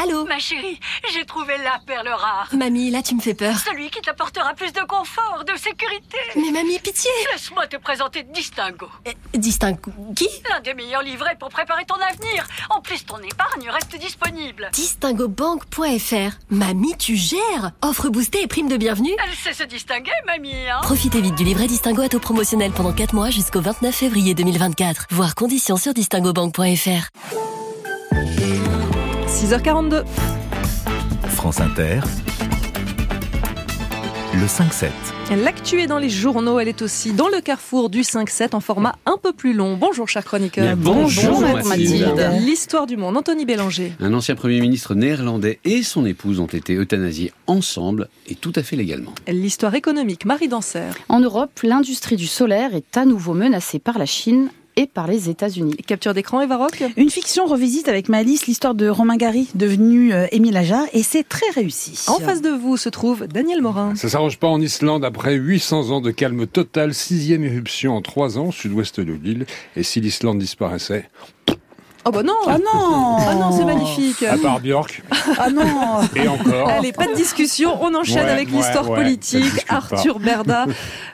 [0.00, 0.78] Allô Ma chérie,
[1.12, 2.48] j'ai trouvé la perle rare.
[2.52, 3.58] Mamie, là tu me fais peur.
[3.58, 6.16] Celui qui t'apportera plus de confort, de sécurité.
[6.36, 8.86] Mais mamie, pitié Laisse-moi te présenter Distingo.
[9.08, 12.46] Euh, Distingo qui L'un des meilleurs livrets pour préparer ton avenir.
[12.70, 14.68] En plus, ton épargne reste disponible.
[14.72, 20.68] Distingobank.fr Mamie, tu gères Offre boostée et prime de bienvenue Elle sait se distinguer, mamie,
[20.68, 24.34] hein Profitez vite du livret Distingo à taux promotionnel pendant 4 mois jusqu'au 29 février
[24.34, 25.06] 2024.
[25.10, 27.57] Voir conditions sur distingobank.fr
[29.28, 30.04] 6h42.
[31.28, 32.00] France Inter,
[34.34, 34.88] le 5-7.
[35.44, 38.96] L'actu est dans les journaux, elle est aussi dans le carrefour du 5-7 en format
[39.04, 39.76] un peu plus long.
[39.76, 40.74] Bonjour cher chroniqueur.
[40.78, 42.30] bonjour, Mathilde.
[42.40, 43.92] L'histoire du monde, Anthony Bélanger.
[44.00, 48.62] Un ancien Premier ministre néerlandais et son épouse ont été euthanasiés ensemble et tout à
[48.62, 49.12] fait légalement.
[49.26, 50.88] L'histoire économique, Marie Danser.
[51.10, 54.48] En Europe, l'industrie du solaire est à nouveau menacée par la Chine
[54.78, 55.74] et par les États-Unis.
[55.86, 60.28] Capture d'écran, Eva Rock Une fiction revisite avec Malice l'histoire de Romain Gary, devenu euh,
[60.30, 62.04] Émile Ajar, et c'est très réussi.
[62.06, 63.96] En face de vous se trouve Daniel Morin.
[63.96, 68.38] Ça s'arrange pas en Islande après 800 ans de calme total, sixième éruption en trois
[68.38, 69.46] ans, sud-ouest de l'île.
[69.74, 71.10] Et si l'Islande disparaissait,
[72.08, 75.02] Oh bah non Ah non Ah non, c'est magnifique À part Björk.
[75.38, 78.96] Ah non Et encore Allez, pas de discussion, on enchaîne Ouais, avec ouais, l'histoire ouais,
[78.96, 79.66] politique.
[79.68, 80.24] Arthur pas.
[80.24, 80.66] Berda.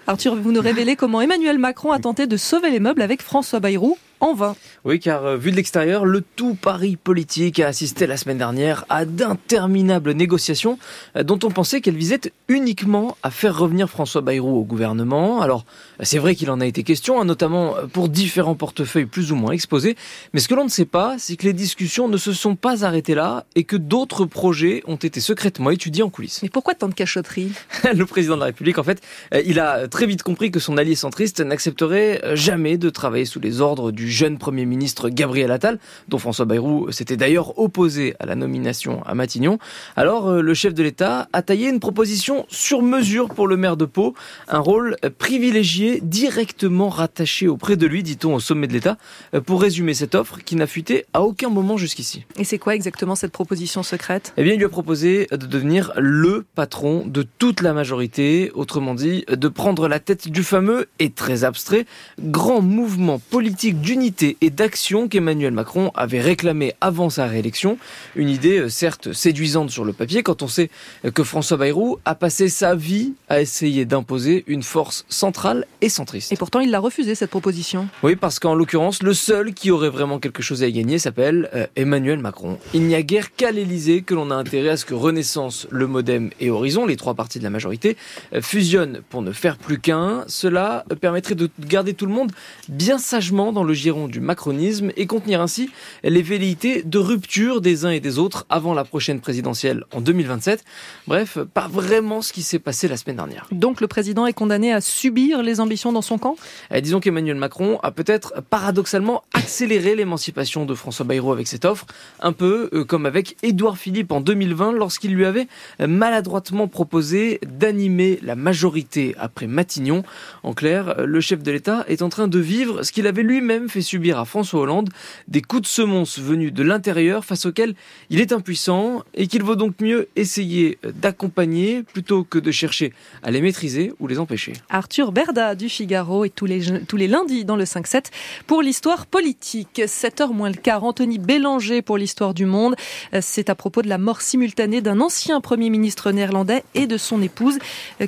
[0.06, 3.58] Arthur, vous nous révélez comment Emmanuel Macron a tenté de sauver les meubles avec François
[3.58, 4.56] Bayrou en vain.
[4.84, 8.84] Oui, car euh, vu de l'extérieur, le tout Paris politique a assisté la semaine dernière
[8.88, 10.78] à d'interminables négociations
[11.16, 15.40] euh, dont on pensait qu'elles visaient uniquement à faire revenir François Bayrou au gouvernement.
[15.40, 15.64] Alors,
[16.00, 19.52] c'est vrai qu'il en a été question, hein, notamment pour différents portefeuilles plus ou moins
[19.52, 19.96] exposés,
[20.32, 22.84] mais ce que l'on ne sait pas, c'est que les discussions ne se sont pas
[22.84, 26.42] arrêtées là et que d'autres projets ont été secrètement étudiés en coulisses.
[26.42, 27.52] Mais pourquoi tant de cachotterie
[27.94, 29.00] Le président de la République, en fait,
[29.34, 33.24] euh, il a très vite compris que son allié centriste n'accepterait euh, jamais de travailler
[33.24, 35.78] sous les ordres du jeune Premier ministre Gabriel Attal,
[36.08, 39.58] dont François Bayrou s'était d'ailleurs opposé à la nomination à Matignon.
[39.96, 43.76] Alors, euh, le chef de l'État a taillé une proposition sur mesure pour le maire
[43.76, 44.14] de Pau,
[44.48, 48.96] un rôle privilégié directement rattaché auprès de lui, dit-on au sommet de l'État,
[49.34, 52.24] euh, pour résumer cette offre qui n'a fuité à aucun moment jusqu'ici.
[52.38, 54.32] Et c'est quoi exactement cette proposition secrète?
[54.36, 58.94] Eh bien, il lui a proposé de devenir le patron de toute la majorité, autrement
[58.94, 61.86] dit, de prendre la tête du fameux et très abstrait
[62.20, 67.78] grand mouvement politique du d'unité et d'action qu'Emmanuel Macron avait réclamé avant sa réélection.
[68.16, 70.68] Une idée euh, certes séduisante sur le papier quand on sait
[71.14, 76.32] que François Bayrou a passé sa vie à essayer d'imposer une force centrale et centriste.
[76.32, 77.86] Et pourtant, il l'a refusé cette proposition.
[78.02, 81.48] Oui, parce qu'en l'occurrence, le seul qui aurait vraiment quelque chose à y gagner s'appelle
[81.54, 82.58] euh, Emmanuel Macron.
[82.72, 85.86] Il n'y a guère qu'à l'Élysée que l'on a intérêt à ce que Renaissance, le
[85.86, 87.96] Modem et Horizon, les trois partis de la majorité,
[88.32, 90.24] euh, fusionnent pour ne faire plus qu'un.
[90.26, 92.32] Cela permettrait de garder tout le monde
[92.68, 95.68] bien sagement dans le giron du macronisme et contenir ainsi
[96.04, 100.64] les velléités de rupture des uns et des autres avant la prochaine présidentielle en 2027.
[101.06, 103.46] Bref, pas vraiment ce qui s'est passé la semaine dernière.
[103.52, 106.36] Donc le président est condamné à subir les ambitions dans son camp?
[106.70, 111.84] Eh, Disons qu'Emmanuel Macron a peut-être paradoxalement accéléré l'émancipation de François Bayrou avec cette offre,
[112.20, 115.46] un peu euh, comme avec Édouard Philippe en 2020 lorsqu'il lui avait
[115.78, 120.04] maladroitement proposé d'animer la majorité après Matignon.
[120.42, 123.68] En clair, le chef de l'État est en train de vivre ce qu'il avait lui-même
[123.74, 124.88] fait subir à François Hollande,
[125.26, 127.74] des coups de semonce venus de l'intérieur face auxquels
[128.08, 132.92] il est impuissant et qu'il vaut donc mieux essayer d'accompagner plutôt que de chercher
[133.24, 134.52] à les maîtriser ou les empêcher.
[134.70, 138.04] Arthur Berda du Figaro et tous les, tous les lundis dans le 5-7
[138.46, 139.82] pour l'histoire politique.
[139.84, 142.76] 7h moins le quart, Anthony Bélanger pour l'histoire du monde.
[143.20, 147.20] C'est à propos de la mort simultanée d'un ancien Premier ministre néerlandais et de son
[147.22, 147.58] épouse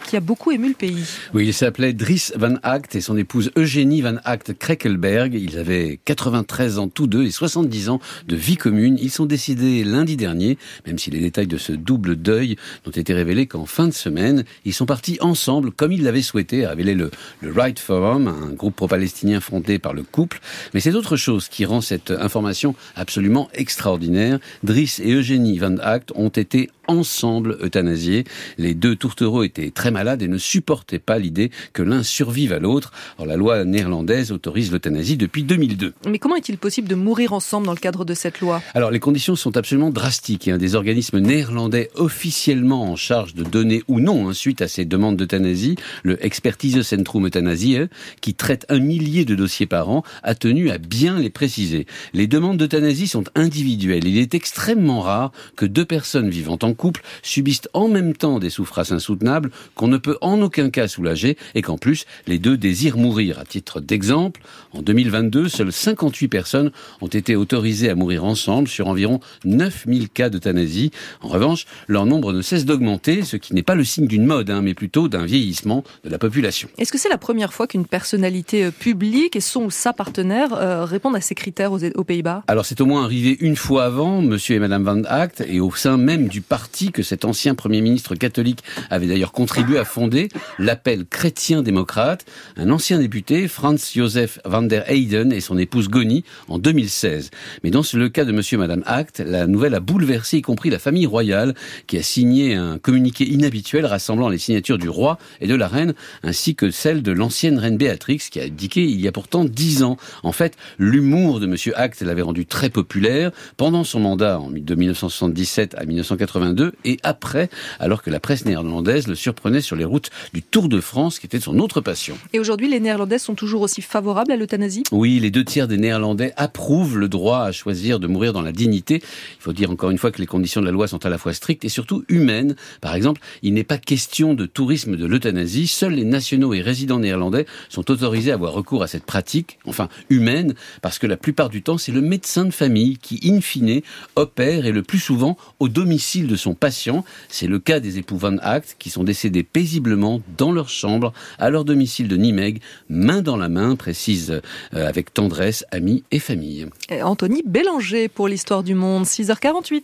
[0.05, 1.07] qui a beaucoup ému le pays.
[1.35, 5.35] Oui, il s'appelait Dries Van Act et son épouse Eugénie Van Act Krekelberg.
[5.35, 8.99] Ils avaient 93 ans tous deux et 70 ans de vie commune.
[9.01, 13.15] Ils sont décidés lundi dernier, même si les détails de ce double deuil n'ont été
[13.15, 14.45] révélés qu'en fin de semaine.
[14.65, 17.11] Ils sont partis ensemble, comme ils l'avaient souhaité, a révélé le,
[17.43, 20.41] Right Forum, un groupe pro-palestinien fondé par le couple.
[20.75, 24.39] Mais c'est autre chose qui rend cette information absolument extraordinaire.
[24.63, 28.25] Driss et Eugénie Van Act ont été ensemble euthanasiés.
[28.59, 32.59] Les deux tourtereaux étaient très malades et ne supportaient pas l'idée que l'un survive à
[32.59, 32.93] l'autre.
[33.17, 35.95] Alors la loi néerlandaise autorise l'euthanasie depuis 2002.
[36.09, 38.63] Mais comment est-il possible de mourir ensemble dans le cadre de cette loi?
[38.75, 40.49] Alors les conditions sont absolument drastiques.
[40.49, 44.85] a Des organismes néerlandais officiellement en charge de donner ou non, hein, suite à ces
[44.85, 47.79] demandes d'euthanasie, le Expertisecentrum Euthanasie,
[48.21, 51.87] qui traite un millier de dossiers par an, a tenu à bien les préciser.
[52.13, 54.07] Les demandes d'euthanasie sont individuelles.
[54.07, 58.51] Il est extrêmement rare que deux personnes vivant en couple subissent en même temps des
[58.51, 62.97] souffrances insoutenables qu'on ne peut en aucun cas soulager et qu'en plus les deux désirent
[62.97, 63.39] mourir.
[63.39, 64.41] À titre d'exemple,
[64.73, 70.31] en 2022, seules 58 personnes ont été autorisées à mourir ensemble sur environ 9000 cas
[70.31, 70.91] d'euthanasie.
[71.21, 74.51] En revanche, leur nombre ne cesse d'augmenter, ce qui n'est pas le signe d'une mode,
[74.51, 76.69] hein, mais plutôt d'un vieillissement de la population.
[76.79, 80.55] Est-ce que c'est la première fois qu'une personnalité euh, publique et son ou sa partenaire
[80.55, 82.45] euh, répondent à ces critères aux, aux Pays-Bas?
[82.49, 85.71] Alors c'est au moins arrivé une fois avant, monsieur et madame Van Act, et au
[85.75, 90.29] sein même du parti que cet ancien Premier ministre catholique avait d'ailleurs contribué à fonder,
[90.59, 92.25] l'appel chrétien-démocrate,
[92.57, 97.31] un ancien député, Franz Josef van der Heyden et son épouse Goni, en 2016.
[97.63, 100.71] Mais dans le cas de monsieur et madame Act, la nouvelle a bouleversé y compris
[100.71, 101.55] la famille royale,
[101.87, 105.95] qui a signé un communiqué inhabituel rassemblant les signatures du roi et de la reine,
[106.23, 109.83] ainsi que celle de l'ancienne reine Béatrix, qui a abdiqué il y a pourtant dix
[109.83, 109.97] ans.
[110.23, 114.75] En fait, l'humour de monsieur Act l'avait rendu très populaire pendant son mandat en de
[114.75, 117.49] 1977 à 1982 et après,
[117.79, 121.27] alors que la presse néerlandaise le surprenait sur les routes du Tour de France, qui
[121.27, 122.17] était son autre passion.
[122.33, 124.83] Et aujourd'hui, les Néerlandais sont toujours aussi favorables à l'euthanasie?
[124.93, 128.53] Oui, les deux tiers des Néerlandais approuvent le droit à choisir de mourir dans la
[128.53, 128.97] dignité.
[129.03, 131.19] Il faut dire encore une fois que les conditions de la loi sont à la
[131.19, 132.57] fois strictes et surtout humaines.
[132.81, 135.67] Par exemple, il n'est pas question de tourisme de l'euthanasie.
[135.67, 139.89] Seuls les nationaux et résidents néerlandais sont autorisés à avoir recours à cette pratique, enfin
[140.11, 143.81] humaine, parce que la plupart du temps, c'est le médecin de famille qui, in fine,
[144.15, 147.05] opère et le plus souvent au domicile de son patients.
[147.29, 151.51] C'est le cas des époux Van Act qui sont décédés paisiblement dans leur chambre à
[151.51, 154.41] leur domicile de Nimeg, main dans la main, précise
[154.75, 156.67] euh, avec tendresse amis et famille.
[157.03, 159.83] Anthony Bélanger pour l'histoire du monde, 6h48.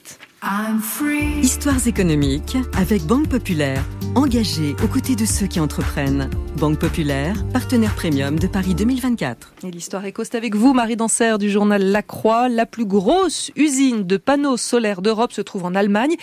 [1.41, 3.85] Histoires économiques avec Banque Populaire,
[4.17, 6.29] engagée aux côtés de ceux qui entreprennent.
[6.57, 9.55] Banque Populaire, partenaire premium de Paris 2024.
[9.63, 12.49] Et l'histoire éco, c'est avec vous, Marie Danser du journal La Croix.
[12.49, 16.17] La plus grosse usine de panneaux solaires d'Europe se trouve en Allemagne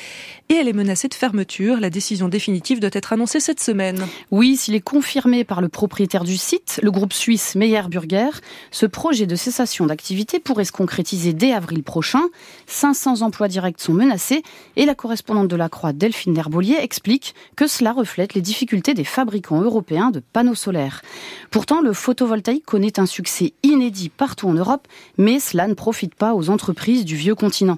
[0.50, 1.80] et elle est menacée de fermeture.
[1.80, 4.06] La décision définitive doit être annoncée cette semaine.
[4.32, 8.32] Oui, s'il est confirmé par le propriétaire du site, le groupe suisse Meyer Burger,
[8.72, 12.24] ce projet de cessation d'activité pourrait se concrétiser dès avril prochain.
[12.68, 14.09] 500 emplois directs sont menacés
[14.76, 19.04] et la correspondante de la Croix, Delphine Herbolier, explique que cela reflète les difficultés des
[19.04, 21.02] fabricants européens de panneaux solaires.
[21.52, 24.88] Pourtant, le photovoltaïque connaît un succès inédit partout en Europe,
[25.18, 27.78] mais cela ne profite pas aux entreprises du vieux continent.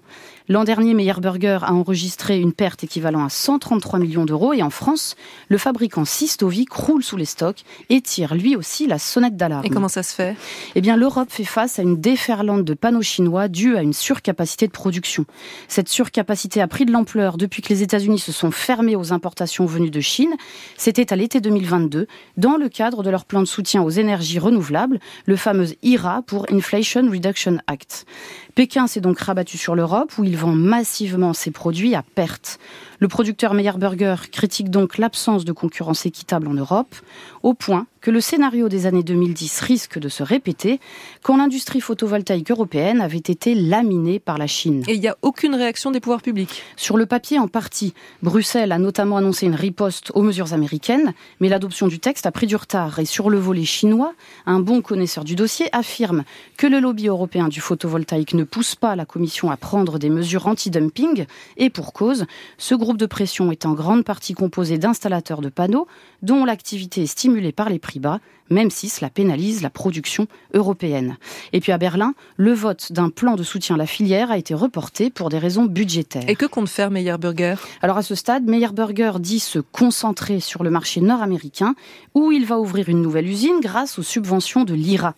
[0.51, 4.69] L'an dernier, Meyer Burger a enregistré une perte équivalent à 133 millions d'euros et en
[4.69, 5.15] France,
[5.47, 9.65] le fabricant Sistovic roule sous les stocks et tire lui aussi la sonnette d'alarme.
[9.65, 10.35] Et comment ça se fait?
[10.75, 14.67] Eh bien, l'Europe fait face à une déferlante de panneaux chinois due à une surcapacité
[14.67, 15.23] de production.
[15.69, 19.65] Cette surcapacité a pris de l'ampleur depuis que les États-Unis se sont fermés aux importations
[19.65, 20.35] venues de Chine.
[20.75, 24.99] C'était à l'été 2022, dans le cadre de leur plan de soutien aux énergies renouvelables,
[25.27, 28.05] le fameux IRA pour Inflation Reduction Act.
[28.55, 32.59] Pékin s'est donc rabattu sur l'Europe où il vend massivement ses produits à perte.
[32.99, 36.95] Le producteur Meyer Burger critique donc l'absence de concurrence équitable en Europe,
[37.43, 40.79] au point que le scénario des années 2010 risque de se répéter
[41.21, 44.83] quand l'industrie photovoltaïque européenne avait été laminée par la Chine.
[44.87, 47.93] Et il n'y a aucune réaction des pouvoirs publics Sur le papier, en partie.
[48.23, 52.47] Bruxelles a notamment annoncé une riposte aux mesures américaines, mais l'adoption du texte a pris
[52.47, 52.97] du retard.
[52.99, 54.13] Et sur le volet chinois,
[54.47, 56.23] un bon connaisseur du dossier affirme
[56.57, 60.47] que le lobby européen du photovoltaïque ne pousse pas la Commission à prendre des mesures
[60.47, 61.25] anti-dumping,
[61.57, 62.25] et pour cause,
[62.57, 65.87] ce groupe de pression est en grande partie composé d'installateurs de panneaux
[66.21, 68.19] dont l'activité est stimulée par les prix bas,
[68.49, 71.17] même si cela pénalise la production européenne.
[71.53, 74.53] Et puis à Berlin, le vote d'un plan de soutien à la filière a été
[74.53, 76.27] reporté pour des raisons budgétaires.
[76.27, 80.39] Et que compte faire Meyer Burger Alors à ce stade, Meyer Burger dit se concentrer
[80.39, 81.75] sur le marché nord-américain
[82.13, 85.15] où il va ouvrir une nouvelle usine grâce aux subventions de l'IRA.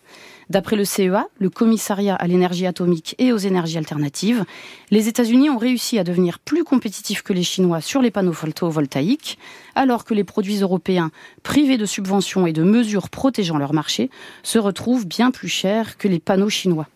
[0.50, 4.44] D'après le CEA, le commissariat à l'énergie atomique et aux énergies alternatives,
[4.90, 9.38] les États-Unis ont réussi à devenir plus compétitifs que les Chinois sur les panneaux photovoltaïques,
[9.74, 11.10] alors que les produits européens,
[11.42, 14.10] privés de subventions et de mesures protégeant leur marché,
[14.42, 16.88] se retrouvent bien plus chers que les panneaux chinois.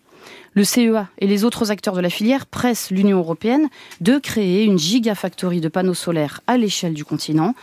[0.54, 3.68] Le CEA et les autres acteurs de la filière pressent l'Union européenne
[4.00, 7.54] de créer une gigafactory de panneaux solaires à l'échelle du continent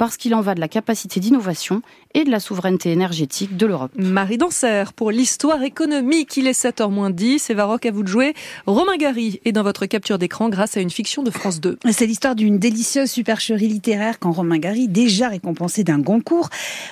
[0.00, 1.82] parce qu'il en va de la capacité d'innovation
[2.14, 3.92] et de la souveraineté énergétique de l'Europe.
[3.98, 8.32] Marie Danser, pour l'histoire économique, il est 7h10, et Varoc à vous de jouer.
[8.64, 11.78] Romain Gary est dans votre capture d'écran grâce à une fiction de France 2.
[11.90, 16.48] C'est l'histoire d'une délicieuse supercherie littéraire quand Romain Gary, déjà récompensé d'un Goncourt,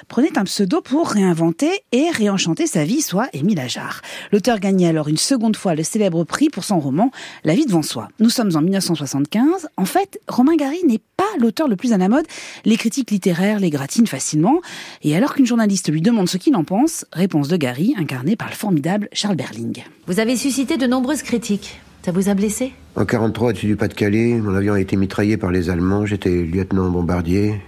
[0.08, 4.02] prenait un pseudo pour réinventer et réenchanter sa vie, soit Émile Ajar.
[4.32, 7.10] L'auteur gagnait alors une seconde fois le célèbre prix pour son roman
[7.44, 8.08] La vie devant soi.
[8.20, 9.70] Nous sommes en 1975.
[9.78, 12.26] En fait, Romain Gary n'est pas l'auteur le plus à la mode.
[12.66, 14.60] Les critiques littéraires les gratinent facilement.
[15.02, 18.48] Et alors qu'une journaliste lui demande ce qu'il en pense, réponse de Gary, incarné par
[18.48, 19.82] le formidable Charles Berling.
[20.06, 21.80] Vous avez suscité de nombreuses critiques.
[22.04, 22.72] Ça vous a blessé?
[22.96, 26.06] En 43, au-dessus du Pas-de-Calais, mon avion a été mitraillé par les Allemands.
[26.06, 27.60] J'étais lieutenant bombardier.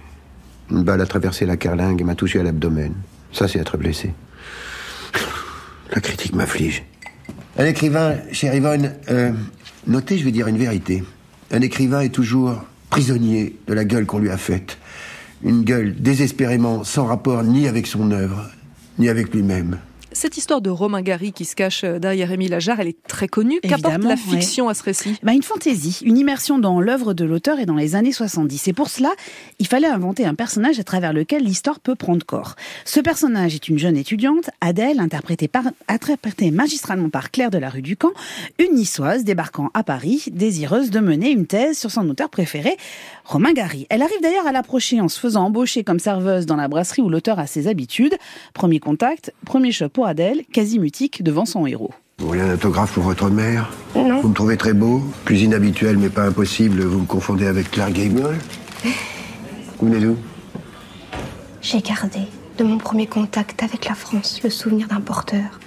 [0.71, 2.93] Une balle a traversé la carlingue et m'a touché à l'abdomen.
[3.31, 4.13] Ça, c'est être blessé.
[5.93, 6.83] La critique m'afflige.
[7.57, 9.31] Un écrivain, cher Yvonne, euh,
[9.85, 11.03] notez, je vais dire une vérité.
[11.51, 14.77] Un écrivain est toujours prisonnier de la gueule qu'on lui a faite.
[15.43, 18.49] Une gueule désespérément sans rapport ni avec son œuvre,
[18.99, 19.79] ni avec lui-même.
[20.21, 23.59] Cette histoire de Romain Gary qui se cache derrière Émile Ajar, elle est très connue.
[23.59, 24.71] Qu'apporte la fiction ouais.
[24.71, 25.15] à ce récit?
[25.23, 28.67] Bah, Une fantaisie, une immersion dans l'œuvre de l'auteur et dans les années 70.
[28.67, 29.09] Et pour cela,
[29.57, 32.55] il fallait inventer un personnage à travers lequel l'histoire peut prendre corps.
[32.85, 37.71] Ce personnage est une jeune étudiante, Adèle, interprétée, par, interprétée magistralement par Claire de la
[37.71, 38.11] rue du Camp,
[38.59, 42.77] une niçoise débarquant à Paris, désireuse de mener une thèse sur son auteur préféré,
[43.25, 43.87] Romain Gary.
[43.89, 47.09] Elle arrive d'ailleurs à l'approcher en se faisant embaucher comme serveuse dans la brasserie où
[47.09, 48.15] l'auteur a ses habitudes.
[48.53, 51.91] Premier contact, premier choc pour Adèle, quasi mutique devant son héros.
[52.19, 53.71] Vous voulez un autographe pour votre mère?
[53.95, 54.19] Non.
[54.19, 57.91] Vous me trouvez très beau, plus inhabituel mais pas impossible, vous me confondez avec Claire
[57.91, 58.35] Gable?
[59.79, 60.17] Vous venez d'où?
[61.61, 62.19] J'ai gardé
[62.57, 65.59] de mon premier contact avec la France le souvenir d'un porteur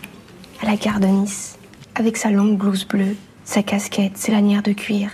[0.62, 1.56] à la gare de Nice,
[1.94, 5.10] avec sa longue blouse bleue, sa casquette, ses lanières de cuir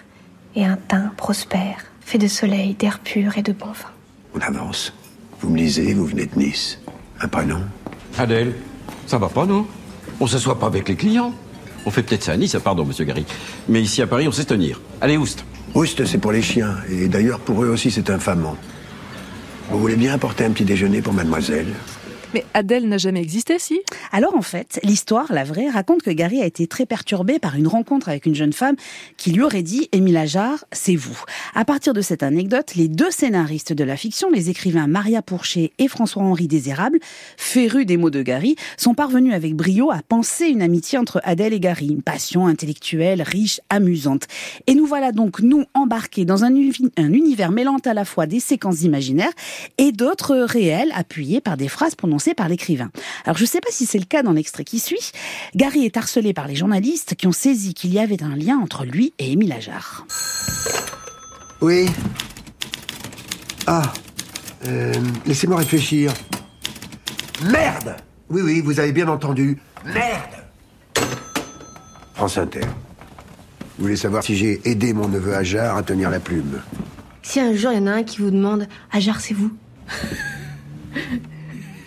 [0.57, 3.90] et un teint prospère, fait de soleil, d'air pur et de bon vin.
[4.35, 4.93] On avance.
[5.40, 6.81] Vous me lisez, vous venez de Nice.
[7.20, 7.62] Un prénom?
[8.19, 8.55] Adèle,
[9.11, 9.66] ça va pas, non
[10.20, 11.35] On s'assoit pas avec les clients.
[11.85, 13.24] On fait peut-être ça à Nice, pardon, monsieur Gary.
[13.69, 14.81] Mais ici à Paris, on sait se tenir.
[15.01, 15.45] Allez, Oust.
[15.74, 16.77] Oust, c'est pour les chiens.
[16.89, 18.57] Et d'ailleurs, pour eux aussi, c'est infamant.
[19.70, 21.74] Vous voulez bien apporter un petit déjeuner pour mademoiselle?
[22.35, 23.81] Mais Adèle n'a jamais existé, si?
[24.12, 27.66] Alors en fait, l'histoire, la vraie, raconte que Gary a été très perturbé par une
[27.66, 28.77] rencontre avec une jeune femme
[29.16, 31.19] qui lui aurait dit Émile Ajar, c'est vous.
[31.55, 35.73] À partir de cette anecdote, les deux scénaristes de la fiction, les écrivains Maria Pourchet
[35.78, 36.98] et François-Henri Désérable,
[37.36, 41.52] férus des mots de Gary, sont parvenus avec brio à penser une amitié entre Adèle
[41.52, 44.27] et Gary, une passion intellectuelle, riche, amusante.
[44.66, 48.40] Et nous voilà donc, nous, embarqués dans un, un univers mêlant à la fois des
[48.40, 49.32] séquences imaginaires
[49.78, 52.91] et d'autres réels, appuyés par des phrases prononcées par l'écrivain.
[53.25, 55.13] Alors je ne sais pas si c'est le cas dans l'extrait qui suit.
[55.57, 58.85] Gary est harcelé par les journalistes qui ont saisi qu'il y avait un lien entre
[58.85, 60.07] lui et Émile Ajar.
[61.61, 61.87] Oui.
[63.67, 63.93] Ah.
[64.67, 64.93] Euh,
[65.27, 66.13] Laissez-moi réfléchir.
[67.45, 67.97] Merde
[68.29, 69.59] Oui, oui, vous avez bien entendu.
[69.85, 70.35] Merde
[72.15, 72.61] France Inter.
[73.79, 76.61] Vous voulez savoir si j'ai aidé mon neveu Ajar à tenir la plume?
[77.23, 79.51] Si un jour il y en a un qui vous demande Ajar, c'est vous?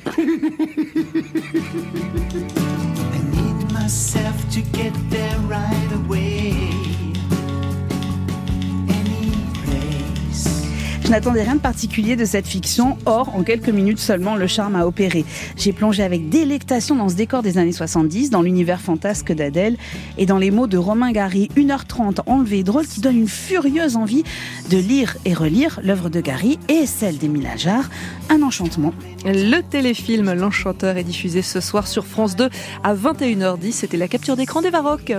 [3.73, 6.42] myself to get there right away.
[11.13, 14.75] Je n'attendais rien de particulier de cette fiction, or en quelques minutes seulement le charme
[14.75, 15.25] a opéré.
[15.55, 19.77] J'ai plongé avec délectation dans ce décor des années 70, dans l'univers fantasque d'Adèle
[20.17, 23.95] et dans les mots de Romain Gary, 1h30 enlevé et drôle qui donne une furieuse
[23.95, 24.23] envie
[24.71, 27.91] de lire et relire l'œuvre de Gary et celle d'Émile Ajar,
[28.31, 28.95] un enchantement.
[29.23, 32.49] Le téléfilm L'Enchanteur est diffusé ce soir sur France 2
[32.83, 33.71] à 21h10.
[33.71, 35.13] C'était la capture d'écran des Varrocs.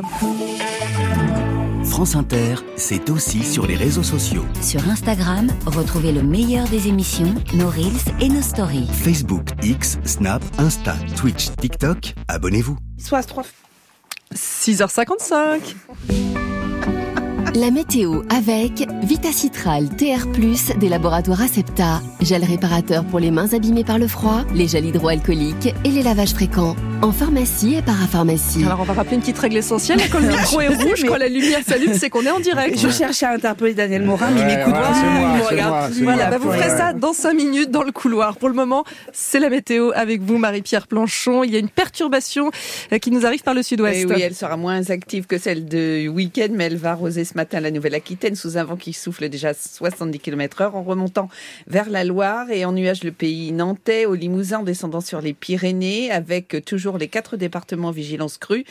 [1.94, 4.44] France Inter, c'est aussi sur les réseaux sociaux.
[4.60, 8.88] Sur Instagram, retrouvez le meilleur des émissions, nos reels et nos stories.
[8.90, 12.76] Facebook, X, Snap, Insta, Twitch, TikTok, abonnez-vous.
[12.98, 13.24] Soit
[14.34, 15.60] 6h55.
[17.54, 20.26] La météo avec Vitacitral TR+,
[20.78, 25.72] des laboratoires Acepta, gel réparateur pour les mains abîmées par le froid, les gels hydroalcooliques
[25.84, 26.74] et les lavages fréquents.
[27.02, 28.64] En pharmacie et parapharmacie.
[28.64, 31.28] Alors on va rappeler une petite règle essentielle, quand le micro est rouge, quand la
[31.28, 32.76] lumière s'allume, c'est qu'on est en direct.
[32.78, 35.86] Je cherchais à interpeller Daniel Morin, mais il Ouais, m'écoute il me c'est regarde moi,
[35.86, 35.94] plus.
[35.94, 36.30] c'est Voilà, moi.
[36.30, 38.36] bah vous ferez ça dans 5 minutes dans le couloir.
[38.36, 41.44] Pour le moment, c'est la météo avec vous, Marie-Pierre Planchon.
[41.44, 42.50] Il y a une perturbation
[42.92, 44.06] euh, qui nous arrive par le sud-ouest.
[44.08, 47.34] Eh oui, elle sera moins active que celle de week-end, mais elle va arroser ce
[47.34, 51.28] matin la Nouvelle-Aquitaine sous un vent qui souffle déjà 70 km heure en remontant
[51.66, 55.34] vers la Loire et en nuage le pays nantais, au Limousin, en descendant sur les
[55.34, 58.64] Pyrénées, avec toujours les quatre départements vigilance crue.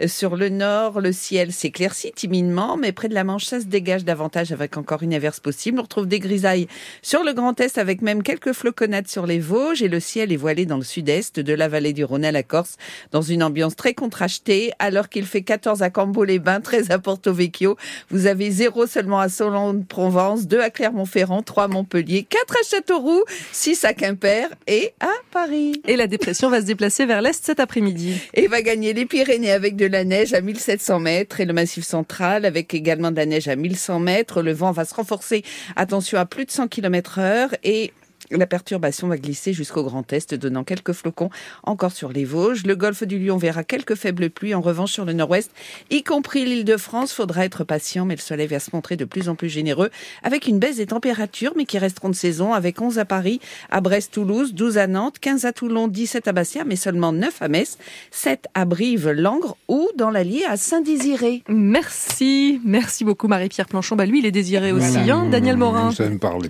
[0.00, 3.66] Euh, Sur le nord, le ciel s'éclaircit timidement, mais près de la Manche, ça se
[3.66, 5.80] dégage davantage avec encore une averse possible.
[5.80, 6.68] On retrouve des grisailles
[7.02, 10.36] sur le Grand Est avec même quelques floconnades sur les Vosges et le ciel est
[10.36, 12.76] voilé dans le sud-est de la vallée du Rhône à la Corse
[13.12, 17.76] dans une ambiance très contrastée alors qu'il fait 14 à Cambo-les-Bains, 13 à Porto Vecchio.
[18.10, 23.22] Vous avez 0 seulement à Solon-de-Provence, 2 à Clermont-Ferrand, 3 à Montpellier, 4 à Châteauroux,
[23.52, 25.80] 6 à Quimper et à Paris.
[25.86, 28.20] Et la dépression va se déplacer vers l'est cet après-midi.
[28.34, 31.84] Et va gagner les Pyrénées avec de la neige à 1700 mètres et le Massif
[31.84, 34.42] central avec également de la neige à 1100 mètres.
[34.42, 35.42] Le vent va se renforcer,
[35.76, 37.92] attention à plus de 100 km heure et
[38.30, 41.30] la perturbation va glisser jusqu'au Grand Est, donnant quelques flocons
[41.62, 42.64] encore sur les Vosges.
[42.64, 44.54] Le golfe du Lion verra quelques faibles pluies.
[44.54, 45.50] En revanche, sur le nord-ouest,
[45.90, 49.04] y compris l'île de France, faudra être patient, mais le soleil va se montrer de
[49.04, 49.90] plus en plus généreux,
[50.22, 53.40] avec une baisse des températures, mais qui resteront de saison, avec 11 à Paris,
[53.70, 57.42] à Brest, Toulouse, 12 à Nantes, 15 à Toulon, 17 à Bastia, mais seulement 9
[57.42, 57.78] à Metz,
[58.10, 61.42] 7 à Brive, Langres ou dans l'Allier à Saint-Désiré.
[61.48, 63.96] Merci, merci beaucoup Marie-Pierre Planchon.
[63.96, 65.92] Bah lui, il est désiré aussi, hein, Daniel Morin.
[65.92, 66.48] Ça me parler.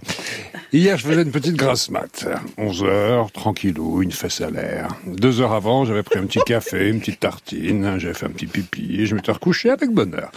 [0.73, 2.27] Hier, je faisais une petite grasse mat.
[2.59, 4.89] 11 heures, tranquillou, une fesse à l'air.
[5.07, 8.49] Deux heures avant, j'avais pris un petit café, une petite tartine, j'avais fait un petit
[8.49, 10.33] pipi, et je m'étais recouché avec bonheur.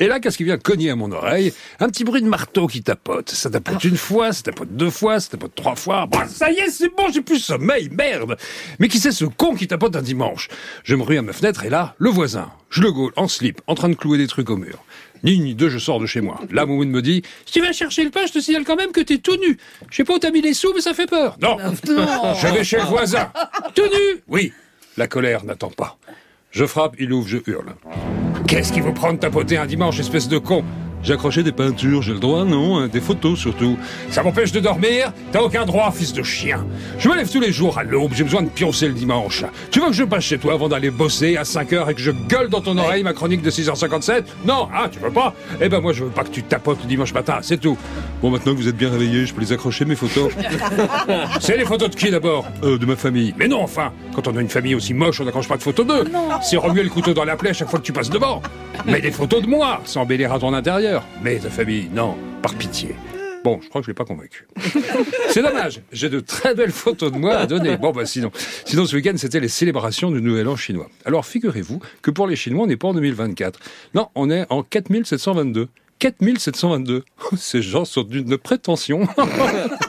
[0.00, 1.52] Et là, qu'est-ce qui vient cogner à mon oreille?
[1.78, 3.28] Un petit bruit de marteau qui tapote.
[3.28, 6.06] Ça tapote une fois, ça tapote deux fois, ça tapote trois fois.
[6.06, 8.38] Bah, ça y est, c'est bon, j'ai plus sommeil, merde
[8.78, 10.48] Mais qui c'est ce con qui tapote un dimanche?
[10.84, 13.60] Je me rue à ma fenêtre, et là, le voisin, je le gaule, en slip,
[13.66, 14.78] en train de clouer des trucs au mur.
[15.24, 16.40] Ni une ni deux, je sors de chez moi.
[16.50, 18.92] Là, Moumoun me dit Si tu vas chercher le pain, je te signale quand même
[18.92, 19.56] que t'es tout nu.
[19.90, 21.36] Je sais pas où t'as mis les sous, mais ça fait peur.
[21.40, 23.30] Non, je vais chez le voisin.
[23.74, 24.52] Tout nu Oui.
[24.96, 25.96] La colère n'attend pas.
[26.50, 27.74] Je frappe, il ouvre, je hurle.
[28.46, 30.64] Qu'est-ce qui vous prend de tapoter un dimanche, espèce de con?
[31.02, 33.78] J'ai accroché des peintures, j'ai le droit, non hein, Des photos surtout.
[34.10, 36.66] Ça m'empêche de dormir T'as aucun droit, fils de chien.
[36.98, 39.44] Je me lève tous les jours à l'aube, j'ai besoin de pioncer le dimanche.
[39.70, 42.00] Tu veux que je passe chez toi avant d'aller bosser à 5 heures et que
[42.00, 45.34] je gueule dans ton oreille ma chronique de 6h57 Non, ah, tu veux pas?
[45.60, 47.76] Eh ben moi je veux pas que tu tapotes le dimanche matin, c'est tout.
[48.20, 50.32] Bon, maintenant que vous êtes bien réveillés, je peux les accrocher mes photos
[51.40, 52.46] C'est les photos de qui d'abord?
[52.64, 53.34] Euh, De ma famille.
[53.38, 55.86] Mais non, enfin Quand on a une famille aussi moche, on n'accroche pas de photos
[55.86, 56.04] d'eux.
[56.42, 58.42] C'est remuer le couteau dans la plaie chaque fois que tu passes devant.
[58.86, 60.87] Mais des photos de moi, sans embellir à ton intérieur.
[61.22, 62.94] Mais de famille, non, par pitié.
[63.44, 64.46] Bon, je crois que je l'ai pas convaincu.
[65.30, 67.76] C'est dommage, j'ai de très belles photos de moi à donner.
[67.76, 68.30] Bon, bah sinon,
[68.64, 70.88] sinon ce week-end, c'était les célébrations du Nouvel An chinois.
[71.04, 73.60] Alors, figurez-vous que pour les Chinois, on n'est pas en 2024.
[73.94, 75.68] Non, on est en 4722.
[75.98, 77.04] 4722.
[77.36, 79.08] Ces gens sont d'une prétention.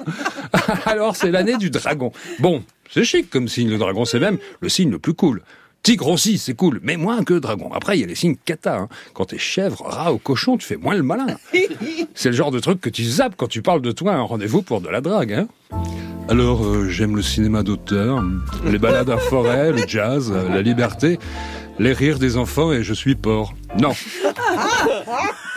[0.85, 2.11] Alors, c'est l'année du dragon.
[2.39, 5.43] Bon, c'est chic comme signe, le dragon, c'est même le signe le plus cool.
[5.81, 7.71] Tigre aussi, c'est cool, mais moins que dragon.
[7.73, 8.77] Après, il y a les signes cata.
[8.77, 8.89] Hein.
[9.13, 11.27] Quand t'es chèvre, rat ou cochon, tu fais moins le malin.
[12.13, 14.23] C'est le genre de truc que tu zappes quand tu parles de toi à un
[14.23, 15.33] rendez-vous pour de la drague.
[15.33, 15.47] Hein.
[16.27, 18.23] Alors, euh, j'aime le cinéma d'auteur,
[18.65, 21.17] les balades en forêt, le jazz, euh, la liberté,
[21.79, 23.53] les rires des enfants et je suis porc.
[23.79, 23.93] Non.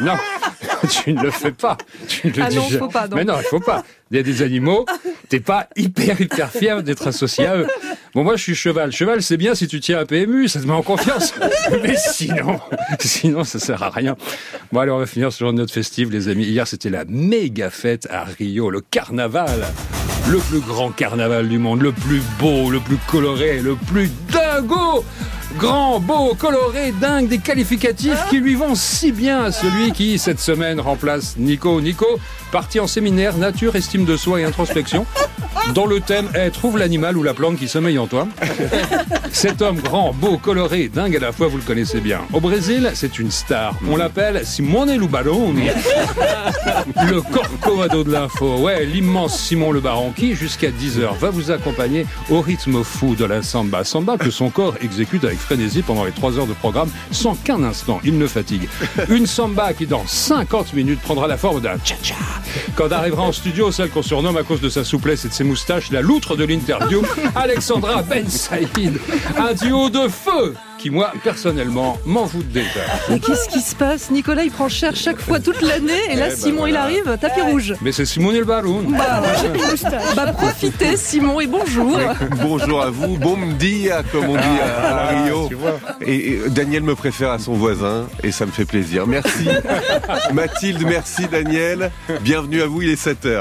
[0.01, 0.15] Non,
[1.05, 1.77] tu ne le fais pas.
[2.09, 2.79] Tu ne le Ah dis non, jamais.
[2.79, 3.17] faut pas, non.
[3.17, 3.85] Mais non, il faut pas.
[4.11, 4.85] Il y a des animaux,
[5.23, 7.69] j'étais pas hyper hyper fier d'être associé à eux.
[8.15, 8.91] Bon, moi, je suis cheval.
[8.91, 11.35] Cheval, c'est bien si tu tiens un PMU, ça te met en confiance.
[11.83, 12.59] Mais sinon,
[12.99, 14.17] sinon, ça sert à rien.
[14.73, 16.45] Bon, allez, on va finir sur une note festive, les amis.
[16.45, 19.65] Hier, c'était la méga fête à Rio, le carnaval.
[20.31, 25.05] Le plus grand carnaval du monde, le plus beau, le plus coloré, le plus dingo
[25.59, 30.41] Grand, beau, coloré, dingue, des qualificatifs qui lui vont si bien à celui qui, cette
[30.41, 31.81] semaine, remplace Nico.
[31.81, 32.07] Nico,
[32.51, 35.07] parti en séminaire nature, estime de soi et introspection,
[35.75, 38.29] dont le thème est Trouve l'animal ou la plante qui sommeille en toi.
[39.33, 42.21] Cet homme grand, beau, coloré, dingue à la fois, vous le connaissez bien.
[42.33, 43.75] Au Brésil, c'est une star.
[43.91, 45.69] On l'appelle Simone Lubaroni.
[47.09, 48.59] Le corcovado de l'info.
[48.59, 53.25] Ouais, l'immense Simon Le Baron qui, jusqu'à 10h, va vous accompagner au rythme fou de
[53.25, 53.85] la samba.
[53.85, 57.63] Samba que son corps exécute avec frénésie pendant les 3 heures de programme sans qu'un
[57.63, 58.69] instant il ne fatigue.
[59.09, 62.15] Une samba qui, dans 50 minutes, prendra la forme d'un cha-cha.
[62.77, 65.45] Quand arrivera en studio, celle qu'on surnomme à cause de sa souplesse et de ses
[65.45, 67.03] moustaches, la loutre de l'interview,
[67.35, 68.99] Alexandra Ben Saïd.
[69.37, 72.81] Un duo de feu qui, moi, personnellement, m'en fout déjà.
[73.09, 76.27] Mais qu'est-ce qui se passe Nicolas, il prend cher chaque fois toute l'année, et là,
[76.27, 77.75] Eh ben Simon, il arrive, tapis rouge.
[77.83, 78.83] Mais c'est Simone Le Baron.
[78.89, 79.23] Bah,
[80.17, 81.99] bah, profitez, Simon, et bonjour.
[82.41, 85.49] Bonjour à vous, bon dia comme on dit à, à la Rio.
[86.01, 89.07] Et, et Daniel me préfère à son voisin et ça me fait plaisir.
[89.07, 89.49] Merci
[90.33, 91.91] Mathilde, merci Daniel.
[92.23, 93.41] Bienvenue à vous, il est 7h.